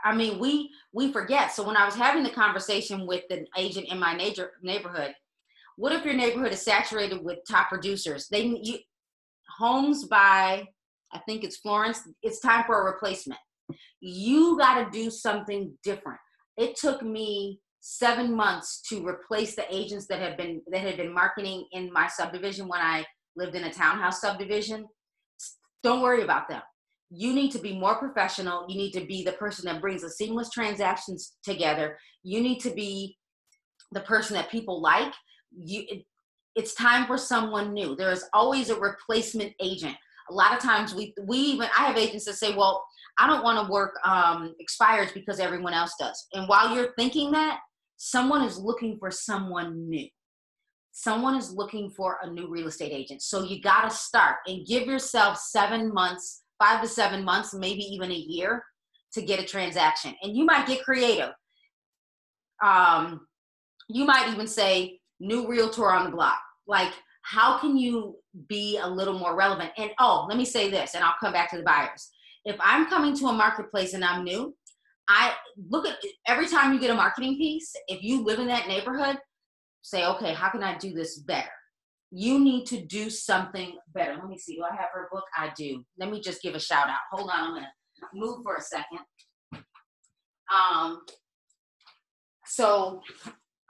I 0.05 0.15
mean, 0.15 0.37
we 0.37 0.69
we 0.93 1.11
forget. 1.11 1.51
So 1.51 1.65
when 1.65 1.75
I 1.75 1.85
was 1.85 1.95
having 1.95 2.23
the 2.23 2.29
conversation 2.29 3.07
with 3.07 3.23
the 3.29 3.45
agent 3.57 3.87
in 3.87 3.99
my 3.99 4.15
neighbor, 4.15 4.51
neighborhood, 4.61 5.13
what 5.75 5.91
if 5.91 6.05
your 6.05 6.13
neighborhood 6.13 6.51
is 6.51 6.61
saturated 6.61 7.23
with 7.23 7.39
top 7.49 7.69
producers? 7.69 8.27
They 8.29 8.43
you, 8.61 8.77
homes 9.57 10.05
by 10.05 10.67
I 11.13 11.19
think 11.19 11.43
it's 11.43 11.57
Florence. 11.57 12.07
It's 12.21 12.39
time 12.39 12.63
for 12.65 12.79
a 12.79 12.91
replacement. 12.91 13.39
You 13.99 14.57
got 14.57 14.83
to 14.83 14.91
do 14.91 15.09
something 15.09 15.73
different. 15.83 16.19
It 16.57 16.75
took 16.75 17.01
me 17.01 17.59
seven 17.81 18.33
months 18.33 18.81
to 18.89 19.05
replace 19.05 19.55
the 19.55 19.65
agents 19.73 20.07
that 20.07 20.19
had 20.19 20.37
been 20.37 20.61
that 20.71 20.81
had 20.81 20.97
been 20.97 21.13
marketing 21.13 21.65
in 21.71 21.91
my 21.91 22.07
subdivision 22.07 22.67
when 22.67 22.79
I 22.79 23.05
lived 23.35 23.55
in 23.55 23.63
a 23.63 23.73
townhouse 23.73 24.21
subdivision. 24.21 24.85
Don't 25.83 26.01
worry 26.01 26.23
about 26.23 26.47
them 26.47 26.61
you 27.11 27.33
need 27.33 27.51
to 27.51 27.59
be 27.59 27.77
more 27.77 27.95
professional. 27.95 28.65
You 28.69 28.77
need 28.77 28.93
to 28.93 29.05
be 29.05 29.23
the 29.23 29.33
person 29.33 29.65
that 29.65 29.81
brings 29.81 30.01
the 30.01 30.09
seamless 30.09 30.49
transactions 30.49 31.33
together. 31.43 31.97
You 32.23 32.41
need 32.41 32.59
to 32.61 32.69
be 32.71 33.17
the 33.91 33.99
person 33.99 34.35
that 34.35 34.49
people 34.49 34.81
like. 34.81 35.13
You, 35.53 35.83
it, 35.89 36.05
it's 36.55 36.73
time 36.73 37.05
for 37.05 37.17
someone 37.17 37.73
new. 37.73 37.97
There 37.97 38.11
is 38.11 38.23
always 38.33 38.69
a 38.69 38.79
replacement 38.79 39.53
agent. 39.61 39.95
A 40.29 40.33
lot 40.33 40.53
of 40.53 40.59
times 40.59 40.95
we 40.95 41.13
we 41.27 41.37
even 41.37 41.67
I 41.77 41.83
have 41.83 41.97
agents 41.97 42.25
that 42.25 42.35
say, 42.35 42.55
"Well, 42.55 42.81
I 43.17 43.27
don't 43.27 43.43
want 43.43 43.65
to 43.65 43.71
work 43.71 43.95
um, 44.05 44.55
expires 44.59 45.11
because 45.11 45.41
everyone 45.41 45.73
else 45.73 45.93
does." 45.99 46.27
And 46.33 46.47
while 46.47 46.73
you're 46.73 46.93
thinking 46.97 47.31
that, 47.31 47.59
someone 48.03 48.41
is 48.43 48.57
looking 48.57 48.97
for 48.97 49.11
someone 49.11 49.87
new. 49.87 50.07
Someone 50.91 51.35
is 51.35 51.53
looking 51.53 51.87
for 51.91 52.17
a 52.23 52.29
new 52.29 52.49
real 52.49 52.67
estate 52.67 52.91
agent. 52.91 53.21
So 53.21 53.43
you 53.43 53.61
got 53.61 53.83
to 53.83 53.95
start 53.95 54.37
and 54.47 54.65
give 54.65 54.87
yourself 54.87 55.37
seven 55.37 55.93
months 55.93 56.41
five 56.57 56.81
to 56.81 56.87
seven 56.87 57.23
months, 57.23 57.53
maybe 57.53 57.81
even 57.81 58.11
a 58.11 58.15
year 58.15 58.63
to 59.13 59.21
get 59.21 59.39
a 59.39 59.45
transaction. 59.45 60.15
And 60.23 60.35
you 60.35 60.45
might 60.45 60.67
get 60.67 60.83
creative. 60.83 61.29
Um, 62.63 63.27
you 63.87 64.05
might 64.05 64.29
even 64.31 64.47
say, 64.47 64.99
new 65.19 65.47
realtor 65.47 65.91
on 65.91 66.05
the 66.05 66.15
block. 66.15 66.39
Like, 66.67 66.93
how 67.23 67.59
can 67.59 67.77
you 67.77 68.15
be 68.47 68.79
a 68.81 68.87
little 68.87 69.17
more 69.17 69.35
relevant? 69.35 69.71
And 69.77 69.91
oh, 69.99 70.25
let 70.27 70.37
me 70.37 70.45
say 70.45 70.71
this, 70.71 70.95
and 70.95 71.03
I'll 71.03 71.15
come 71.19 71.33
back 71.33 71.51
to 71.51 71.57
the 71.57 71.63
buyers. 71.63 72.09
If 72.45 72.55
I'm 72.59 72.87
coming 72.87 73.15
to 73.17 73.27
a 73.27 73.33
marketplace 73.33 73.93
and 73.93 74.03
I'm 74.03 74.23
new, 74.23 74.55
I 75.07 75.33
look 75.69 75.87
at 75.87 75.97
every 76.27 76.47
time 76.47 76.73
you 76.73 76.79
get 76.79 76.89
a 76.89 76.95
marketing 76.95 77.37
piece, 77.37 77.73
if 77.87 78.01
you 78.03 78.23
live 78.23 78.39
in 78.39 78.47
that 78.47 78.67
neighborhood, 78.67 79.17
say, 79.81 80.05
okay, 80.05 80.33
how 80.33 80.49
can 80.49 80.63
I 80.63 80.77
do 80.77 80.93
this 80.93 81.19
better? 81.19 81.51
you 82.11 82.39
need 82.39 82.65
to 82.65 82.81
do 82.81 83.09
something 83.09 83.77
better. 83.93 84.15
Let 84.15 84.27
me 84.27 84.37
see. 84.37 84.55
Do 84.55 84.63
I 84.63 84.75
have 84.75 84.89
her 84.93 85.07
book? 85.11 85.23
I 85.35 85.51
do. 85.55 85.83
Let 85.97 86.11
me 86.11 86.19
just 86.19 86.41
give 86.41 86.55
a 86.55 86.59
shout 86.59 86.89
out. 86.89 86.99
Hold 87.11 87.29
on. 87.29 87.39
I'm 87.39 87.55
to 87.55 88.07
move 88.13 88.43
for 88.43 88.55
a 88.55 88.61
second. 88.61 88.99
Um, 90.53 91.01
so 92.45 93.01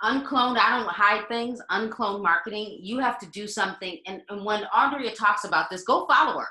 uncloned, 0.01 0.57
I 0.57 0.79
don't 0.79 0.89
hide 0.89 1.27
things, 1.27 1.61
uncloned 1.69 2.23
marketing, 2.23 2.79
you 2.81 2.97
have 2.97 3.19
to 3.19 3.27
do 3.27 3.47
something. 3.47 3.99
And, 4.07 4.21
and 4.29 4.43
when 4.43 4.63
Andrea 4.75 5.11
talks 5.11 5.43
about 5.43 5.69
this, 5.69 5.83
go 5.83 6.07
follow 6.07 6.39
her. 6.39 6.47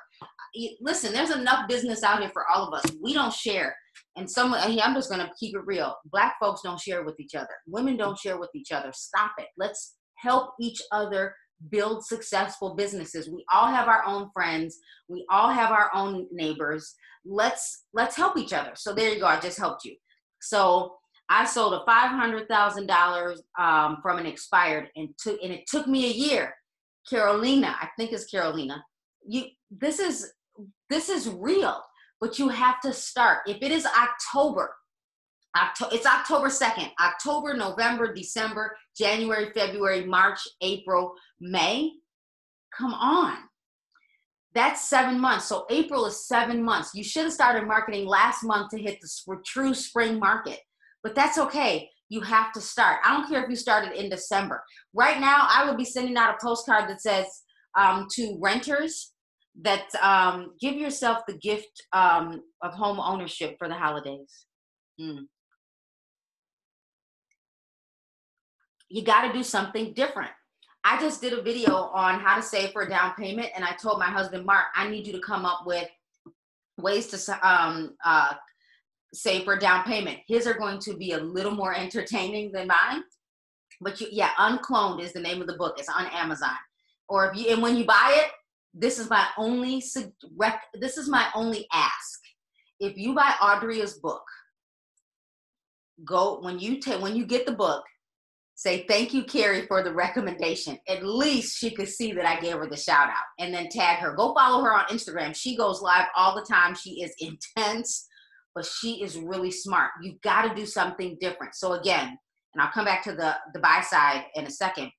Listen, 0.81 1.13
there's 1.13 1.31
enough 1.31 1.69
business 1.69 2.03
out 2.03 2.21
here 2.21 2.31
for 2.33 2.45
all 2.49 2.67
of 2.67 2.75
us. 2.75 2.85
We 3.03 3.15
don't 3.15 3.33
share. 3.33 3.77
And 4.17 4.31
some, 4.31 4.55
I'm 4.55 4.95
just 4.95 5.11
going 5.11 5.25
to 5.25 5.33
keep 5.39 5.55
it 5.55 5.65
real. 5.65 5.95
Black 6.11 6.35
folks 6.41 6.63
don't 6.63 6.81
share 6.81 7.05
with 7.05 7.19
each 7.21 7.35
other. 7.35 7.55
Women 7.67 7.97
don't 7.97 8.19
share 8.19 8.39
with 8.39 8.51
each 8.55 8.73
other. 8.73 8.91
Stop 8.93 9.33
it. 9.39 9.49
Let's 9.57 9.97
help 10.17 10.51
each 10.61 10.81
other 10.93 11.35
build 11.69 12.05
successful 12.05 12.75
businesses 12.75 13.29
we 13.29 13.45
all 13.53 13.67
have 13.67 13.87
our 13.87 14.03
own 14.07 14.31
friends 14.33 14.79
we 15.09 15.27
all 15.31 15.51
have 15.51 15.71
our 15.71 15.91
own 15.95 16.27
neighbors 16.33 16.95
let's 17.27 17.85
let's 17.93 18.17
help 18.17 18.39
each 18.39 18.55
other 18.55 18.71
so 18.75 18.95
there 18.95 19.13
you 19.13 19.21
go 19.21 19.27
i 19.27 19.39
just 19.39 19.59
helped 19.59 19.85
you 19.85 19.95
so 20.41 20.95
i 21.29 21.45
sold 21.45 21.75
a 21.75 21.85
$500000 21.91 23.37
um, 23.59 23.99
from 24.03 24.19
an 24.19 24.25
expired 24.25 24.89
and 24.97 25.11
took 25.19 25.39
and 25.43 25.53
it 25.53 25.67
took 25.67 25.87
me 25.87 26.07
a 26.07 26.15
year 26.15 26.55
carolina 27.09 27.77
i 27.79 27.89
think 27.99 28.13
it's 28.13 28.25
carolina 28.25 28.83
you 29.27 29.45
this 29.71 29.99
is 29.99 30.33
this 30.89 31.09
is 31.09 31.29
real 31.29 31.83
but 32.21 32.39
you 32.39 32.49
have 32.49 32.81
to 32.81 32.93
start 32.93 33.39
if 33.47 33.59
it 33.63 33.71
is 33.71 33.87
october 33.87 34.75
October, 35.57 35.95
it's 35.95 36.07
October 36.07 36.49
2nd, 36.49 36.91
October, 37.01 37.55
November, 37.55 38.15
December, 38.15 38.77
January, 38.97 39.51
February, 39.53 40.05
March, 40.05 40.39
April, 40.61 41.15
May. 41.41 41.91
Come 42.77 42.95
on. 42.95 43.37
That's 44.55 44.89
seven 44.89 45.19
months. 45.19 45.47
So 45.47 45.67
April 45.71 46.07
is 46.07 46.27
seven 46.27 46.63
months. 46.63 46.91
You 46.95 47.05
should 47.05 47.25
have 47.25 47.33
started 47.33 47.67
marketing 47.67 48.07
last 48.07 48.43
month 48.43 48.71
to 48.71 48.79
hit 48.79 49.01
the 49.01 49.37
true 49.45 49.75
spring 49.75 50.19
market, 50.19 50.59
but 51.03 51.15
that's 51.15 51.39
okay. 51.39 51.89
You 52.09 52.21
have 52.23 52.53
to 52.53 52.61
start. 52.61 52.99
I 53.05 53.17
don't 53.17 53.29
care 53.29 53.43
if 53.43 53.51
you 53.51 53.57
started 53.57 53.93
in 53.93 54.11
December. 54.11 54.63
Right 54.93 55.21
now, 55.21 55.47
I 55.49 55.65
would 55.67 55.77
be 55.77 55.85
sending 55.85 56.17
out 56.17 56.35
a 56.35 56.45
postcard 56.45 56.91
that 56.91 57.01
says 57.01 57.27
um, 57.79 58.09
to 58.13 58.37
renters 58.41 59.13
that 59.63 59.87
um, 60.03 60.53
give 60.61 60.75
yourself 60.75 61.21
the 61.27 61.37
gift 61.39 61.83
um, 61.93 62.43
of 62.63 62.73
home 62.75 63.01
ownership 63.01 63.57
for 63.59 63.69
the 63.69 63.75
holidays. 63.75 64.47
Mm. 65.01 65.27
you 68.91 69.03
got 69.03 69.27
to 69.27 69.33
do 69.33 69.43
something 69.43 69.95
different. 69.95 70.33
I 70.83 71.01
just 71.01 71.21
did 71.21 71.33
a 71.33 71.43
video 71.43 71.75
on 71.75 72.21
how 72.21 72.37
to 72.37 72.43
save 72.43 72.73
for 72.73 72.83
a 72.83 72.89
down 72.89 73.15
payment, 73.15 73.49
and 73.55 73.65
I 73.65 73.73
told 73.73 73.99
my 73.99 74.07
husband 74.07 74.45
Mark, 74.45 74.67
I 74.75 74.89
need 74.89 75.07
you 75.07 75.13
to 75.13 75.21
come 75.21 75.47
up 75.47 75.63
with 75.65 75.89
ways 76.77 77.07
to 77.09 77.49
um, 77.49 77.97
uh, 78.05 78.33
save 79.15 79.45
for 79.45 79.55
a 79.55 79.61
down 79.61 79.85
payment. 79.85 80.19
His 80.27 80.47
are 80.47 80.55
going 80.55 80.81
to 80.81 80.97
be 80.97 81.13
a 81.13 81.19
little 81.19 81.53
more 81.53 81.75
entertaining 81.75 82.51
than 82.53 82.67
mine, 82.67 83.03
but 83.81 84.01
you, 84.01 84.09
yeah, 84.11 84.31
Uncloned 84.39 85.03
is 85.03 85.13
the 85.13 85.21
name 85.21 85.41
of 85.41 85.47
the 85.47 85.57
book. 85.57 85.79
It's 85.79 85.89
on 85.89 86.07
Amazon, 86.07 86.57
or 87.09 87.31
if 87.31 87.37
you 87.37 87.53
and 87.53 87.63
when 87.63 87.77
you 87.77 87.85
buy 87.85 88.15
it, 88.17 88.33
this 88.75 88.99
is 88.99 89.11
my 89.11 89.27
only 89.37 89.83
rec- 90.37 90.69
this 90.75 90.97
is 90.97 91.09
my 91.09 91.27
only 91.35 91.67
ask. 91.73 92.21
If 92.79 92.97
you 92.97 93.15
buy 93.15 93.35
Audrey's 93.43 93.95
book, 93.95 94.23
go 96.05 96.41
when 96.41 96.59
you 96.59 96.81
take 96.81 97.01
when 97.01 97.17
you 97.17 97.27
get 97.27 97.47
the 97.47 97.53
book 97.53 97.85
say 98.55 98.85
thank 98.89 99.15
you 99.15 99.25
carrie 99.25 99.67
for 99.67 99.83
the 99.83 99.93
recommendation. 99.93 100.79
At 100.87 101.03
least 101.03 101.57
she 101.57 101.71
could 101.71 101.89
see 101.89 102.13
that 102.13 102.27
i 102.27 102.39
gave 102.41 102.57
her 102.57 102.69
the 102.69 102.77
shout 102.77 103.09
out 103.09 103.25
and 103.39 103.53
then 103.55 103.69
tag 103.71 103.99
her. 103.99 104.15
Go 104.15 104.35
follow 104.35 104.63
her 104.63 104.75
on 104.75 104.85
instagram. 104.87 105.35
She 105.35 105.57
goes 105.57 105.81
live 105.81 106.07
all 106.15 106.35
the 106.35 106.45
time. 106.45 106.75
She 106.75 107.03
is 107.03 107.15
intense 107.19 108.07
but 108.55 108.67
she 108.67 109.03
is 109.03 109.17
really 109.17 109.51
smart. 109.51 109.93
You've 110.03 110.21
got 110.23 110.43
to 110.43 110.55
do 110.55 110.67
something 110.67 111.17
different. 111.21 111.55
So 111.55 111.73
again 111.73 112.19
and 112.55 112.63
i'll 112.63 112.73
come 112.73 112.85
back 112.85 113.03
to 113.05 113.13
the 113.13 113.35
the 113.55 113.61
buy 113.61 113.81
side 113.81 114.25
in 114.35 114.47
a 114.47 114.51
second. 114.51 114.91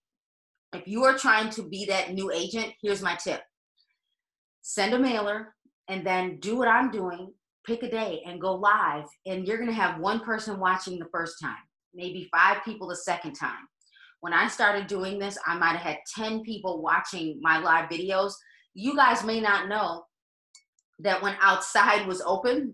If 0.73 0.87
you 0.87 1.03
are 1.03 1.17
trying 1.17 1.49
to 1.51 1.63
be 1.63 1.85
that 1.85 2.13
new 2.13 2.31
agent 2.31 2.73
here's 2.81 3.01
my 3.01 3.15
tip 3.15 3.41
send 4.61 4.93
a 4.93 4.99
mailer 4.99 5.53
and 5.87 6.05
then 6.05 6.39
do 6.39 6.55
what 6.57 6.67
i'm 6.67 6.91
doing 6.91 7.31
pick 7.65 7.83
a 7.83 7.89
day 7.89 8.21
and 8.25 8.41
go 8.41 8.55
live 8.55 9.05
and 9.25 9.47
you're 9.47 9.57
to 9.69 9.73
have 9.73 9.99
one 9.99 10.19
person 10.19 10.59
watching 10.59 10.97
the 10.97 11.09
first 11.11 11.35
time 11.41 11.57
maybe 11.93 12.29
five 12.31 12.63
people 12.63 12.87
the 12.87 12.95
second 12.95 13.33
time. 13.33 13.67
When 14.21 14.33
I 14.33 14.47
started 14.47 14.87
doing 14.87 15.17
this, 15.17 15.37
I 15.45 15.57
might 15.57 15.75
have 15.75 15.81
had 15.81 15.97
10 16.15 16.41
people 16.43 16.81
watching 16.81 17.39
my 17.41 17.57
live 17.57 17.89
videos. 17.89 18.33
You 18.73 18.95
guys 18.95 19.23
may 19.23 19.39
not 19.39 19.67
know 19.67 20.03
that 20.99 21.21
when 21.21 21.35
outside 21.41 22.07
was 22.07 22.21
open, 22.21 22.73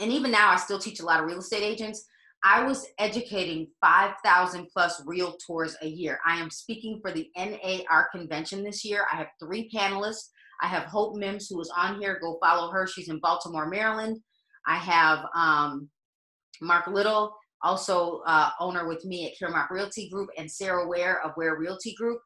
and 0.00 0.12
even 0.12 0.30
now 0.30 0.50
I 0.50 0.56
still 0.56 0.78
teach 0.78 1.00
a 1.00 1.04
lot 1.04 1.20
of 1.20 1.26
real 1.26 1.38
estate 1.38 1.62
agents, 1.62 2.04
I 2.44 2.62
was 2.62 2.86
educating 2.98 3.68
5,000 3.80 4.68
plus 4.72 5.02
realtors 5.02 5.72
a 5.82 5.88
year. 5.88 6.20
I 6.24 6.38
am 6.38 6.50
speaking 6.50 7.00
for 7.02 7.10
the 7.10 7.28
NAR 7.36 8.08
convention 8.12 8.62
this 8.62 8.84
year. 8.84 9.06
I 9.12 9.16
have 9.16 9.28
three 9.42 9.68
panelists. 9.74 10.28
I 10.60 10.66
have 10.66 10.84
Hope 10.84 11.16
Mims, 11.16 11.48
who 11.48 11.60
is 11.60 11.72
on 11.76 12.00
here. 12.00 12.18
Go 12.20 12.38
follow 12.42 12.70
her. 12.70 12.86
She's 12.86 13.08
in 13.08 13.20
Baltimore, 13.20 13.68
Maryland. 13.68 14.18
I 14.66 14.76
have 14.76 15.24
um, 15.34 15.88
Mark 16.60 16.86
Little 16.88 17.34
also 17.62 18.22
uh, 18.26 18.50
owner 18.60 18.86
with 18.86 19.04
me 19.04 19.26
at 19.26 19.32
Caremark 19.38 19.70
Realty 19.70 20.08
Group, 20.08 20.30
and 20.36 20.50
Sarah 20.50 20.86
Ware 20.86 21.22
of 21.24 21.32
Ware 21.36 21.56
Realty 21.56 21.94
Group. 21.94 22.20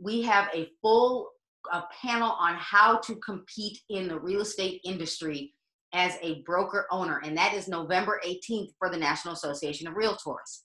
We 0.00 0.22
have 0.22 0.48
a 0.54 0.68
full 0.80 1.30
uh, 1.72 1.82
panel 2.02 2.30
on 2.30 2.54
how 2.54 2.98
to 2.98 3.16
compete 3.16 3.78
in 3.90 4.08
the 4.08 4.18
real 4.18 4.40
estate 4.40 4.80
industry 4.84 5.52
as 5.92 6.16
a 6.22 6.42
broker 6.42 6.86
owner, 6.90 7.20
and 7.24 7.36
that 7.36 7.54
is 7.54 7.68
November 7.68 8.20
18th 8.24 8.68
for 8.78 8.90
the 8.90 8.96
National 8.96 9.34
Association 9.34 9.88
of 9.88 9.94
Realtors. 9.94 10.62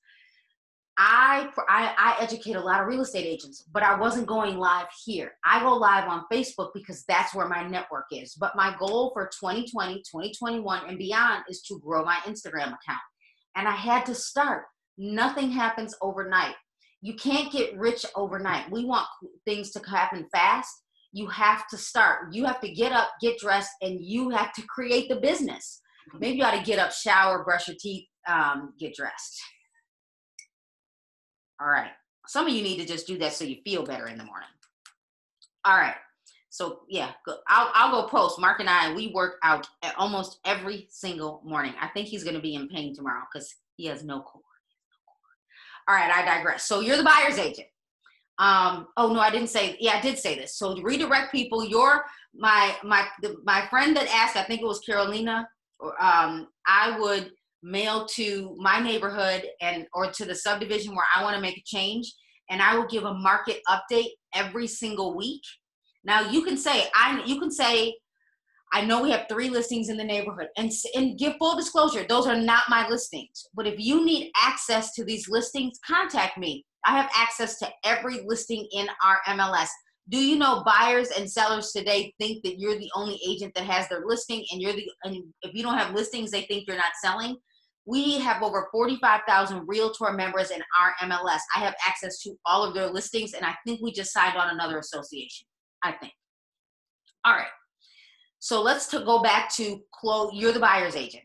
I, 0.97 1.49
I, 1.67 1.95
I 1.97 2.23
educate 2.23 2.55
a 2.55 2.61
lot 2.61 2.79
of 2.79 2.87
real 2.87 3.01
estate 3.01 3.25
agents, 3.25 3.65
but 3.71 3.81
I 3.81 3.99
wasn't 3.99 4.27
going 4.27 4.57
live 4.57 4.87
here. 5.05 5.31
I 5.43 5.59
go 5.59 5.75
live 5.75 6.07
on 6.07 6.25
Facebook 6.31 6.69
because 6.73 7.03
that's 7.07 7.33
where 7.33 7.47
my 7.47 7.67
network 7.67 8.05
is. 8.11 8.35
But 8.35 8.55
my 8.55 8.75
goal 8.77 9.11
for 9.13 9.25
2020, 9.39 9.95
2021, 9.95 10.87
and 10.87 10.97
beyond 10.99 11.45
is 11.49 11.61
to 11.63 11.79
grow 11.79 12.05
my 12.05 12.17
Instagram 12.25 12.67
account 12.67 13.01
and 13.55 13.67
I 13.67 13.75
had 13.75 14.05
to 14.07 14.15
start. 14.15 14.65
Nothing 14.97 15.51
happens 15.51 15.95
overnight. 16.01 16.55
You 17.01 17.15
can't 17.15 17.51
get 17.51 17.77
rich 17.77 18.05
overnight. 18.15 18.71
We 18.71 18.85
want 18.85 19.07
things 19.45 19.71
to 19.71 19.81
happen 19.89 20.27
fast. 20.31 20.71
You 21.11 21.27
have 21.27 21.67
to 21.67 21.77
start. 21.77 22.33
You 22.33 22.45
have 22.45 22.61
to 22.61 22.71
get 22.71 22.91
up, 22.91 23.09
get 23.21 23.37
dressed, 23.39 23.71
and 23.81 23.99
you 24.01 24.29
have 24.29 24.53
to 24.53 24.63
create 24.63 25.09
the 25.09 25.17
business. 25.17 25.81
Maybe 26.19 26.37
you 26.37 26.43
ought 26.43 26.57
to 26.57 26.63
get 26.63 26.79
up, 26.79 26.91
shower, 26.91 27.43
brush 27.43 27.67
your 27.67 27.77
teeth, 27.79 28.05
um, 28.27 28.73
get 28.79 28.95
dressed. 28.95 29.41
All 31.61 31.69
right. 31.69 31.91
Some 32.27 32.47
of 32.47 32.53
you 32.53 32.63
need 32.63 32.77
to 32.77 32.85
just 32.85 33.07
do 33.07 33.17
that 33.19 33.33
so 33.33 33.45
you 33.45 33.57
feel 33.63 33.83
better 33.83 34.07
in 34.07 34.17
the 34.17 34.23
morning. 34.23 34.47
All 35.65 35.77
right. 35.77 35.95
So 36.49 36.81
yeah, 36.87 37.11
I'll 37.47 37.71
I'll 37.73 38.01
go 38.03 38.07
post. 38.07 38.39
Mark 38.39 38.59
and 38.59 38.69
I 38.69 38.93
we 38.93 39.07
work 39.07 39.37
out 39.43 39.67
almost 39.97 40.39
every 40.45 40.87
single 40.91 41.41
morning. 41.43 41.73
I 41.81 41.87
think 41.87 42.07
he's 42.07 42.23
going 42.23 42.35
to 42.35 42.41
be 42.41 42.55
in 42.55 42.67
pain 42.69 42.95
tomorrow 42.95 43.23
because 43.31 43.55
he 43.75 43.85
has 43.87 44.03
no 44.03 44.21
core. 44.21 44.41
All 45.87 45.95
right, 45.95 46.11
I 46.11 46.23
digress. 46.23 46.63
So 46.65 46.79
you're 46.79 46.97
the 46.97 47.03
buyer's 47.03 47.39
agent. 47.39 47.67
Um, 48.39 48.87
oh 48.97 49.11
no, 49.11 49.19
I 49.19 49.31
didn't 49.31 49.49
say. 49.49 49.77
Yeah, 49.79 49.95
I 49.97 50.01
did 50.01 50.17
say 50.17 50.35
this. 50.35 50.55
So 50.55 50.79
redirect 50.81 51.31
people, 51.31 51.65
you're 51.65 52.05
my 52.35 52.75
my 52.83 53.07
the, 53.21 53.37
my 53.43 53.65
friend 53.69 53.95
that 53.97 54.07
asked. 54.13 54.37
I 54.37 54.43
think 54.43 54.61
it 54.61 54.67
was 54.67 54.79
Carolina. 54.79 55.47
Or, 55.79 56.01
um, 56.01 56.47
I 56.67 56.97
would 56.99 57.31
mail 57.63 58.05
to 58.15 58.55
my 58.59 58.79
neighborhood 58.79 59.47
and 59.61 59.87
or 59.93 60.11
to 60.11 60.25
the 60.25 60.35
subdivision 60.35 60.95
where 60.95 61.07
I 61.15 61.23
want 61.23 61.35
to 61.35 61.41
make 61.41 61.57
a 61.57 61.63
change, 61.65 62.13
and 62.49 62.61
I 62.61 62.75
will 62.75 62.87
give 62.87 63.03
a 63.03 63.13
market 63.13 63.61
update 63.67 64.11
every 64.35 64.67
single 64.67 65.15
week 65.15 65.41
now 66.03 66.29
you 66.29 66.43
can 66.43 66.57
say 66.57 66.85
I 66.95 67.23
you 67.25 67.39
can 67.39 67.51
say 67.51 67.95
I 68.71 68.83
know 68.83 69.03
we 69.03 69.11
have 69.11 69.27
three 69.29 69.49
listings 69.49 69.89
in 69.89 69.97
the 69.97 70.03
neighborhood 70.03 70.47
and 70.57 70.71
and 70.95 71.17
give 71.17 71.35
full 71.39 71.55
disclosure 71.55 72.05
those 72.07 72.27
are 72.27 72.35
not 72.35 72.63
my 72.69 72.87
listings. 72.87 73.47
But 73.53 73.67
if 73.67 73.79
you 73.79 74.05
need 74.05 74.31
access 74.37 74.93
to 74.93 75.03
these 75.03 75.29
listings, 75.29 75.79
contact 75.85 76.37
me. 76.37 76.65
I 76.85 76.97
have 76.97 77.09
access 77.15 77.59
to 77.59 77.69
every 77.85 78.21
listing 78.25 78.67
in 78.73 78.87
our 79.05 79.19
MLS. 79.29 79.69
Do 80.09 80.17
you 80.17 80.35
know 80.35 80.63
buyers 80.65 81.11
and 81.17 81.31
sellers 81.31 81.71
today 81.71 82.13
think 82.19 82.43
that 82.43 82.59
you're 82.59 82.77
the 82.77 82.91
only 82.93 83.17
agent 83.25 83.53
that 83.55 83.63
has 83.63 83.87
their 83.87 84.03
listing 84.05 84.43
and 84.51 84.61
you're 84.61 84.73
the 84.73 84.89
and 85.03 85.23
if 85.43 85.53
you 85.53 85.63
don't 85.63 85.77
have 85.77 85.95
listings 85.95 86.31
they 86.31 86.41
think 86.41 86.67
you're 86.67 86.75
not 86.75 86.91
selling? 87.01 87.37
We 87.85 88.19
have 88.19 88.41
over 88.41 88.67
45,000 88.71 89.63
realtor 89.67 90.13
members 90.13 90.51
in 90.51 90.61
our 90.79 91.09
MLS. 91.09 91.39
I 91.55 91.59
have 91.59 91.75
access 91.85 92.19
to 92.19 92.35
all 92.45 92.63
of 92.63 92.73
their 92.73 92.87
listings 92.87 93.33
and 93.33 93.45
I 93.45 93.55
think 93.65 93.81
we 93.81 93.91
just 93.91 94.13
signed 94.13 94.37
on 94.37 94.49
another 94.49 94.79
association. 94.79 95.45
I 95.83 95.91
think. 95.91 96.13
All 97.25 97.33
right. 97.33 97.47
So 98.39 98.61
let's 98.61 98.87
to 98.87 98.99
go 98.99 99.21
back 99.21 99.53
to 99.55 99.79
close. 99.93 100.31
You're 100.33 100.51
the 100.51 100.59
buyer's 100.59 100.95
agent. 100.95 101.23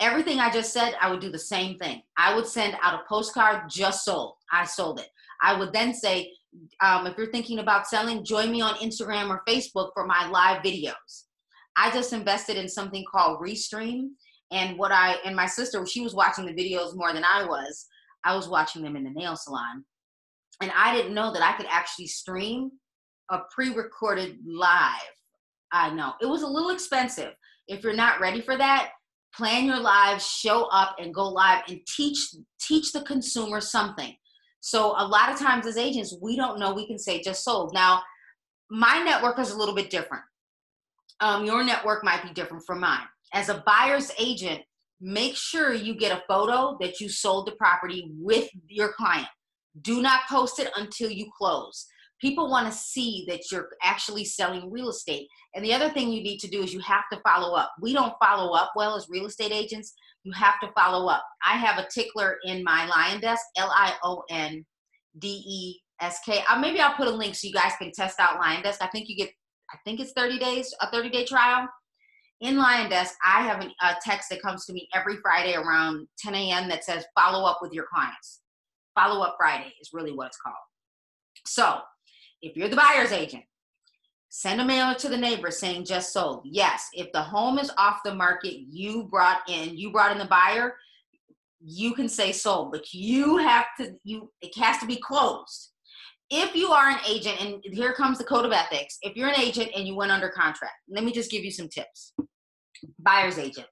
Everything 0.00 0.38
I 0.38 0.50
just 0.50 0.72
said, 0.72 0.94
I 1.00 1.10
would 1.10 1.20
do 1.20 1.30
the 1.30 1.38
same 1.38 1.76
thing. 1.78 2.02
I 2.16 2.34
would 2.34 2.46
send 2.46 2.76
out 2.82 2.94
a 2.94 3.02
postcard, 3.08 3.68
just 3.68 4.04
sold. 4.04 4.34
I 4.50 4.64
sold 4.64 4.98
it. 4.98 5.08
I 5.42 5.58
would 5.58 5.72
then 5.72 5.92
say, 5.92 6.32
um, 6.80 7.06
if 7.06 7.16
you're 7.16 7.30
thinking 7.30 7.58
about 7.58 7.86
selling, 7.86 8.24
join 8.24 8.50
me 8.50 8.60
on 8.62 8.74
Instagram 8.76 9.28
or 9.28 9.42
Facebook 9.48 9.90
for 9.94 10.06
my 10.06 10.28
live 10.28 10.62
videos. 10.62 11.24
I 11.76 11.90
just 11.92 12.12
invested 12.12 12.56
in 12.56 12.68
something 12.68 13.04
called 13.10 13.40
Restream. 13.40 14.08
And 14.52 14.76
what 14.78 14.92
I, 14.92 15.16
and 15.24 15.36
my 15.36 15.46
sister, 15.46 15.84
she 15.86 16.00
was 16.00 16.14
watching 16.14 16.44
the 16.44 16.52
videos 16.52 16.96
more 16.96 17.12
than 17.12 17.24
I 17.24 17.44
was. 17.44 17.86
I 18.24 18.34
was 18.34 18.48
watching 18.48 18.82
them 18.82 18.96
in 18.96 19.04
the 19.04 19.10
nail 19.10 19.36
salon. 19.36 19.84
And 20.60 20.72
I 20.76 20.94
didn't 20.94 21.14
know 21.14 21.32
that 21.32 21.42
I 21.42 21.56
could 21.56 21.66
actually 21.70 22.08
stream 22.08 22.70
a 23.30 23.40
pre-recorded 23.54 24.38
live. 24.44 25.14
I 25.72 25.90
know 25.90 26.14
it 26.20 26.26
was 26.26 26.42
a 26.42 26.48
little 26.48 26.70
expensive. 26.70 27.32
If 27.68 27.84
you're 27.84 27.94
not 27.94 28.20
ready 28.20 28.40
for 28.40 28.58
that, 28.58 28.90
plan 29.34 29.66
your 29.66 29.78
live, 29.78 30.20
show 30.20 30.64
up 30.66 30.96
and 30.98 31.14
go 31.14 31.28
live 31.28 31.62
and 31.68 31.80
teach 31.96 32.34
teach 32.60 32.92
the 32.92 33.02
consumer 33.02 33.60
something. 33.60 34.14
So 34.60 34.94
a 34.98 35.06
lot 35.06 35.32
of 35.32 35.38
times 35.38 35.66
as 35.66 35.76
agents, 35.76 36.14
we 36.20 36.36
don't 36.36 36.58
know 36.58 36.74
we 36.74 36.86
can 36.86 36.98
say 36.98 37.22
just 37.22 37.44
sold. 37.44 37.72
Now, 37.72 38.02
my 38.70 39.02
network 39.02 39.38
is 39.38 39.52
a 39.52 39.56
little 39.56 39.74
bit 39.74 39.90
different. 39.90 40.24
Um, 41.20 41.44
your 41.44 41.64
network 41.64 42.04
might 42.04 42.22
be 42.22 42.32
different 42.32 42.64
from 42.66 42.80
mine. 42.80 43.06
As 43.32 43.48
a 43.48 43.62
buyer's 43.66 44.10
agent, 44.18 44.62
make 45.00 45.36
sure 45.36 45.72
you 45.72 45.94
get 45.94 46.16
a 46.16 46.22
photo 46.28 46.76
that 46.80 47.00
you 47.00 47.08
sold 47.08 47.46
the 47.46 47.52
property 47.52 48.10
with 48.18 48.48
your 48.68 48.92
client. 48.92 49.28
Do 49.82 50.02
not 50.02 50.22
post 50.28 50.58
it 50.58 50.70
until 50.76 51.10
you 51.10 51.30
close 51.36 51.86
people 52.20 52.50
want 52.50 52.66
to 52.66 52.72
see 52.72 53.24
that 53.28 53.50
you're 53.50 53.68
actually 53.82 54.24
selling 54.24 54.70
real 54.70 54.90
estate. 54.90 55.26
And 55.54 55.64
the 55.64 55.72
other 55.72 55.88
thing 55.88 56.12
you 56.12 56.22
need 56.22 56.38
to 56.40 56.48
do 56.48 56.62
is 56.62 56.72
you 56.72 56.80
have 56.80 57.04
to 57.12 57.20
follow 57.26 57.56
up. 57.56 57.72
We 57.80 57.92
don't 57.92 58.14
follow 58.22 58.54
up 58.54 58.72
well 58.76 58.94
as 58.94 59.08
real 59.08 59.26
estate 59.26 59.52
agents. 59.52 59.94
You 60.24 60.32
have 60.32 60.60
to 60.60 60.70
follow 60.78 61.08
up. 61.08 61.24
I 61.44 61.56
have 61.56 61.78
a 61.78 61.88
tickler 61.92 62.36
in 62.44 62.62
my 62.62 62.86
Lion 62.86 63.20
Desk, 63.20 63.42
L 63.56 63.72
I 63.74 63.94
O 64.02 64.22
N 64.30 64.64
D 65.18 65.28
E 65.46 65.80
S 66.00 66.18
K. 66.24 66.44
Uh, 66.48 66.58
maybe 66.58 66.80
I'll 66.80 66.94
put 66.94 67.08
a 67.08 67.10
link 67.10 67.34
so 67.34 67.48
you 67.48 67.54
guys 67.54 67.72
can 67.80 67.90
test 67.92 68.20
out 68.20 68.38
Lion 68.38 68.62
Desk. 68.62 68.82
I 68.82 68.88
think 68.88 69.08
you 69.08 69.16
get, 69.16 69.30
I 69.72 69.78
think 69.84 70.00
it's 70.00 70.12
30 70.12 70.38
days, 70.38 70.74
a 70.80 70.90
30 70.90 71.08
day 71.08 71.24
trial. 71.24 71.66
In 72.40 72.56
Lion 72.56 72.88
Desk, 72.88 73.14
I 73.24 73.42
have 73.42 73.60
an, 73.60 73.70
a 73.82 73.96
text 74.02 74.30
that 74.30 74.40
comes 74.40 74.64
to 74.64 74.72
me 74.72 74.88
every 74.94 75.16
Friday 75.16 75.54
around 75.54 76.06
10 76.18 76.34
a.m. 76.34 76.68
that 76.70 76.84
says 76.84 77.04
follow 77.14 77.46
up 77.46 77.58
with 77.60 77.72
your 77.72 77.86
clients. 77.92 78.40
Follow 78.94 79.22
up 79.22 79.36
Friday 79.38 79.72
is 79.80 79.90
really 79.92 80.12
what 80.12 80.28
it's 80.28 80.38
called. 80.38 80.56
So 81.46 81.80
if 82.40 82.56
you're 82.56 82.68
the 82.68 82.76
buyer's 82.76 83.12
agent, 83.12 83.44
send 84.30 84.60
a 84.60 84.64
mailer 84.64 84.94
to 84.94 85.08
the 85.08 85.18
neighbor 85.18 85.50
saying 85.50 85.84
just 85.84 86.12
sold. 86.12 86.42
Yes, 86.44 86.88
if 86.94 87.12
the 87.12 87.20
home 87.20 87.58
is 87.58 87.70
off 87.76 88.00
the 88.04 88.14
market, 88.14 88.60
you 88.70 89.04
brought 89.04 89.40
in, 89.48 89.76
you 89.76 89.92
brought 89.92 90.12
in 90.12 90.18
the 90.18 90.24
buyer, 90.24 90.76
you 91.62 91.92
can 91.92 92.08
say 92.08 92.32
sold, 92.32 92.72
but 92.72 92.94
you 92.94 93.36
have 93.36 93.66
to, 93.78 93.94
you, 94.02 94.30
it 94.40 94.56
has 94.56 94.78
to 94.78 94.86
be 94.86 94.96
closed. 94.96 95.72
If 96.30 96.54
you 96.54 96.70
are 96.70 96.88
an 96.88 97.00
agent, 97.08 97.40
and 97.40 97.60
here 97.72 97.92
comes 97.92 98.16
the 98.16 98.24
code 98.24 98.46
of 98.46 98.52
ethics, 98.52 98.98
if 99.02 99.16
you're 99.16 99.28
an 99.28 99.40
agent 99.40 99.72
and 99.76 99.86
you 99.86 99.96
went 99.96 100.12
under 100.12 100.28
contract, 100.28 100.74
let 100.88 101.02
me 101.02 101.12
just 101.12 101.30
give 101.30 101.44
you 101.44 101.50
some 101.50 101.68
tips. 101.68 102.12
Buyer's 102.98 103.38
agent, 103.38 103.66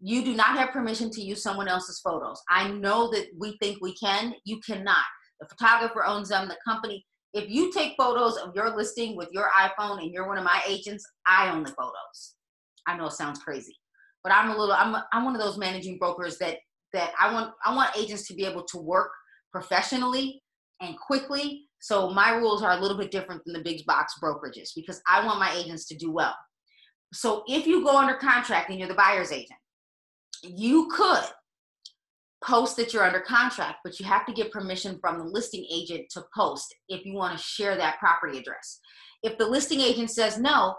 you 0.00 0.24
do 0.24 0.34
not 0.34 0.56
have 0.58 0.70
permission 0.70 1.10
to 1.10 1.22
use 1.22 1.42
someone 1.42 1.68
else's 1.68 2.00
photos. 2.00 2.40
I 2.50 2.68
know 2.68 3.10
that 3.10 3.26
we 3.38 3.56
think 3.60 3.78
we 3.80 3.94
can, 3.96 4.34
you 4.44 4.60
cannot. 4.66 5.04
The 5.40 5.48
photographer 5.48 6.04
owns 6.04 6.28
them, 6.28 6.48
the 6.48 6.56
company, 6.66 7.04
if 7.34 7.50
you 7.50 7.72
take 7.72 7.96
photos 7.98 8.36
of 8.36 8.54
your 8.54 8.74
listing 8.74 9.16
with 9.16 9.28
your 9.32 9.50
iPhone 9.50 10.00
and 10.00 10.12
you're 10.12 10.28
one 10.28 10.38
of 10.38 10.44
my 10.44 10.62
agents, 10.66 11.04
I 11.26 11.50
own 11.50 11.64
the 11.64 11.72
photos. 11.72 12.36
I 12.86 12.96
know 12.96 13.06
it 13.06 13.12
sounds 13.12 13.40
crazy, 13.40 13.74
but 14.22 14.32
I'm 14.32 14.50
a 14.50 14.56
little 14.56 14.74
I'm 14.74 14.96
I'm 15.12 15.24
one 15.24 15.34
of 15.34 15.42
those 15.42 15.58
managing 15.58 15.98
brokers 15.98 16.38
that 16.38 16.58
that 16.92 17.12
I 17.18 17.32
want 17.32 17.52
I 17.64 17.74
want 17.74 17.96
agents 17.96 18.28
to 18.28 18.34
be 18.34 18.44
able 18.44 18.62
to 18.62 18.78
work 18.78 19.10
professionally 19.50 20.40
and 20.80 20.96
quickly. 20.96 21.64
So 21.80 22.10
my 22.10 22.30
rules 22.36 22.62
are 22.62 22.78
a 22.78 22.80
little 22.80 22.96
bit 22.96 23.10
different 23.10 23.42
than 23.44 23.54
the 23.54 23.62
big 23.62 23.84
box 23.84 24.14
brokerages 24.22 24.70
because 24.76 25.02
I 25.08 25.26
want 25.26 25.40
my 25.40 25.52
agents 25.54 25.86
to 25.88 25.96
do 25.96 26.12
well. 26.12 26.34
So 27.14 27.44
if 27.46 27.66
you 27.66 27.84
go 27.84 27.96
under 27.96 28.14
contract 28.14 28.70
and 28.70 28.78
you're 28.78 28.88
the 28.88 28.94
buyer's 28.94 29.30
agent, 29.30 29.58
you 30.42 30.88
could 30.88 31.24
post 32.44 32.76
that 32.76 32.92
you're 32.92 33.04
under 33.04 33.20
contract, 33.20 33.78
but 33.84 33.98
you 33.98 34.04
have 34.04 34.26
to 34.26 34.32
get 34.32 34.52
permission 34.52 34.98
from 35.00 35.18
the 35.18 35.24
listing 35.24 35.64
agent 35.72 36.06
to 36.10 36.24
post 36.36 36.74
if 36.88 37.06
you 37.06 37.14
want 37.14 37.38
to 37.38 37.42
share 37.42 37.76
that 37.76 37.98
property 37.98 38.38
address. 38.38 38.80
If 39.22 39.38
the 39.38 39.46
listing 39.46 39.80
agent 39.80 40.10
says 40.10 40.38
no, 40.38 40.74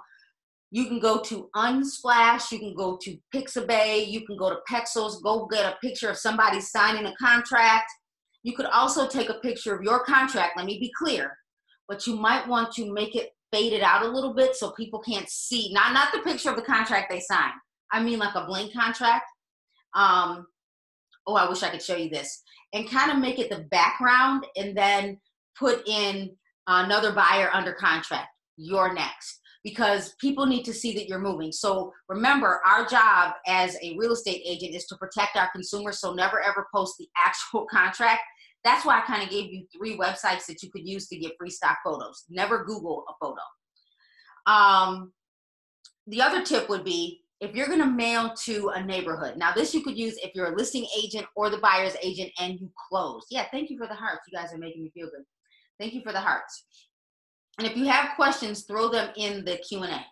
you 0.72 0.88
can 0.88 1.00
go 1.00 1.22
to 1.22 1.50
Unsplash, 1.56 2.52
you 2.52 2.60
can 2.60 2.76
go 2.76 2.98
to 3.02 3.18
Pixabay, 3.34 4.08
you 4.08 4.26
can 4.26 4.38
go 4.38 4.50
to 4.50 4.60
Pexels, 4.70 5.24
go 5.24 5.48
get 5.48 5.74
a 5.74 5.78
picture 5.82 6.10
of 6.10 6.18
somebody 6.18 6.60
signing 6.60 7.06
a 7.06 7.16
contract. 7.16 7.90
You 8.44 8.54
could 8.56 8.66
also 8.68 9.08
take 9.08 9.30
a 9.30 9.36
picture 9.36 9.74
of 9.74 9.84
your 9.84 10.04
contract, 10.04 10.58
let 10.58 10.66
me 10.66 10.80
be 10.80 10.92
clear, 10.98 11.38
but 11.88 12.06
you 12.06 12.18
might 12.18 12.48
want 12.48 12.74
to 12.74 12.94
make 12.94 13.16
it 13.16 13.30
faded 13.56 13.82
out 13.82 14.06
a 14.06 14.10
little 14.10 14.34
bit 14.34 14.54
so 14.54 14.72
people 14.72 15.00
can't 15.00 15.30
see, 15.30 15.72
not, 15.72 15.94
not 15.94 16.12
the 16.12 16.20
picture 16.20 16.50
of 16.50 16.58
the 16.58 16.62
contract 16.62 17.10
they 17.10 17.22
signed. 17.22 17.54
I 17.92 18.04
mean 18.04 18.20
like 18.20 18.36
a 18.36 18.46
blank 18.46 18.74
contract. 18.74 19.26
Um, 19.94 20.48
oh, 21.26 21.36
I 21.36 21.48
wish 21.48 21.64
I 21.64 21.70
could 21.70 21.82
show 21.82 21.96
you 21.96 22.10
this. 22.10 22.44
And 22.74 22.90
kind 22.90 23.12
of 23.12 23.20
make 23.20 23.40
it 23.40 23.50
the 23.50 23.66
background 23.72 24.46
and 24.58 24.76
then 24.76 25.20
put 25.58 25.88
in 25.88 26.36
another 26.68 27.14
buyer 27.14 27.50
under 27.54 27.72
contract. 27.72 28.28
You're 28.58 28.94
next 28.94 29.40
because 29.64 30.14
people 30.20 30.46
need 30.46 30.64
to 30.64 30.74
see 30.74 30.94
that 30.94 31.08
you're 31.08 31.20
moving. 31.20 31.52
So 31.52 31.94
remember, 32.10 32.62
our 32.68 32.86
job 32.86 33.36
as 33.48 33.78
a 33.82 33.96
real 33.98 34.12
estate 34.12 34.42
agent 34.46 34.76
is 34.76 34.86
to 34.88 34.98
protect 34.98 35.38
our 35.38 35.50
consumers. 35.52 36.00
So 36.00 36.14
never 36.14 36.42
ever 36.42 36.68
post 36.74 36.96
the 37.00 37.08
actual 37.18 37.66
contract. 37.72 38.22
That's 38.66 38.84
why 38.84 38.98
I 38.98 39.02
kind 39.02 39.24
of 39.24 39.30
gave 39.30 39.54
you 39.54 39.66
three 39.74 39.96
websites 39.96 40.48
that 40.48 40.64
you 40.64 40.72
could 40.72 40.88
use 40.88 41.08
to 41.08 41.18
get 41.18 41.38
free 41.38 41.52
stock 41.52 41.78
photos. 41.86 42.26
Never 42.30 42.66
Google 42.66 43.06
a 43.08 43.14
photo. 43.24 43.42
Um, 44.48 45.14
the 46.08 46.22
other 46.22 46.44
tip 46.44 46.68
would 46.68 46.84
be 46.84 47.22
if 47.42 47.56
you're 47.56 47.68
going 47.68 47.80
to 47.80 47.86
mail 47.86 48.34
to 48.44 48.70
a 48.70 48.84
neighborhood. 48.84 49.38
Now, 49.38 49.54
this 49.54 49.74
you 49.76 49.84
could 49.84 49.98
use 49.98 50.18
if 50.24 50.32
you're 50.34 50.52
a 50.52 50.56
listing 50.56 50.88
agent 50.98 51.28
or 51.36 51.52
the 51.52 51.60
buyer's 51.60 51.96
agent 52.02 52.32
and 52.40 52.60
you 52.60 52.72
close. 52.90 53.28
Yeah, 53.30 53.46
thank 53.52 53.70
you 53.70 53.78
for 53.78 53.88
the 53.88 53.94
hearts. 53.94 54.22
You 54.28 54.38
guys 54.38 54.52
are 54.52 54.58
making 54.58 54.84
me 54.84 54.92
feel 54.94 55.10
good. 55.12 55.26
Thank 55.80 55.94
you 55.94 56.02
for 56.02 56.12
the 56.12 56.20
hearts. 56.20 56.66
And 57.60 57.68
if 57.68 57.78
you 57.78 57.86
have 57.86 58.16
questions, 58.16 58.64
throw 58.64 58.90
them 58.90 59.12
in 59.16 59.46
the 59.46 59.58
Q&A. 59.58 60.06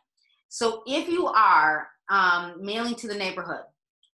So 0.49 0.83
if 0.85 1.09
you 1.09 1.27
are 1.27 1.87
um, 2.09 2.55
mailing 2.61 2.95
to 2.95 3.07
the 3.07 3.15
neighborhood, 3.15 3.63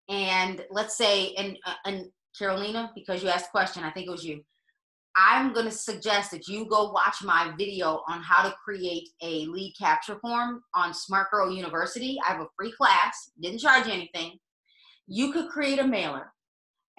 and 0.10 0.64
let's 0.70 0.96
say, 0.96 1.34
and, 1.34 1.58
and 1.86 2.06
Carolina, 2.38 2.92
because 2.96 3.24
you 3.24 3.30
asked 3.30 3.48
a 3.48 3.52
question, 3.52 3.84
I 3.84 3.92
think 3.92 4.08
it 4.08 4.12
was 4.12 4.26
you. 4.26 4.44
I'm 5.16 5.52
going 5.52 5.66
to 5.66 5.72
suggest 5.72 6.30
that 6.32 6.48
you 6.48 6.66
go 6.66 6.92
watch 6.92 7.24
my 7.24 7.52
video 7.58 8.04
on 8.08 8.22
how 8.22 8.44
to 8.44 8.56
create 8.64 9.10
a 9.24 9.46
lead 9.48 9.74
capture 9.80 10.20
form 10.20 10.62
on 10.76 10.94
Smart 10.94 11.32
Girl 11.32 11.52
University. 11.52 12.18
I 12.26 12.34
have 12.34 12.42
a 12.42 12.48
free 12.56 12.72
class, 12.72 13.32
didn't 13.42 13.60
charge 13.60 13.88
anything. 13.88 14.38
You 15.08 15.32
could 15.32 15.50
create 15.50 15.80
a 15.80 15.88
mailer 15.88 16.32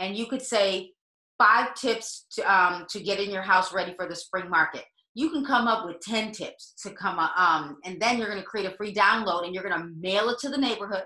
and 0.01 0.16
you 0.16 0.27
could 0.27 0.42
say 0.42 0.90
five 1.38 1.74
tips 1.74 2.27
to, 2.33 2.42
um, 2.53 2.87
to 2.90 3.01
get 3.01 3.20
in 3.20 3.31
your 3.31 3.42
house 3.42 3.72
ready 3.72 3.94
for 3.96 4.09
the 4.09 4.16
spring 4.16 4.51
market 4.51 4.85
you 5.18 5.31
can 5.31 5.44
come 5.44 5.66
up 5.66 5.85
with 5.85 5.98
10 6.01 6.31
tips 6.31 6.74
to 6.81 6.90
come 6.90 7.18
up 7.18 7.37
um, 7.37 7.79
and 7.85 8.01
then 8.01 8.18
you're 8.18 8.29
going 8.29 8.40
to 8.40 8.46
create 8.46 8.66
a 8.72 8.77
free 8.77 8.94
download 8.94 9.44
and 9.44 9.53
you're 9.53 9.68
going 9.68 9.77
to 9.77 9.90
mail 9.98 10.29
it 10.29 10.38
to 10.38 10.48
the 10.48 10.57
neighborhood 10.57 11.03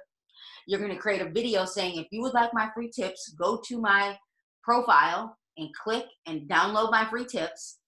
you're 0.66 0.80
going 0.80 0.92
to 0.92 0.98
create 0.98 1.22
a 1.22 1.30
video 1.30 1.64
saying 1.64 1.98
if 1.98 2.06
you 2.10 2.22
would 2.22 2.34
like 2.34 2.50
my 2.52 2.68
free 2.74 2.90
tips 2.90 3.34
go 3.38 3.60
to 3.66 3.80
my 3.80 4.16
profile 4.62 5.36
and 5.56 5.68
click 5.74 6.04
and 6.26 6.48
download 6.48 6.90
my 6.90 7.04
free 7.08 7.26
tips 7.26 7.78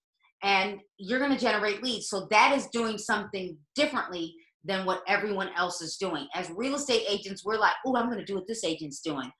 and 0.43 0.79
you're 0.97 1.19
going 1.19 1.31
to 1.31 1.39
generate 1.39 1.81
leads. 1.83 2.09
So 2.09 2.27
that 2.29 2.55
is 2.55 2.67
doing 2.67 2.97
something 2.97 3.57
differently 3.75 4.35
than 4.63 4.85
what 4.85 5.03
everyone 5.07 5.49
else 5.55 5.81
is 5.81 5.97
doing. 5.97 6.27
As 6.35 6.49
real 6.55 6.75
estate 6.75 7.05
agents 7.09 7.45
we're 7.45 7.57
like 7.57 7.73
oh 7.85 7.95
i'm 7.95 8.07
going 8.07 8.19
to 8.19 8.25
do 8.25 8.35
what 8.35 8.47
this 8.47 8.63
agent's 8.63 9.01
doing. 9.01 9.31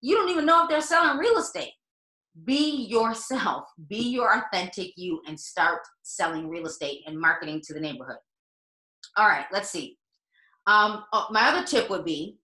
You 0.00 0.16
don't 0.16 0.28
even 0.28 0.46
know 0.46 0.64
if 0.64 0.68
they're 0.68 0.80
selling 0.80 1.18
real 1.18 1.38
estate. 1.38 1.72
Be 2.44 2.86
yourself, 2.88 3.64
be 3.88 4.10
your 4.10 4.36
authentic 4.36 4.92
you, 4.96 5.20
and 5.26 5.38
start 5.38 5.80
selling 6.02 6.48
real 6.48 6.66
estate 6.66 7.02
and 7.06 7.18
marketing 7.18 7.62
to 7.64 7.74
the 7.74 7.80
neighborhood. 7.80 8.18
All 9.16 9.28
right, 9.28 9.46
let's 9.52 9.70
see. 9.70 9.96
Um, 10.66 11.04
oh, 11.12 11.28
my 11.30 11.48
other 11.48 11.64
tip 11.64 11.88
would 11.90 12.04
be 12.04 12.38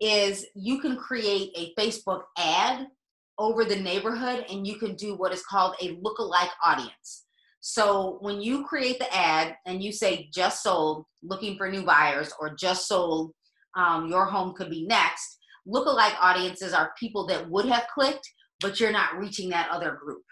is 0.00 0.46
you 0.54 0.80
can 0.80 0.96
create 0.96 1.50
a 1.56 1.74
Facebook 1.80 2.22
ad 2.36 2.86
over 3.38 3.64
the 3.64 3.76
neighborhood 3.76 4.44
and 4.50 4.66
you 4.66 4.76
can 4.76 4.94
do 4.94 5.14
what 5.14 5.32
is 5.32 5.42
called 5.42 5.74
a 5.80 5.96
lookalike 5.96 6.50
audience. 6.64 7.24
So 7.60 8.18
when 8.20 8.40
you 8.40 8.64
create 8.64 8.98
the 8.98 9.14
ad 9.14 9.56
and 9.66 9.82
you 9.82 9.92
say 9.92 10.28
just 10.32 10.62
sold, 10.62 11.04
looking 11.22 11.56
for 11.56 11.68
new 11.70 11.82
buyers, 11.82 12.32
or 12.40 12.54
just 12.54 12.86
sold, 12.86 13.32
um, 13.76 14.08
your 14.08 14.26
home 14.26 14.54
could 14.54 14.70
be 14.70 14.86
next, 14.86 15.38
lookalike 15.66 16.14
audiences 16.20 16.72
are 16.72 16.92
people 16.98 17.26
that 17.26 17.48
would 17.50 17.66
have 17.66 17.86
clicked 17.92 18.28
but 18.60 18.80
you're 18.80 18.92
not 18.92 19.18
reaching 19.18 19.50
that 19.50 19.70
other 19.70 19.92
group. 19.92 20.22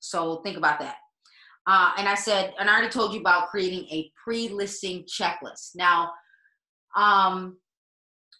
So 0.00 0.40
think 0.42 0.56
about 0.56 0.80
that. 0.80 0.96
Uh, 1.66 1.92
and 1.98 2.08
I 2.08 2.14
said, 2.14 2.52
and 2.58 2.70
I 2.70 2.74
already 2.74 2.90
told 2.90 3.12
you 3.12 3.20
about 3.20 3.48
creating 3.48 3.86
a 3.90 4.10
pre-listing 4.22 5.04
checklist. 5.04 5.70
Now, 5.74 6.10
um, 6.96 7.58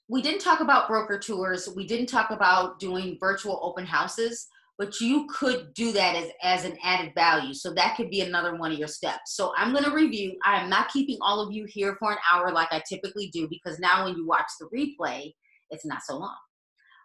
we 0.09 0.23
didn't 0.23 0.41
talk 0.41 0.61
about 0.61 0.89
broker 0.89 1.19
tours. 1.19 1.69
We 1.75 1.87
didn't 1.87 2.07
talk 2.07 2.31
about 2.31 2.79
doing 2.79 3.17
virtual 3.19 3.59
open 3.63 3.85
houses, 3.85 4.47
but 4.79 5.01
you 5.01 5.27
could 5.29 5.73
do 5.75 5.91
that 5.93 6.15
as, 6.15 6.31
as 6.43 6.65
an 6.65 6.79
added 6.83 7.13
value. 7.15 7.55
So 7.55 7.73
that 7.75 7.97
could 7.97 8.11
be 8.11 8.21
another 8.21 8.57
one 8.57 8.73
of 8.73 8.79
your 8.79 8.89
steps. 8.89 9.35
So 9.35 9.53
I'm 9.57 9.73
going 9.73 9.85
to 9.85 9.91
review. 9.91 10.37
I 10.45 10.61
am 10.61 10.71
not 10.71 10.93
keeping 10.93 11.19
all 11.21 11.41
of 11.41 11.53
you 11.53 11.65
here 11.65 11.97
for 11.99 12.13
an 12.13 12.19
hour 12.31 12.53
like 12.53 12.69
I 12.71 12.83
typically 12.89 13.29
do 13.29 13.49
because 13.49 13.79
now 13.79 14.05
when 14.05 14.17
you 14.17 14.27
watch 14.27 14.47
the 14.61 14.67
replay, 14.67 15.33
it's 15.71 15.85
not 15.85 16.03
so 16.03 16.19
long. 16.19 16.37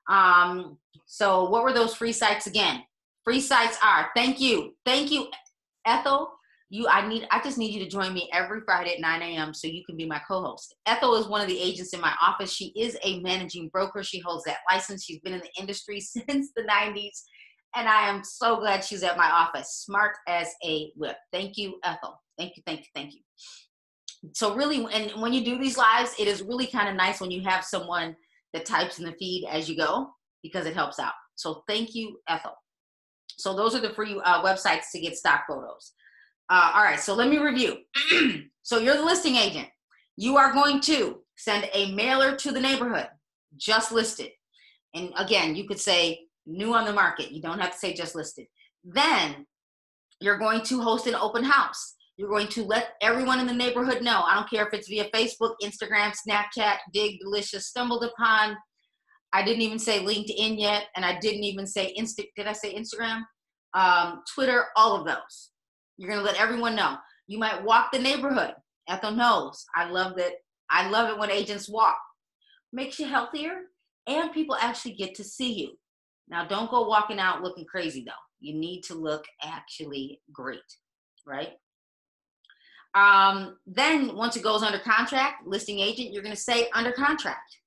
Um, 0.10 0.78
so 1.08 1.50
what 1.50 1.64
were 1.64 1.74
those 1.74 1.96
free 1.96 2.12
sites 2.12 2.46
again? 2.46 2.84
Free 3.24 3.40
sites 3.40 3.78
are, 3.84 4.10
thank 4.16 4.40
you. 4.40 4.76
Thank 4.86 5.12
you, 5.12 5.28
Ethel. 5.86 6.32
You, 6.74 6.88
I 6.88 7.06
need, 7.06 7.28
I 7.32 7.44
just 7.44 7.58
need 7.58 7.74
you 7.74 7.84
to 7.84 7.90
join 7.90 8.14
me 8.14 8.30
every 8.32 8.62
Friday 8.62 8.94
at 8.94 9.02
9 9.02 9.22
a.m. 9.22 9.54
so 9.54 9.68
you 9.68 9.84
can 9.84 9.98
be 9.98 10.06
my 10.06 10.22
co-host. 10.26 10.74
Ethel 10.86 11.16
is 11.16 11.28
one 11.28 11.42
of 11.42 11.48
the 11.48 11.60
agents 11.60 11.94
in 11.94 12.00
my 12.00 12.14
office. 12.22 12.54
She 12.54 12.68
is 12.78 12.98
a 13.04 13.20
managing 13.20 13.68
broker. 13.68 14.04
She 14.04 14.20
holds 14.20 14.46
that 14.46 14.60
license. 14.72 15.04
She's 15.04 15.20
been 15.20 15.34
in 15.34 15.42
the 15.42 15.62
industry 15.62 16.00
since 16.00 16.52
the 16.56 16.64
90s. 16.64 17.24
And 17.76 17.90
I 17.90 18.08
am 18.08 18.24
so 18.24 18.56
glad 18.56 18.86
she's 18.86 19.04
at 19.04 19.18
my 19.18 19.30
office. 19.30 19.84
Smart 19.86 20.16
as 20.30 20.48
a 20.64 20.94
whip. 20.96 21.18
Thank 21.34 21.58
you, 21.58 21.78
Ethel. 21.84 22.22
Thank 22.38 22.56
you, 22.56 22.64
thank 22.66 22.80
you, 22.80 22.88
thank 22.96 23.14
you. 23.16 23.20
So 24.34 24.56
really, 24.56 24.86
and 24.94 25.22
when 25.22 25.34
you 25.34 25.44
do 25.44 25.60
these 25.60 25.78
lives, 25.78 26.16
it 26.18 26.30
is 26.30 26.42
really 26.42 26.68
kind 26.68 26.88
of 26.88 26.96
nice 26.96 27.20
when 27.20 27.32
you 27.32 27.42
have 27.42 27.66
someone 27.66 28.16
that 28.54 28.66
types 28.66 28.98
in 28.98 29.04
the 29.04 29.14
feed 29.20 29.46
as 29.52 29.70
you 29.70 29.76
go 29.76 30.10
because 30.42 30.66
it 30.66 30.74
helps 30.74 31.00
out. 31.00 31.14
So 31.36 31.64
thank 31.68 31.96
you, 31.96 32.20
Ethel. 32.30 32.54
So 33.38 33.58
those 33.58 33.76
are 33.76 33.82
the 33.82 33.94
free 33.94 34.22
uh, 34.24 34.42
websites 34.42 34.92
to 34.94 35.02
get 35.02 35.18
stock 35.18 35.42
photos. 35.50 35.92
Uh, 36.52 36.74
all 36.76 36.84
right, 36.84 37.00
so 37.00 37.16
let 37.16 37.30
me 37.30 37.38
review. 37.38 37.78
so 38.62 38.78
you're 38.78 38.98
the 38.98 39.06
listing 39.06 39.38
agent. 39.38 39.70
You 40.18 40.36
are 40.36 40.52
going 40.52 40.82
to 40.82 41.22
send 41.38 41.70
a 41.74 41.94
mailer 41.94 42.36
to 42.36 42.52
the 42.52 42.60
neighborhood, 42.60 43.08
just 43.56 43.94
listed. 43.94 44.32
And 44.94 45.14
again, 45.16 45.56
you 45.56 45.66
could 45.66 45.80
say 45.80 46.20
new 46.46 46.74
on 46.74 46.84
the 46.84 46.92
market. 46.92 47.32
You 47.32 47.42
don't 47.42 47.60
have 47.60 47.72
to 47.72 47.78
say 47.78 47.94
just 47.94 48.16
listed. 48.16 48.48
Then 48.84 49.46
you're 50.20 50.38
going 50.38 50.62
to 50.64 50.82
host 50.82 51.08
an 51.08 51.16
open 51.16 51.46
house. 51.46 51.96
You're 52.18 52.30
going 52.30 52.50
to 52.50 52.66
let 52.66 52.96
everyone 53.02 53.40
in 53.40 53.48
the 53.48 53.54
neighborhood 53.54 54.02
know. 54.02 54.22
I 54.28 54.36
don't 54.36 54.50
care 54.50 54.68
if 54.68 54.74
it's 54.74 54.90
via 54.90 55.10
Facebook, 55.12 55.54
Instagram, 55.64 56.14
Snapchat, 56.28 56.80
Digg, 56.92 57.22
Delicious, 57.22 57.68
Stumbled 57.68 58.04
Upon. 58.04 58.58
I 59.32 59.42
didn't 59.42 59.62
even 59.62 59.80
say 59.80 60.04
LinkedIn 60.04 60.60
yet, 60.60 60.88
and 60.98 61.06
I 61.06 61.18
didn't 61.18 61.46
even 61.46 61.66
say 61.66 61.96
Insta. 61.98 62.26
Did 62.36 62.48
I 62.48 62.52
say 62.52 62.76
Instagram? 62.76 63.22
Um, 63.74 64.22
Twitter, 64.36 64.66
all 64.76 64.98
of 64.98 65.08
those. 65.08 65.52
You're 66.02 66.10
gonna 66.10 66.24
let 66.24 66.42
everyone 66.42 66.76
know. 66.76 66.98
You 67.28 67.38
might 67.38 67.64
walk 67.64 67.92
the 67.92 68.00
neighborhood. 68.00 68.56
Ethel 68.90 69.12
knows. 69.12 69.64
I 69.76 69.88
love 69.88 70.16
that. 70.18 70.32
I 70.72 70.90
love 70.90 71.12
it 71.12 71.20
when 71.20 71.30
agents 71.30 71.70
walk. 71.70 72.00
Makes 72.74 72.98
you 72.98 73.06
healthier, 73.06 73.52
and 74.08 74.34
people 74.34 74.56
actually 74.60 74.94
get 74.94 75.14
to 75.16 75.24
see 75.24 75.54
you. 75.54 75.78
Now, 76.28 76.44
don't 76.44 76.72
go 76.72 76.88
walking 76.88 77.20
out 77.20 77.44
looking 77.44 77.66
crazy 77.66 78.04
though. 78.04 78.14
You 78.40 78.56
need 78.56 78.82
to 78.86 78.96
look 78.96 79.26
actually 79.44 80.22
great, 80.34 80.60
right? 81.24 81.52
Um, 82.96 83.58
then 83.68 84.16
once 84.16 84.36
it 84.36 84.42
goes 84.42 84.64
under 84.64 84.80
contract, 84.80 85.46
listing 85.46 85.82
agent, 85.82 86.12
you're 86.12 86.24
going 86.24 86.36
to 86.36 86.42
say 86.42 86.68
under 86.74 86.92
contract. 86.92 87.58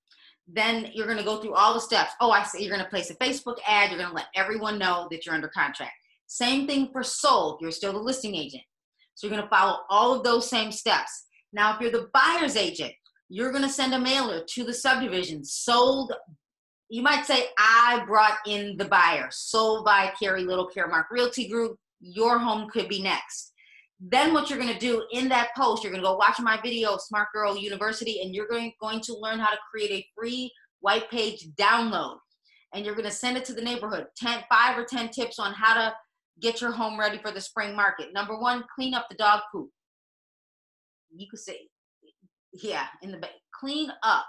Then 0.48 0.90
you're 0.92 1.06
going 1.06 1.18
to 1.18 1.24
go 1.24 1.40
through 1.40 1.54
all 1.54 1.72
the 1.72 1.80
steps. 1.80 2.14
Oh, 2.20 2.32
I 2.32 2.42
see. 2.42 2.64
You're 2.64 2.74
going 2.74 2.84
to 2.84 2.90
place 2.90 3.10
a 3.10 3.14
Facebook 3.14 3.58
ad. 3.64 3.90
You're 3.90 4.00
going 4.00 4.10
to 4.10 4.16
let 4.16 4.26
everyone 4.34 4.76
know 4.76 5.06
that 5.12 5.24
you're 5.24 5.36
under 5.36 5.48
contract. 5.48 5.92
Same 6.26 6.66
thing 6.66 6.88
for 6.92 7.02
sold. 7.02 7.58
You're 7.60 7.70
still 7.70 7.92
the 7.92 7.98
listing 7.98 8.34
agent. 8.34 8.62
So 9.14 9.26
you're 9.26 9.36
going 9.36 9.48
to 9.48 9.54
follow 9.54 9.80
all 9.90 10.14
of 10.14 10.24
those 10.24 10.48
same 10.48 10.72
steps. 10.72 11.26
Now, 11.52 11.74
if 11.74 11.80
you're 11.80 11.90
the 11.90 12.10
buyer's 12.12 12.56
agent, 12.56 12.92
you're 13.28 13.52
going 13.52 13.62
to 13.62 13.68
send 13.68 13.94
a 13.94 13.98
mailer 13.98 14.42
to 14.54 14.64
the 14.64 14.74
subdivision 14.74 15.44
sold 15.44 16.12
you 16.88 17.02
might 17.02 17.26
say, 17.26 17.46
I 17.58 18.04
brought 18.06 18.38
in 18.46 18.76
the 18.76 18.84
buyer, 18.84 19.28
sold 19.30 19.84
by 19.84 20.12
Carrie 20.18 20.44
Little 20.44 20.68
Caremark 20.68 21.06
Realty 21.10 21.48
Group. 21.48 21.76
Your 22.00 22.38
home 22.38 22.68
could 22.70 22.88
be 22.88 23.02
next. 23.02 23.52
Then 24.00 24.34
what 24.34 24.50
you're 24.50 24.58
going 24.58 24.72
to 24.72 24.78
do 24.78 25.04
in 25.12 25.28
that 25.30 25.48
post, 25.56 25.82
you're 25.82 25.92
going 25.92 26.02
to 26.02 26.08
go 26.08 26.16
watch 26.16 26.38
my 26.40 26.60
video, 26.62 26.96
Smart 26.98 27.28
Girl 27.34 27.56
University, 27.56 28.20
and 28.20 28.34
you're 28.34 28.48
going, 28.48 28.72
going 28.80 29.00
to 29.00 29.16
learn 29.18 29.38
how 29.38 29.50
to 29.50 29.58
create 29.70 29.90
a 29.90 30.06
free 30.14 30.52
white 30.80 31.10
page 31.10 31.48
download. 31.58 32.18
And 32.74 32.84
you're 32.84 32.94
going 32.94 33.06
to 33.06 33.10
send 33.10 33.36
it 33.36 33.44
to 33.46 33.54
the 33.54 33.62
neighborhood. 33.62 34.06
10, 34.16 34.44
five 34.50 34.78
or 34.78 34.84
10 34.84 35.08
tips 35.08 35.38
on 35.38 35.54
how 35.54 35.74
to 35.74 35.94
get 36.40 36.60
your 36.60 36.72
home 36.72 36.98
ready 36.98 37.18
for 37.18 37.30
the 37.30 37.40
spring 37.40 37.74
market. 37.76 38.12
Number 38.12 38.38
one, 38.38 38.64
clean 38.74 38.94
up 38.94 39.06
the 39.08 39.16
dog 39.16 39.40
poop. 39.52 39.70
You 41.14 41.26
could 41.30 41.40
say, 41.40 41.68
yeah, 42.52 42.86
in 43.02 43.12
the 43.12 43.20
clean 43.58 43.90
up. 44.02 44.26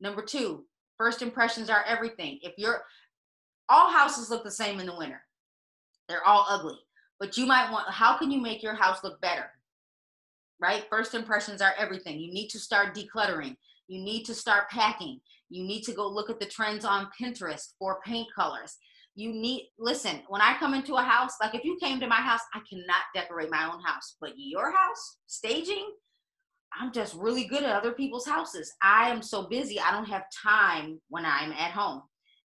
Number 0.00 0.22
two, 0.22 0.64
first 0.96 1.22
impressions 1.22 1.68
are 1.68 1.84
everything. 1.86 2.38
If 2.42 2.54
you're, 2.56 2.82
all 3.68 3.90
houses 3.90 4.30
look 4.30 4.44
the 4.44 4.50
same 4.50 4.80
in 4.80 4.86
the 4.86 4.96
winter. 4.96 5.22
They're 6.08 6.26
all 6.26 6.46
ugly. 6.48 6.78
But 7.18 7.36
you 7.36 7.46
might 7.46 7.70
want, 7.70 7.90
how 7.90 8.16
can 8.16 8.30
you 8.30 8.40
make 8.40 8.62
your 8.62 8.74
house 8.74 9.04
look 9.04 9.20
better? 9.20 9.50
Right? 10.60 10.86
First 10.90 11.14
impressions 11.14 11.60
are 11.60 11.74
everything. 11.78 12.18
You 12.18 12.32
need 12.32 12.48
to 12.48 12.58
start 12.58 12.94
decluttering. 12.94 13.56
You 13.88 14.02
need 14.02 14.24
to 14.24 14.34
start 14.34 14.70
packing. 14.70 15.20
You 15.48 15.64
need 15.64 15.82
to 15.82 15.92
go 15.92 16.08
look 16.08 16.30
at 16.30 16.38
the 16.38 16.46
trends 16.46 16.84
on 16.84 17.08
Pinterest 17.20 17.74
for 17.78 18.00
paint 18.04 18.28
colors. 18.34 18.76
You 19.14 19.32
need, 19.32 19.68
listen, 19.78 20.22
when 20.28 20.40
I 20.40 20.56
come 20.58 20.72
into 20.72 20.94
a 20.94 21.02
house, 21.02 21.32
like 21.40 21.54
if 21.54 21.64
you 21.64 21.76
came 21.82 22.00
to 22.00 22.06
my 22.06 22.20
house, 22.20 22.40
I 22.54 22.60
cannot 22.68 23.02
decorate 23.14 23.50
my 23.50 23.64
own 23.64 23.82
house, 23.82 24.16
but 24.20 24.32
your 24.36 24.70
house, 24.70 25.18
staging, 25.26 25.90
I'm 26.78 26.92
just 26.92 27.14
really 27.14 27.44
good 27.44 27.64
at 27.64 27.74
other 27.74 27.92
people's 27.92 28.26
houses. 28.26 28.72
I 28.82 29.10
am 29.10 29.22
so 29.22 29.48
busy, 29.48 29.80
I 29.80 29.90
don't 29.90 30.08
have 30.08 30.22
time 30.42 31.00
when 31.08 31.24
I'm 31.26 31.52
at 31.52 31.72
home. 31.72 32.02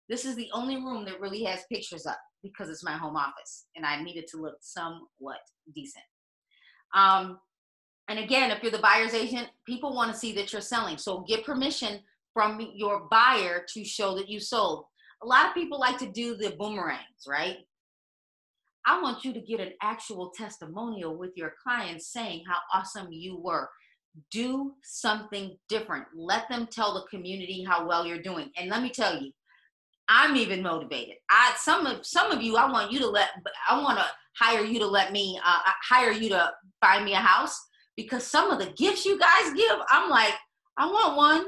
This 0.10 0.26
is 0.26 0.36
the 0.36 0.50
only 0.54 0.78
room 0.78 1.06
that 1.06 1.20
really 1.20 1.44
has 1.44 1.64
pictures 1.72 2.06
up 2.06 2.20
because 2.44 2.70
it's 2.70 2.84
my 2.84 2.94
home 2.94 3.16
office 3.16 3.66
and 3.76 3.86
I 3.86 4.02
need 4.02 4.18
it 4.18 4.28
to 4.32 4.38
look 4.38 4.56
somewhat 4.62 5.40
decent. 5.74 6.04
Um, 6.94 7.40
and 8.08 8.20
again, 8.20 8.52
if 8.52 8.62
you're 8.62 8.72
the 8.72 8.78
buyer's 8.80 9.14
agent, 9.14 9.50
people 9.66 9.96
want 9.96 10.12
to 10.12 10.18
see 10.18 10.32
that 10.34 10.54
you're 10.54 10.62
selling. 10.62 10.98
So 10.98 11.22
get 11.28 11.46
permission 11.46 12.00
from 12.34 12.60
your 12.76 13.08
buyer 13.10 13.66
to 13.74 13.84
show 13.84 14.16
that 14.16 14.30
you 14.30 14.40
sold. 14.40 14.86
A 15.26 15.28
lot 15.28 15.48
of 15.48 15.56
people 15.56 15.80
like 15.80 15.98
to 15.98 16.06
do 16.06 16.36
the 16.36 16.52
boomerangs, 16.52 17.26
right? 17.28 17.58
I 18.86 19.02
want 19.02 19.26
you 19.26 19.34
to 19.34 19.42
get 19.42 19.60
an 19.60 19.72
actual 19.82 20.32
testimonial 20.38 21.18
with 21.18 21.32
your 21.36 21.54
clients 21.64 22.14
saying 22.14 22.44
how 22.48 22.58
awesome 22.72 23.12
you 23.12 23.36
were. 23.36 23.68
Do 24.30 24.76
something 24.84 25.58
different. 25.68 26.06
Let 26.16 26.48
them 26.48 26.68
tell 26.72 26.94
the 26.94 27.08
community 27.10 27.64
how 27.68 27.88
well 27.88 28.06
you're 28.06 28.22
doing. 28.22 28.52
And 28.56 28.70
let 28.70 28.84
me 28.84 28.92
tell 28.92 29.20
you, 29.20 29.32
I'm 30.08 30.36
even 30.36 30.62
motivated. 30.62 31.16
I 31.32 31.56
some 31.58 31.88
of 31.88 32.06
some 32.06 32.32
of 32.32 32.44
you, 32.44 32.56
I 32.58 32.72
want 32.72 32.92
you 32.92 33.00
to 33.00 33.08
let 33.08 33.30
I 33.68 33.82
want 33.82 33.98
to 33.98 34.06
hire 34.40 34.64
you 34.64 34.78
to 34.78 34.86
let 34.86 35.12
me 35.12 35.40
uh, 35.44 35.60
hire 35.90 36.12
you 36.12 36.30
to 36.30 36.52
find 36.82 37.04
me 37.04 37.14
a 37.14 37.18
house 37.18 37.60
because 37.98 38.28
some 38.28 38.52
of 38.52 38.60
the 38.60 38.72
gifts 38.78 39.06
you 39.06 39.18
guys 39.18 39.54
give, 39.56 39.76
I'm 39.90 40.08
like, 40.08 40.36
I 40.78 40.86
want 40.86 41.18
one. 41.18 41.46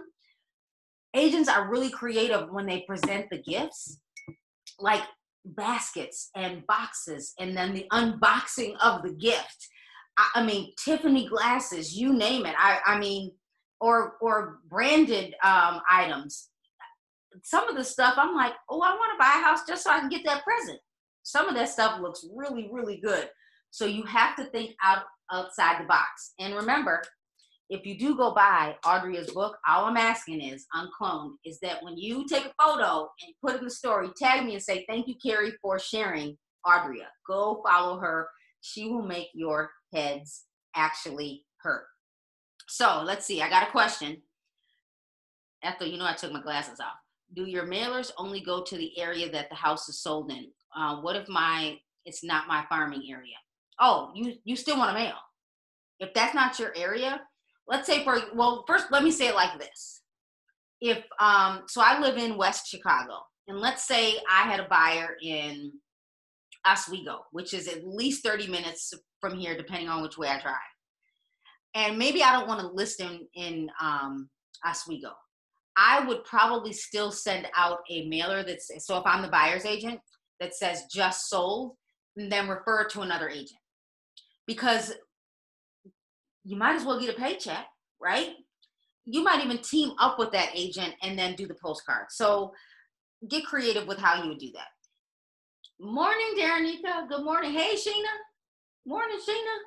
Agents 1.15 1.50
are 1.50 1.70
really 1.70 1.89
creative 1.89 2.50
when 2.52 2.65
they 2.65 2.84
present 2.88 3.28
the 3.30 3.41
gifts, 3.41 4.00
like 4.80 5.04
baskets 5.46 6.30
and 6.36 6.65
boxes, 6.67 7.34
and 7.39 7.56
then 7.56 7.74
the 7.74 7.86
unboxing 7.91 8.76
of 8.82 9.02
the 9.04 9.13
gift. 9.13 9.67
I, 10.17 10.30
I 10.36 10.43
mean, 10.43 10.74
Tiffany 10.84 11.28
glasses, 11.28 11.96
you 11.96 12.13
name 12.13 12.46
it. 12.46 12.56
I, 12.58 12.80
I 12.86 13.00
mean, 13.00 13.32
or 13.80 14.17
or 14.22 14.60
branded 14.70 15.36
um, 15.43 15.82
items 15.89 16.50
some 17.43 17.67
of 17.67 17.76
the 17.76 17.84
stuff 17.84 18.15
I'm 18.17 18.36
like, 18.36 18.54
oh, 18.70 18.82
I 18.82 18.91
want 18.91 19.12
to 19.13 19.20
buy 19.20 19.39
a 19.39 19.43
house 19.43 19.65
just 19.67 19.84
so 19.84 19.91
I 19.91 20.00
can 20.00 20.10
get 20.10 20.26
that 20.26 20.43
present. 20.43 20.80
Some 21.24 21.48
of 21.48 21.56
that 21.56 21.70
stuff 21.70 22.00
looks 22.02 22.26
really, 22.36 22.70
really 22.72 22.98
good. 22.98 23.30
So 23.72 23.86
you 23.86 24.04
have 24.04 24.36
to 24.38 24.46
think 24.46 24.76
out 24.84 25.04
outside 25.32 25.82
the 25.82 25.88
box. 25.88 26.34
And 26.39 26.56
remember, 26.56 27.02
if 27.69 27.86
you 27.86 27.97
do 27.97 28.15
go 28.15 28.34
buy 28.34 28.75
Audria's 28.86 29.32
book, 29.32 29.58
all 29.67 29.86
I'm 29.86 29.97
asking 29.97 30.41
is, 30.41 30.65
uncloned, 30.73 31.34
is 31.45 31.60
that 31.60 31.84
when 31.84 31.97
you 31.97 32.25
take 32.27 32.45
a 32.45 32.63
photo 32.63 33.10
and 33.21 33.34
put 33.43 33.56
it 33.56 33.60
in 33.60 33.65
the 33.65 33.71
story, 33.71 34.10
tag 34.17 34.45
me 34.45 34.53
and 34.53 34.63
say, 34.63 34.86
thank 34.88 35.08
you, 35.08 35.15
Carrie, 35.21 35.53
for 35.62 35.77
sharing 35.77 36.38
Audria. 36.65 37.08
Go 37.27 37.62
follow 37.65 37.99
her. 37.99 38.27
She 38.62 38.89
will 38.89 39.03
make 39.03 39.27
your 39.34 39.69
heads 39.93 40.45
actually 40.75 41.45
hurt. 41.58 41.86
So 42.67 43.03
let's 43.06 43.25
see. 43.25 43.41
I 43.41 43.49
got 43.49 43.67
a 43.67 43.71
question. 43.71 44.21
Ethel, 45.63 45.88
you 45.88 45.97
know 45.97 46.06
I 46.06 46.13
took 46.13 46.32
my 46.32 46.41
glasses 46.41 46.80
off 46.80 46.97
do 47.34 47.45
your 47.45 47.65
mailers 47.65 48.12
only 48.17 48.39
go 48.41 48.63
to 48.63 48.77
the 48.77 48.97
area 48.99 49.30
that 49.32 49.49
the 49.49 49.56
house 49.56 49.89
is 49.89 49.99
sold 49.99 50.32
in? 50.32 50.47
Uh, 50.75 50.97
what 50.97 51.15
if 51.15 51.27
my 51.27 51.77
it's 52.06 52.23
not 52.23 52.47
my 52.47 52.63
farming 52.69 53.03
area? 53.10 53.36
Oh, 53.80 54.12
you 54.15 54.36
you 54.43 54.56
still 54.56 54.77
want 54.77 54.95
to 54.95 55.03
mail? 55.03 55.15
If 55.99 56.13
that's 56.13 56.36
not 56.36 56.60
your 56.60 56.73
area, 56.75 57.21
let's 57.67 57.88
say 57.88 58.03
for 58.03 58.19
well, 58.34 58.63
first 58.67 58.88
let 58.91 59.03
me 59.03 59.12
say 59.12 59.27
it 59.27 59.36
like 59.36 59.60
this. 59.60 60.01
If 60.80 61.03
um, 61.19 61.63
so, 61.67 61.82
I 61.84 61.99
live 61.99 62.17
in 62.17 62.38
West 62.38 62.67
Chicago, 62.67 63.19
and 63.47 63.60
let's 63.60 63.88
say 63.88 64.17
I 64.30 64.43
had 64.43 64.60
a 64.60 64.67
buyer 64.67 65.17
in 65.21 65.71
Oswego, 66.65 67.21
which 67.32 67.53
is 67.53 67.67
at 67.67 67.86
least 67.86 68.23
30 68.23 68.47
minutes 68.47 68.93
from 69.19 69.38
here, 69.38 69.58
depending 69.58 69.89
on 69.89 70.01
which 70.01 70.17
way 70.17 70.27
I 70.27 70.39
drive. 70.39 70.56
And 71.73 71.97
maybe 71.97 72.23
I 72.23 72.32
don't 72.32 72.47
want 72.47 72.62
to 72.62 72.67
list 72.67 73.01
in 73.01 73.27
in 73.36 73.69
um, 73.82 74.30
Oswego. 74.65 75.13
I 75.75 76.06
would 76.06 76.23
probably 76.23 76.73
still 76.73 77.12
send 77.12 77.47
out 77.56 77.80
a 77.89 78.08
mailer 78.08 78.43
that's 78.43 78.71
so 78.86 78.97
if 78.97 79.06
I'm 79.06 79.21
the 79.21 79.27
buyer's 79.27 79.65
agent 79.65 79.99
that 80.39 80.56
says 80.56 80.84
just 80.91 81.30
sold, 81.30 81.75
and 82.15 82.32
then 82.32 82.47
refer 82.47 82.86
to 82.86 83.01
another 83.01 83.30
agent 83.30 83.60
because 84.47 84.93
you 86.48 86.56
might 86.56 86.76
as 86.76 86.86
well 86.86 86.98
get 86.98 87.14
a 87.14 87.20
paycheck, 87.20 87.68
right? 88.02 88.30
You 89.06 89.22
might 89.22 89.44
even 89.44 89.58
team 89.58 89.92
up 90.00 90.18
with 90.18 90.32
that 90.32 90.50
agent 90.56 90.94
and 91.04 91.20
then 91.20 91.36
do 91.36 91.46
the 91.46 91.56
postcard. 91.62 92.06
So 92.10 92.54
get 93.30 93.46
creative 93.46 93.86
with 93.86 93.98
how 93.98 94.24
you 94.24 94.30
would 94.30 94.38
do 94.38 94.52
that. 94.54 94.68
Morning, 95.78 96.36
Darenika. 96.38 97.10
Good 97.10 97.26
morning. 97.26 97.52
Hey, 97.52 97.76
Sheena. 97.76 98.14
Morning, 98.86 99.18
Sheena. 99.28 99.58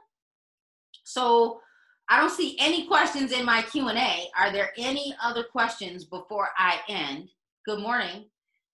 So 1.04 1.60
I 2.08 2.18
don't 2.18 2.30
see 2.30 2.56
any 2.58 2.86
questions 2.86 3.30
in 3.30 3.44
my 3.44 3.60
Q&A. 3.60 4.28
Are 4.38 4.50
there 4.50 4.70
any 4.78 5.14
other 5.22 5.44
questions 5.44 6.06
before 6.06 6.48
I 6.56 6.80
end? 6.88 7.28
Good 7.66 7.80
morning. 7.80 8.24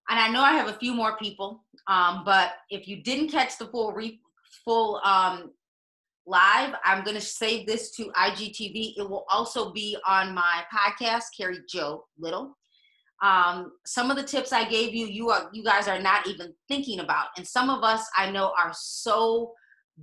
And 0.09 0.21
I 0.21 0.29
know 0.29 0.43
I 0.43 0.53
have 0.53 0.69
a 0.69 0.79
few 0.79 0.95
more 0.95 1.17
people, 1.17 1.65
um, 1.89 2.23
but 2.25 2.53
if 2.71 2.87
you 2.87 3.03
didn't 3.03 3.31
catch 3.31 3.59
the 3.59 3.67
full 3.67 3.93
re- 3.93 4.21
full 4.65 5.01
um, 5.05 5.51
live, 6.27 6.75
I'm 6.85 7.05
going 7.05 7.17
to 7.17 7.21
save 7.21 7.67
this 7.67 7.91
to 7.93 8.11
IGTV. 8.17 8.95
It 8.97 9.09
will 9.09 9.25
also 9.31 9.73
be 9.73 9.97
on 10.07 10.35
my 10.35 10.63
podcast, 10.75 11.25
Carrie 11.37 11.61
Jo 11.69 12.05
Little. 12.19 12.57
Um, 13.23 13.73
some 13.87 14.11
of 14.11 14.17
the 14.17 14.23
tips 14.23 14.53
I 14.53 14.69
gave 14.69 14.95
you, 14.95 15.07
you 15.07 15.31
are 15.31 15.49
you 15.53 15.65
guys 15.65 15.89
are 15.89 16.01
not 16.01 16.27
even 16.27 16.53
thinking 16.69 17.01
about, 17.01 17.29
and 17.39 17.47
some 17.47 17.71
of 17.71 17.83
us 17.83 18.07
I 18.15 18.31
know 18.31 18.53
are 18.61 18.73
so 18.75 19.53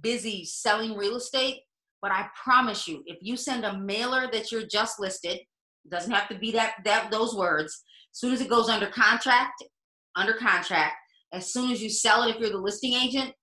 busy 0.01 0.45
selling 0.45 0.97
real 0.97 1.17
estate 1.17 1.59
but 2.03 2.11
I 2.11 2.27
promise 2.43 2.85
you, 2.85 3.01
if 3.05 3.19
you 3.21 3.37
send 3.37 3.63
a 3.63 3.79
mailer 3.79 4.27
that 4.33 4.51
you're 4.51 4.67
just 4.67 4.99
listed, 4.99 5.39
doesn't 5.89 6.11
have 6.11 6.27
to 6.27 6.37
be 6.37 6.51
that 6.51 6.73
that 6.83 7.09
those 7.09 7.33
words. 7.33 7.81
As 8.13 8.19
soon 8.19 8.33
as 8.33 8.41
it 8.41 8.49
goes 8.49 8.67
under 8.67 8.87
contract, 8.87 9.63
under 10.17 10.33
contract, 10.33 10.95
as 11.31 11.53
soon 11.53 11.71
as 11.71 11.81
you 11.81 11.89
sell 11.89 12.23
it, 12.23 12.35
if 12.35 12.41
you're 12.41 12.49
the 12.49 12.57
listing 12.57 12.93
agent, 12.93 13.33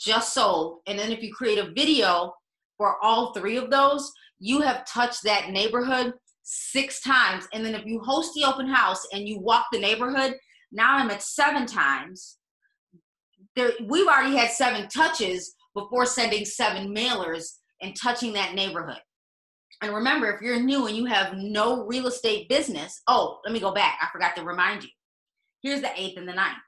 just 0.00 0.32
sold. 0.32 0.78
And 0.86 0.98
then 0.98 1.12
if 1.12 1.22
you 1.22 1.32
create 1.32 1.58
a 1.58 1.70
video 1.72 2.32
for 2.76 2.96
all 3.02 3.32
three 3.32 3.56
of 3.56 3.70
those, 3.70 4.10
you 4.38 4.62
have 4.62 4.86
touched 4.86 5.22
that 5.24 5.50
neighborhood 5.50 6.14
six 6.42 7.00
times. 7.02 7.46
And 7.52 7.64
then 7.64 7.74
if 7.74 7.84
you 7.84 8.00
host 8.00 8.32
the 8.34 8.44
open 8.44 8.66
house 8.66 9.06
and 9.12 9.28
you 9.28 9.38
walk 9.38 9.66
the 9.70 9.78
neighborhood, 9.78 10.34
now 10.72 10.96
I'm 10.96 11.10
at 11.10 11.22
seven 11.22 11.66
times. 11.66 12.38
There, 13.54 13.72
we've 13.86 14.06
already 14.06 14.36
had 14.36 14.50
seven 14.50 14.88
touches 14.88 15.54
before 15.74 16.06
sending 16.06 16.44
seven 16.44 16.94
mailers 16.94 17.44
and 17.82 17.94
touching 18.00 18.32
that 18.34 18.54
neighborhood. 18.54 19.00
And 19.82 19.94
remember, 19.94 20.30
if 20.30 20.42
you're 20.42 20.60
new 20.60 20.86
and 20.86 20.96
you 20.96 21.06
have 21.06 21.34
no 21.36 21.86
real 21.86 22.06
estate 22.06 22.48
business, 22.48 23.00
oh, 23.06 23.40
let 23.44 23.52
me 23.52 23.60
go 23.60 23.72
back. 23.72 23.98
I 24.00 24.08
forgot 24.12 24.36
to 24.36 24.44
remind 24.44 24.82
you. 24.82 24.90
Here's 25.62 25.80
the 25.80 25.90
eighth 26.00 26.18
and 26.18 26.28
the 26.28 26.34
ninth. 26.34 26.58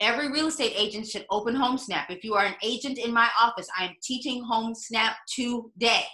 Every 0.00 0.30
real 0.30 0.48
estate 0.48 0.74
agent 0.76 1.06
should 1.06 1.26
open 1.30 1.54
HomeSnap. 1.54 2.06
If 2.10 2.24
you 2.24 2.34
are 2.34 2.44
an 2.44 2.56
agent 2.62 2.98
in 2.98 3.12
my 3.12 3.28
office, 3.40 3.68
I 3.78 3.84
am 3.84 3.94
teaching 4.02 4.44
HomeSnap 4.44 5.14
today 5.28 6.04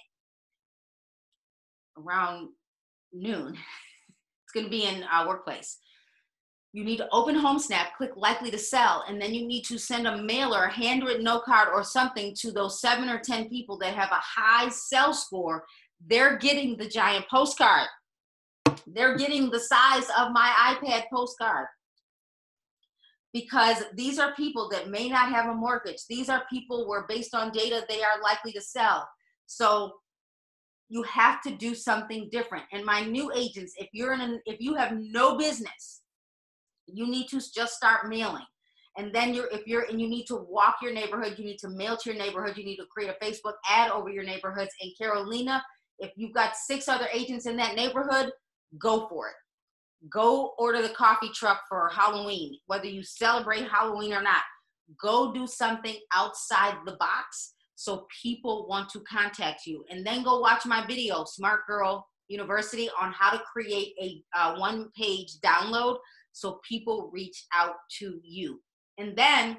around 1.99 2.51
noon. 3.13 3.57
It's 4.45 4.53
going 4.53 4.67
to 4.67 4.71
be 4.71 4.83
in 4.83 5.05
our 5.05 5.29
workplace 5.29 5.79
you 6.73 6.85
need 6.85 6.99
to 6.99 7.09
open 7.11 7.35
HomeSnap, 7.35 7.95
click 7.97 8.13
likely 8.17 8.51
to 8.53 8.59
sell, 8.59 9.05
and 9.09 9.21
then 9.21 9.35
you 9.35 9.47
need 9.47 9.65
to 9.65 9.79
send 9.79 10.07
a 10.07 10.23
mailer, 10.23 10.65
a 10.65 10.73
handwritten 10.73 11.25
note 11.25 11.45
card, 11.45 11.69
or 11.73 11.83
something 11.83 12.35
to 12.37 12.53
those 12.53 12.81
seven 12.81 13.09
or 13.09 13.19
10 13.19 13.49
people 13.49 13.77
that 13.79 13.95
have 13.95 14.11
a 14.13 14.21
high 14.21 14.69
sell 14.69 15.13
score. 15.13 15.65
They're 16.07 16.39
getting 16.39 16.77
the 16.77 16.89
giant 16.89 17.27
postcard. 17.29 17.89
They're 18.87 19.17
getting 19.17 19.51
the 19.51 19.59
size 19.59 20.07
of 20.17 20.33
my 20.33 20.77
iPad 20.81 21.05
postcard. 21.13 21.67
Because 23.33 23.85
these 23.95 24.19
are 24.19 24.35
people 24.35 24.69
that 24.71 24.91
may 24.91 25.09
not 25.09 25.29
have 25.31 25.47
a 25.47 25.55
mortgage. 25.55 26.07
These 26.09 26.29
are 26.29 26.45
people 26.51 26.89
where, 26.89 27.07
based 27.09 27.35
on 27.35 27.53
data, 27.53 27.85
they 27.89 28.03
are 28.03 28.21
likely 28.23 28.53
to 28.53 28.61
sell. 28.61 29.09
So 29.47 29.93
you 30.89 31.03
have 31.05 31.41
to 31.43 31.51
do 31.53 31.75
something 31.75 32.29
different. 32.33 32.65
And 32.73 32.85
my 32.85 33.05
new 33.05 33.31
agents, 33.35 33.75
if 33.77 33.89
you're 33.93 34.13
in, 34.13 34.21
an, 34.21 34.41
if 34.47 34.61
you 34.61 34.75
have 34.75 34.93
no 34.99 35.39
business, 35.39 36.03
you 36.87 37.07
need 37.07 37.29
to 37.29 37.41
just 37.55 37.75
start 37.75 38.09
mailing. 38.09 38.45
And 38.99 39.15
then 39.15 39.33
you're, 39.33 39.49
if 39.53 39.65
you're, 39.69 39.83
and 39.83 40.01
you 40.01 40.09
need 40.09 40.27
to 40.27 40.45
walk 40.49 40.77
your 40.83 40.93
neighborhood, 40.93 41.37
you 41.39 41.45
need 41.45 41.59
to 41.59 41.69
mail 41.69 41.97
to 41.97 42.11
your 42.11 42.19
neighborhood, 42.19 42.57
you 42.57 42.65
need 42.65 42.77
to 42.79 42.87
create 42.87 43.11
a 43.11 43.25
Facebook 43.25 43.53
ad 43.69 43.93
over 43.93 44.11
your 44.11 44.25
neighborhoods. 44.25 44.71
And 44.83 44.91
Carolina, 44.99 45.63
if 46.01 46.11
you've 46.17 46.35
got 46.35 46.57
six 46.57 46.89
other 46.89 47.07
agents 47.13 47.47
in 47.47 47.57
that 47.59 47.77
neighborhood, 47.77 48.33
go 48.81 49.07
for 49.09 49.29
it 49.29 49.35
go 50.09 50.55
order 50.59 50.83
the 50.83 50.89
coffee 50.91 51.31
truck 51.35 51.63
for 51.69 51.91
Halloween, 51.93 52.59
whether 52.67 52.87
you 52.87 53.03
celebrate 53.03 53.69
Halloween 53.69 54.13
or 54.13 54.23
not. 54.23 54.43
Go 55.01 55.33
do 55.33 55.47
something 55.47 55.97
outside 56.15 56.75
the 56.85 56.97
box 56.97 57.55
so 57.77 58.07
people 58.23 58.67
want 58.69 58.89
to 58.91 59.01
contact 59.01 59.67
you. 59.67 59.85
And 59.91 60.05
then 60.07 60.23
go 60.23 60.41
watch 60.41 60.67
my 60.67 60.87
video, 60.87 61.25
Smart 61.25 61.67
Girl 61.67 62.07
University, 62.29 62.91
on 63.01 63.13
how 63.13 63.31
to 63.31 63.43
create 63.53 63.95
a 64.01 64.23
uh, 64.37 64.57
one 64.57 64.91
page 64.97 65.39
download 65.45 65.99
so 66.33 66.61
people 66.67 67.11
reach 67.13 67.45
out 67.55 67.77
to 67.99 68.21
you. 68.23 68.61
And 68.99 69.17
then 69.17 69.59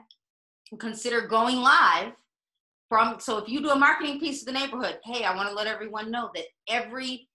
consider 0.80 1.28
going 1.28 1.58
live 1.58 2.14
from 2.88 3.20
so 3.20 3.38
if 3.38 3.50
you 3.50 3.62
do 3.62 3.70
a 3.70 3.76
marketing 3.76 4.20
piece 4.20 4.42
of 4.42 4.46
the 4.46 4.58
neighborhood 4.58 4.98
hey 5.04 5.26
i 5.26 5.36
want 5.36 5.50
to 5.50 5.54
let 5.54 5.68
everyone 5.68 6.10
know 6.10 6.30
that 6.34 6.46
every 6.70 7.28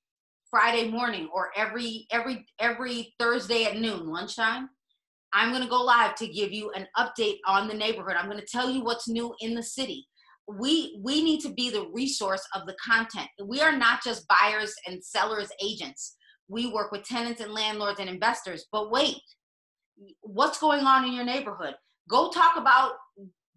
Friday 0.51 0.91
morning 0.91 1.29
or 1.35 1.51
every 1.57 2.07
every 2.11 2.47
every 2.61 3.15
Thursday 3.19 3.65
at 3.65 3.79
noon, 3.79 4.07
lunchtime, 4.07 4.69
I'm 5.33 5.51
going 5.51 5.63
to 5.63 5.69
go 5.69 5.83
live 5.83 6.15
to 6.17 6.27
give 6.27 6.53
you 6.53 6.71
an 6.73 6.87
update 6.97 7.39
on 7.47 7.69
the 7.69 7.75
neighborhood. 7.75 8.15
I'm 8.17 8.31
going 8.31 8.41
to 8.41 8.47
tell 8.47 8.71
you 8.71 8.83
what's 8.83 9.09
new 9.09 9.35
in 9.41 9.55
the 9.55 9.63
city. 9.63 10.07
We 10.49 11.01
we 11.03 11.23
need 11.23 11.41
to 11.41 11.53
be 11.53 11.71
the 11.71 11.89
resource 11.93 12.47
of 12.55 12.67
the 12.67 12.77
content. 12.85 13.29
We 13.45 13.61
are 13.61 13.77
not 13.77 14.03
just 14.05 14.27
buyers 14.29 14.75
and 14.87 15.05
sellers 15.05 15.51
agents. 15.63 16.17
We 16.49 16.73
work 16.73 16.93
with 16.93 17.05
tenants 17.05 17.41
and 17.41 17.53
landlords 17.53 17.99
and 17.99 18.09
investors. 18.09 18.67
But 18.71 18.91
wait, 18.91 19.17
what's 20.21 20.61
going 20.61 20.85
on 20.85 21.05
in 21.05 21.13
your 21.13 21.25
neighborhood? 21.25 21.75
Go 22.09 22.31
talk 22.31 22.57
about 22.57 22.93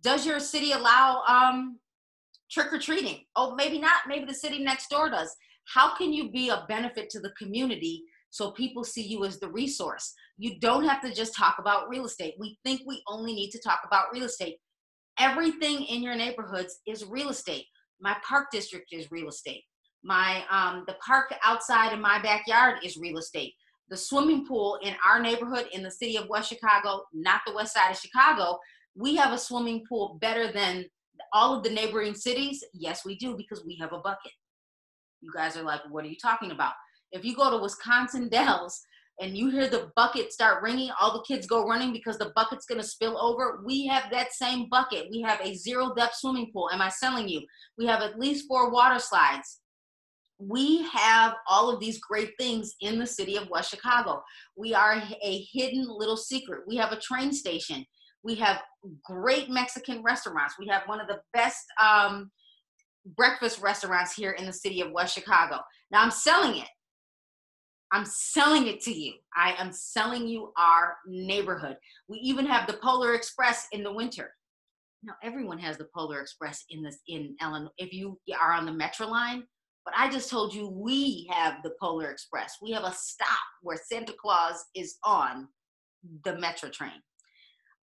does 0.02 0.26
your 0.26 0.40
city 0.40 0.72
allow 0.72 1.22
um, 1.28 1.78
trick 2.50 2.74
or 2.74 2.80
treating? 2.80 3.26
Oh, 3.36 3.54
maybe 3.54 3.80
not. 3.80 4.08
Maybe 4.08 4.26
the 4.26 4.34
city 4.34 4.64
next 4.64 4.90
door 4.90 5.10
does 5.10 5.36
how 5.74 5.96
can 5.96 6.12
you 6.12 6.32
be 6.32 6.50
a 6.50 6.66
benefit 6.68 7.10
to 7.12 7.20
the 7.20 7.32
community 7.38 8.04
so 8.32 8.52
people 8.52 8.84
see 8.84 9.06
you 9.06 9.26
as 9.26 9.40
the 9.40 9.50
resource? 9.50 10.14
You 10.38 10.60
don't 10.60 10.86
have 10.86 11.02
to 11.02 11.14
just 11.14 11.36
talk 11.36 11.58
about 11.60 11.90
real 11.90 12.06
estate. 12.06 12.36
We 12.40 12.58
think 12.64 12.82
we 12.86 13.02
only 13.08 13.34
need 13.34 13.52
to 13.52 13.62
talk 13.62 13.82
about 13.86 14.08
real 14.14 14.24
estate. 14.24 14.58
Everything 15.20 15.84
in 15.84 16.02
your 16.02 16.16
neighborhoods 16.16 16.80
is 16.88 17.06
real 17.06 17.30
estate. 17.30 17.66
My 18.00 18.16
park 18.28 18.48
district 18.52 18.88
is 18.92 19.12
real 19.12 19.28
estate. 19.28 19.64
My 20.04 20.44
um, 20.50 20.86
the 20.88 20.96
park 21.06 21.34
outside 21.44 21.94
in 21.94 22.02
my 22.02 22.22
backyard 22.22 22.80
is 22.84 22.98
real 22.98 23.18
estate. 23.18 23.54
The 23.90 23.98
swimming 23.98 24.46
pool 24.46 24.80
in 24.82 24.96
our 25.06 25.20
neighborhood 25.20 25.68
in 25.74 25.84
the 25.84 25.92
city 25.92 26.16
of 26.16 26.30
West 26.30 26.50
Chicago, 26.50 27.04
not 27.14 27.42
the 27.46 27.54
west 27.54 27.74
side 27.74 27.92
of 27.92 27.98
Chicago, 27.98 28.58
we 28.96 29.16
have 29.18 29.34
a 29.34 29.38
swimming 29.38 29.84
pool 29.90 30.18
better 30.22 30.52
than 30.52 30.86
all 31.34 31.58
of 31.58 31.64
the 31.64 31.70
neighboring 31.70 32.16
cities. 32.16 32.64
Yes, 32.74 33.04
we 33.04 33.18
do 33.18 33.36
because 33.36 33.66
we 33.66 33.76
have 33.82 33.94
a 33.94 34.00
bucket. 34.00 34.32
You 35.22 35.32
guys 35.34 35.58
are 35.58 35.64
like, 35.64 35.82
what 35.90 36.06
are 36.06 36.08
you 36.08 36.18
talking 36.22 36.52
about? 36.52 36.74
If 37.12 37.26
you 37.26 37.36
go 37.36 37.50
to 37.52 37.62
Wisconsin 37.62 38.30
Dells 38.32 38.80
and 39.22 39.38
you 39.38 39.50
hear 39.50 39.68
the 39.68 39.92
bucket 39.96 40.32
start 40.32 40.64
ringing, 40.64 40.92
all 41.00 41.14
the 41.14 41.24
kids 41.28 41.46
go 41.46 41.66
running 41.66 41.92
because 41.92 42.18
the 42.18 42.32
bucket's 42.36 42.66
to 42.66 42.84
spill 42.84 43.18
over. 43.22 43.62
We 43.66 43.86
have 43.88 44.10
that 44.12 44.32
same 44.32 44.68
bucket. 44.70 45.08
We 45.12 45.22
have 45.22 45.42
a 45.42 45.56
zero 45.56 45.94
depth 45.94 46.16
swimming 46.16 46.52
pool. 46.54 46.70
Am 46.72 46.82
I 46.82 46.90
selling 46.90 47.28
you? 47.28 47.42
We 47.78 47.86
have 47.88 48.02
at 48.02 48.18
least 48.18 48.48
four 48.48 48.72
water 48.72 49.00
slides. 49.00 49.60
We 50.42 50.84
have 50.94 51.34
all 51.50 51.70
of 51.70 51.82
these 51.82 52.00
great 52.00 52.32
things 52.40 52.74
in 52.80 52.98
the 52.98 53.06
city 53.06 53.36
of 53.36 53.50
West 53.50 53.72
Chicago. 53.72 54.24
We 54.56 54.74
are 54.74 55.04
a 55.22 55.48
hidden 55.52 55.86
little 55.90 56.16
secret. 56.16 56.62
We 56.66 56.78
have 56.78 56.94
a 56.94 57.00
train 57.00 57.34
station. 57.34 57.86
We 58.24 58.36
have 58.36 58.62
great 59.04 59.50
Mexican 59.50 60.02
restaurants. 60.02 60.56
We 60.58 60.68
have 60.68 60.84
one 60.86 61.02
of 61.02 61.08
the 61.08 61.20
best 61.34 61.66
um, 61.82 62.32
breakfast 63.16 63.62
restaurants 63.62 64.14
here 64.14 64.32
in 64.32 64.46
the 64.46 64.54
city 64.54 64.82
of 64.82 64.92
West 64.92 65.14
Chicago. 65.14 65.60
Now 65.92 66.02
I'm 66.02 66.12
selling 66.12 66.58
it. 66.62 66.68
I'm 67.92 68.06
selling 68.06 68.68
it 68.68 68.82
to 68.82 68.92
you. 68.92 69.14
I 69.36 69.56
am 69.58 69.72
selling 69.72 70.28
you 70.28 70.54
our 70.58 70.98
neighborhood. 71.08 71.78
We 72.08 72.20
even 72.20 72.46
have 72.46 72.68
the 72.68 72.78
Polar 72.84 73.16
Express 73.16 73.68
in 73.72 73.84
the 73.84 73.92
winter. 73.92 74.32
Now 75.02 75.14
everyone 75.24 75.58
has 75.60 75.78
the 75.78 75.88
Polar 75.96 76.22
Express 76.22 76.66
in 76.70 76.84
this 76.84 77.00
in 77.08 77.36
Ellen 77.42 77.70
if 77.78 77.94
you 77.94 78.20
are 78.40 78.54
on 78.54 78.66
the 78.66 78.74
Metro 78.74 79.08
line. 79.08 79.44
But 79.86 79.94
I 79.98 80.10
just 80.10 80.30
told 80.30 80.54
you 80.54 80.70
we 80.70 81.28
have 81.32 81.64
the 81.64 81.72
Polar 81.82 82.12
Express. 82.12 82.58
We 82.62 82.72
have 82.72 82.84
a 82.84 82.94
stop 82.94 83.40
where 83.64 83.80
Santa 83.92 84.14
Claus 84.14 84.64
is 84.76 84.98
on 85.04 85.48
the 86.26 86.38
Metro 86.38 86.70
train. 86.70 87.02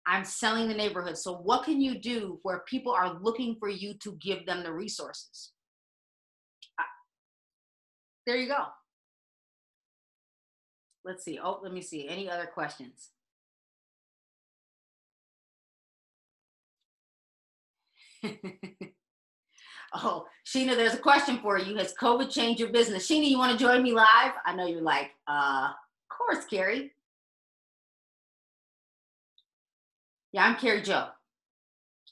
I'm 0.07 0.23
selling 0.23 0.67
the 0.67 0.73
neighborhood. 0.73 1.17
So, 1.17 1.33
what 1.33 1.63
can 1.63 1.81
you 1.81 1.97
do 1.97 2.39
where 2.43 2.59
people 2.59 2.91
are 2.91 3.17
looking 3.21 3.55
for 3.59 3.69
you 3.69 3.93
to 3.95 4.13
give 4.13 4.45
them 4.45 4.63
the 4.63 4.71
resources? 4.71 5.51
Uh, 6.79 6.83
there 8.27 8.37
you 8.37 8.47
go. 8.47 8.65
Let's 11.03 11.23
see. 11.23 11.39
Oh, 11.41 11.59
let 11.61 11.73
me 11.73 11.81
see. 11.81 12.07
Any 12.07 12.29
other 12.29 12.45
questions? 12.47 13.09
oh, 19.93 20.25
Sheena, 20.45 20.75
there's 20.75 20.95
a 20.95 20.99
question 20.99 21.39
for 21.41 21.59
you. 21.59 21.77
Has 21.77 21.93
COVID 21.93 22.31
changed 22.31 22.59
your 22.59 22.69
business? 22.69 23.07
Sheena, 23.07 23.29
you 23.29 23.37
want 23.37 23.51
to 23.51 23.63
join 23.63 23.83
me 23.83 23.91
live? 23.91 24.33
I 24.45 24.55
know 24.55 24.65
you're 24.65 24.81
like, 24.81 25.11
uh, 25.27 25.69
of 25.69 26.17
course, 26.17 26.45
Carrie. 26.45 26.91
Yeah, 30.35 30.47
I'm 30.47 30.57
Carrie 30.57 30.81
Jo. 30.81 31.05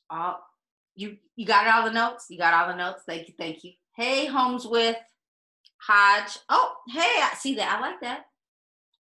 All 0.09 0.39
you 0.95 1.17
you 1.35 1.45
got 1.45 1.67
all 1.67 1.83
the 1.83 1.91
notes? 1.91 2.27
You 2.29 2.37
got 2.37 2.53
all 2.53 2.69
the 2.69 2.77
notes? 2.77 3.03
Thank 3.05 3.27
you, 3.27 3.33
thank 3.37 3.65
you. 3.65 3.73
Hey, 3.97 4.27
Homes 4.27 4.65
with 4.65 4.95
Hodge. 5.85 6.37
Oh, 6.47 6.73
hey, 6.87 7.01
I 7.01 7.33
see 7.37 7.55
that. 7.55 7.77
I 7.77 7.81
like 7.81 7.99
that. 7.99 8.27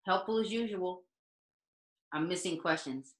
Helpful 0.07 0.39
as 0.39 0.51
usual. 0.51 1.03
I'm 2.11 2.27
missing 2.27 2.57
questions. 2.57 3.13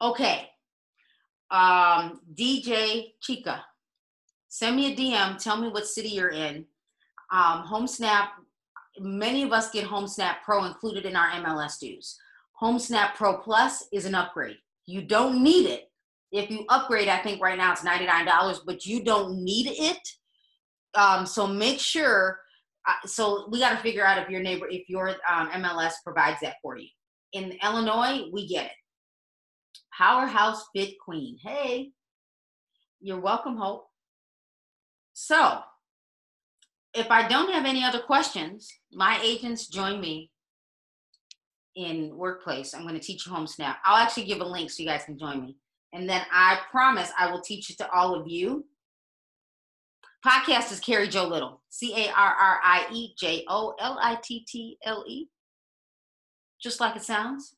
Okay. 0.00 0.48
Um, 1.48 2.20
DJ 2.34 3.12
Chica, 3.20 3.64
send 4.48 4.74
me 4.74 4.92
a 4.92 4.96
DM. 4.96 5.40
Tell 5.40 5.56
me 5.56 5.68
what 5.68 5.86
city 5.86 6.08
you're 6.08 6.30
in. 6.30 6.64
Um, 7.30 7.62
HomeSnap, 7.70 8.30
many 8.98 9.44
of 9.44 9.52
us 9.52 9.70
get 9.70 9.86
HomeSnap 9.86 10.38
Pro 10.44 10.64
included 10.64 11.06
in 11.06 11.14
our 11.14 11.28
MLS 11.28 11.78
dues. 11.78 12.18
HomeSnap 12.60 13.14
Pro 13.14 13.38
Plus 13.38 13.86
is 13.92 14.04
an 14.04 14.14
upgrade. 14.14 14.56
You 14.86 15.02
don't 15.02 15.42
need 15.42 15.66
it. 15.66 15.90
If 16.32 16.50
you 16.50 16.64
upgrade, 16.68 17.08
I 17.08 17.18
think 17.18 17.42
right 17.42 17.58
now 17.58 17.72
it's 17.72 17.82
$99, 17.82 18.60
but 18.66 18.86
you 18.86 19.04
don't 19.04 19.42
need 19.42 19.66
it. 19.68 20.08
Um, 20.94 21.26
so 21.26 21.46
make 21.46 21.78
sure. 21.78 22.38
Uh, 22.88 23.06
so 23.06 23.48
we 23.50 23.60
got 23.60 23.76
to 23.76 23.82
figure 23.82 24.04
out 24.04 24.18
if 24.18 24.28
your 24.28 24.42
neighbor, 24.42 24.66
if 24.68 24.88
your 24.88 25.10
um, 25.30 25.50
MLS 25.50 25.92
provides 26.02 26.40
that 26.42 26.56
for 26.62 26.76
you. 26.76 26.88
In 27.32 27.56
Illinois, 27.62 28.28
we 28.32 28.46
get 28.48 28.66
it. 28.66 28.72
Powerhouse 29.96 30.64
Fit 30.74 30.94
Queen. 31.04 31.38
Hey, 31.42 31.90
you're 33.00 33.20
welcome, 33.20 33.56
Hope. 33.56 33.86
So, 35.12 35.60
if 36.94 37.10
I 37.10 37.28
don't 37.28 37.52
have 37.52 37.66
any 37.66 37.84
other 37.84 38.00
questions, 38.00 38.70
my 38.92 39.20
agents 39.22 39.68
join 39.68 40.00
me 40.00 40.31
in 41.76 42.16
workplace. 42.16 42.74
I'm 42.74 42.82
going 42.82 42.94
to 42.94 43.00
teach 43.00 43.26
you 43.26 43.32
HomeSnap. 43.32 43.76
I'll 43.84 43.96
actually 43.96 44.24
give 44.24 44.40
a 44.40 44.44
link 44.44 44.70
so 44.70 44.82
you 44.82 44.88
guys 44.88 45.04
can 45.04 45.18
join 45.18 45.42
me. 45.42 45.56
And 45.92 46.08
then 46.08 46.22
I 46.32 46.58
promise 46.70 47.10
I 47.18 47.30
will 47.30 47.40
teach 47.40 47.70
it 47.70 47.78
to 47.78 47.90
all 47.90 48.14
of 48.14 48.26
you. 48.26 48.64
Podcast 50.24 50.70
is 50.70 50.80
Carrie 50.80 51.08
Jo 51.08 51.26
Little, 51.26 51.62
C 51.68 51.92
A 51.94 52.10
R 52.10 52.34
R 52.34 52.60
I 52.62 52.86
E 52.92 53.12
J 53.18 53.44
O 53.48 53.74
L 53.80 53.98
I 54.00 54.18
T 54.22 54.44
T 54.48 54.78
L 54.84 55.04
E. 55.06 55.26
Just 56.62 56.80
like 56.80 56.94
it 56.94 57.02
sounds. 57.02 57.56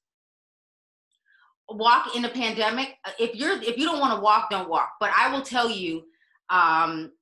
Walk 1.68 2.16
in 2.16 2.22
the 2.22 2.30
pandemic. 2.30 2.94
If 3.18 3.34
you're 3.34 3.62
if 3.62 3.76
you 3.76 3.84
don't 3.84 4.00
want 4.00 4.14
to 4.14 4.20
walk, 4.20 4.50
don't 4.50 4.68
walk. 4.68 4.92
But 4.98 5.10
I 5.16 5.30
will 5.30 5.42
tell 5.42 5.68
you, 5.68 6.04
um, 6.48 7.12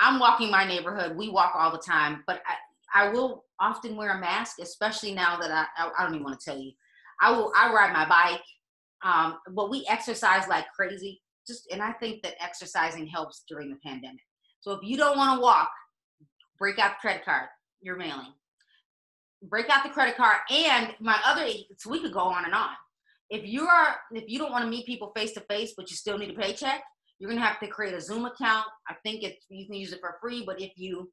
I'm 0.00 0.18
walking 0.18 0.50
my 0.50 0.66
neighborhood. 0.66 1.16
We 1.16 1.28
walk 1.28 1.52
all 1.54 1.70
the 1.70 1.78
time, 1.78 2.24
but 2.26 2.40
I, 2.46 3.04
I 3.06 3.08
will 3.10 3.44
often 3.60 3.96
wear 3.96 4.16
a 4.16 4.20
mask, 4.20 4.56
especially 4.60 5.14
now 5.14 5.38
that 5.38 5.50
I, 5.50 5.66
I, 5.76 5.90
I 5.98 6.04
don't 6.04 6.14
even 6.14 6.24
want 6.24 6.38
to 6.40 6.44
tell 6.50 6.58
you. 6.60 6.72
I 7.20 7.32
will, 7.32 7.52
I 7.56 7.72
ride 7.72 7.92
my 7.92 8.08
bike, 8.08 8.42
um, 9.04 9.38
but 9.54 9.70
we 9.70 9.86
exercise 9.88 10.48
like 10.48 10.66
crazy. 10.74 11.20
Just, 11.46 11.70
and 11.72 11.82
I 11.82 11.92
think 11.92 12.22
that 12.22 12.34
exercising 12.42 13.06
helps 13.06 13.44
during 13.48 13.70
the 13.70 13.76
pandemic. 13.84 14.20
So 14.60 14.72
if 14.72 14.80
you 14.82 14.96
don't 14.96 15.16
want 15.16 15.36
to 15.36 15.42
walk, 15.42 15.70
break 16.58 16.78
out 16.78 16.92
the 16.92 17.00
credit 17.00 17.24
card, 17.24 17.48
you're 17.80 17.96
mailing. 17.96 18.32
break 19.42 19.70
out 19.70 19.84
the 19.84 19.90
credit 19.90 20.16
card 20.16 20.38
and 20.50 20.94
my 21.00 21.18
other 21.24 21.46
so 21.76 21.90
we 21.90 22.00
could 22.00 22.12
go 22.12 22.20
on 22.20 22.44
and 22.44 22.54
on 22.54 22.70
if 23.30 23.46
you 23.46 23.66
are 23.68 23.96
if 24.12 24.24
you 24.28 24.38
don't 24.38 24.50
want 24.50 24.64
to 24.64 24.70
meet 24.70 24.86
people 24.86 25.12
face 25.16 25.32
to 25.32 25.40
face 25.42 25.74
but 25.76 25.88
you 25.90 25.96
still 25.96 26.18
need 26.18 26.30
a 26.30 26.34
paycheck 26.34 26.82
you're 27.18 27.30
gonna 27.30 27.40
have 27.40 27.60
to 27.60 27.68
create 27.68 27.94
a 27.94 28.00
zoom 28.00 28.24
account 28.26 28.66
i 28.88 28.94
think 29.04 29.22
it's 29.22 29.46
you 29.48 29.64
can 29.66 29.76
use 29.76 29.92
it 29.92 30.00
for 30.00 30.16
free 30.20 30.42
but 30.44 30.60
if 30.60 30.72
you 30.76 31.08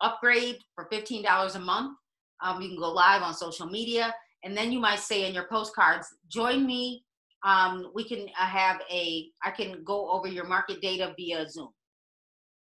upgrade 0.00 0.58
for 0.74 0.88
$15 0.92 1.54
a 1.54 1.58
month 1.58 1.96
um, 2.42 2.60
you 2.60 2.68
can 2.68 2.78
go 2.78 2.90
live 2.92 3.22
on 3.22 3.34
social 3.34 3.66
media 3.66 4.14
and 4.44 4.56
then 4.56 4.70
you 4.70 4.78
might 4.78 5.00
say 5.00 5.26
in 5.26 5.34
your 5.34 5.46
postcards 5.48 6.08
join 6.28 6.66
me 6.66 7.04
um, 7.44 7.90
we 7.94 8.04
can 8.04 8.26
uh, 8.40 8.46
have 8.46 8.80
a 8.90 9.28
i 9.44 9.50
can 9.50 9.82
go 9.84 10.10
over 10.10 10.26
your 10.28 10.46
market 10.46 10.80
data 10.80 11.14
via 11.16 11.48
zoom 11.48 11.68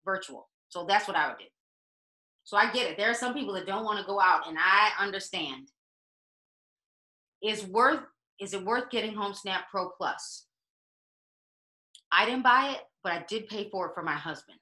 virtual 0.03 0.49
so 0.69 0.85
that's 0.85 1.07
what 1.07 1.17
i 1.17 1.27
would 1.27 1.37
do 1.37 1.45
so 2.45 2.57
I 2.57 2.71
get 2.71 2.89
it. 2.89 2.95
There 2.95 3.09
are 3.09 3.15
some 3.15 3.33
people 3.33 3.55
that 3.55 3.65
don't 3.65 3.83
want 3.83 3.99
to 3.99 4.05
go 4.05 4.21
out, 4.21 4.47
and 4.47 4.57
I 4.57 4.91
understand. 5.03 5.69
Is 7.43 7.65
worth 7.65 8.01
is 8.39 8.53
it 8.53 8.63
worth 8.63 8.89
getting 8.91 9.13
HomeSnap 9.13 9.61
Pro 9.71 9.89
Plus? 9.89 10.45
I 12.11 12.25
didn't 12.25 12.43
buy 12.43 12.75
it, 12.75 12.81
but 13.03 13.13
I 13.13 13.25
did 13.27 13.47
pay 13.47 13.69
for 13.69 13.87
it 13.87 13.93
for 13.95 14.03
my 14.03 14.13
husband. 14.13 14.59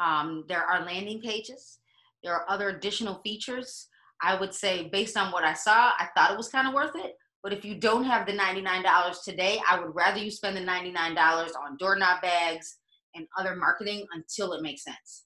Um, 0.00 0.44
there 0.48 0.64
are 0.64 0.84
landing 0.84 1.20
pages. 1.20 1.78
There 2.24 2.34
are 2.34 2.50
other 2.50 2.70
additional 2.70 3.20
features. 3.22 3.88
I 4.22 4.38
would 4.38 4.54
say, 4.54 4.88
based 4.88 5.16
on 5.16 5.32
what 5.32 5.44
I 5.44 5.54
saw, 5.54 5.92
I 5.98 6.08
thought 6.14 6.32
it 6.32 6.36
was 6.36 6.48
kind 6.48 6.66
of 6.66 6.74
worth 6.74 6.96
it. 6.96 7.16
But 7.42 7.52
if 7.52 7.64
you 7.64 7.74
don't 7.76 8.04
have 8.04 8.26
the 8.26 8.32
$99 8.32 9.22
today, 9.22 9.60
I 9.68 9.78
would 9.78 9.94
rather 9.94 10.18
you 10.18 10.30
spend 10.30 10.56
the 10.56 10.60
$99 10.60 11.16
on 11.56 11.76
doorknob 11.78 12.20
bags 12.20 12.76
and 13.14 13.26
other 13.38 13.56
marketing 13.56 14.06
until 14.14 14.52
it 14.52 14.62
makes 14.62 14.84
sense. 14.84 15.24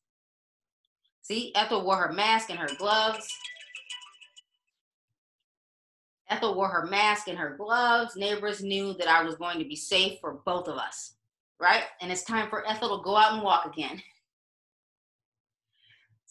See, 1.22 1.53
Ethel 1.55 1.85
wore 1.85 1.97
her 1.97 2.12
mask 2.12 2.51
and 2.51 2.59
her 2.59 2.68
gloves. 2.79 3.27
Ethel 6.31 6.55
wore 6.55 6.68
her 6.68 6.87
mask 6.87 7.29
and 7.29 7.39
her 7.39 7.57
gloves. 7.57 8.16
Neighbors 8.16 8.62
knew 8.62 8.95
that 8.95 9.09
I 9.09 9.22
was 9.22 9.35
going 9.35 9.59
to 9.59 9.64
be 9.64 9.77
safe 9.77 10.18
for 10.20 10.41
both 10.47 10.68
of 10.68 10.77
us, 10.77 11.14
right? 11.61 11.85
And 12.01 12.12
it's 12.12 12.25
time 12.25 12.49
for 12.49 12.66
Ethel 12.68 12.99
to 12.99 13.05
go 13.05 13.16
out 13.16 13.35
and 13.35 13.43
walk 13.43 13.66
again. 13.66 14.03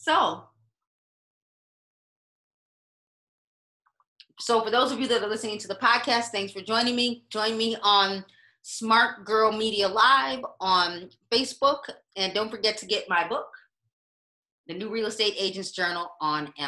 So, 0.03 0.43
so 4.37 4.61
for 4.61 4.69
those 4.69 4.91
of 4.91 4.99
you 4.99 5.07
that 5.07 5.23
are 5.23 5.29
listening 5.29 5.59
to 5.59 5.67
the 5.69 5.75
podcast, 5.75 6.25
thanks 6.25 6.51
for 6.51 6.59
joining 6.59 6.97
me. 6.97 7.23
Join 7.29 7.57
me 7.57 7.77
on 7.81 8.25
Smart 8.63 9.23
Girl 9.23 9.53
Media 9.53 9.87
Live 9.87 10.41
on 10.59 11.09
Facebook. 11.31 11.83
And 12.17 12.33
don't 12.33 12.51
forget 12.51 12.75
to 12.79 12.85
get 12.85 13.07
my 13.07 13.25
book, 13.25 13.47
the 14.67 14.73
New 14.73 14.89
Real 14.89 15.05
Estate 15.05 15.35
Agents 15.37 15.71
Journal 15.71 16.11
on 16.19 16.53
Amazon. 16.57 16.61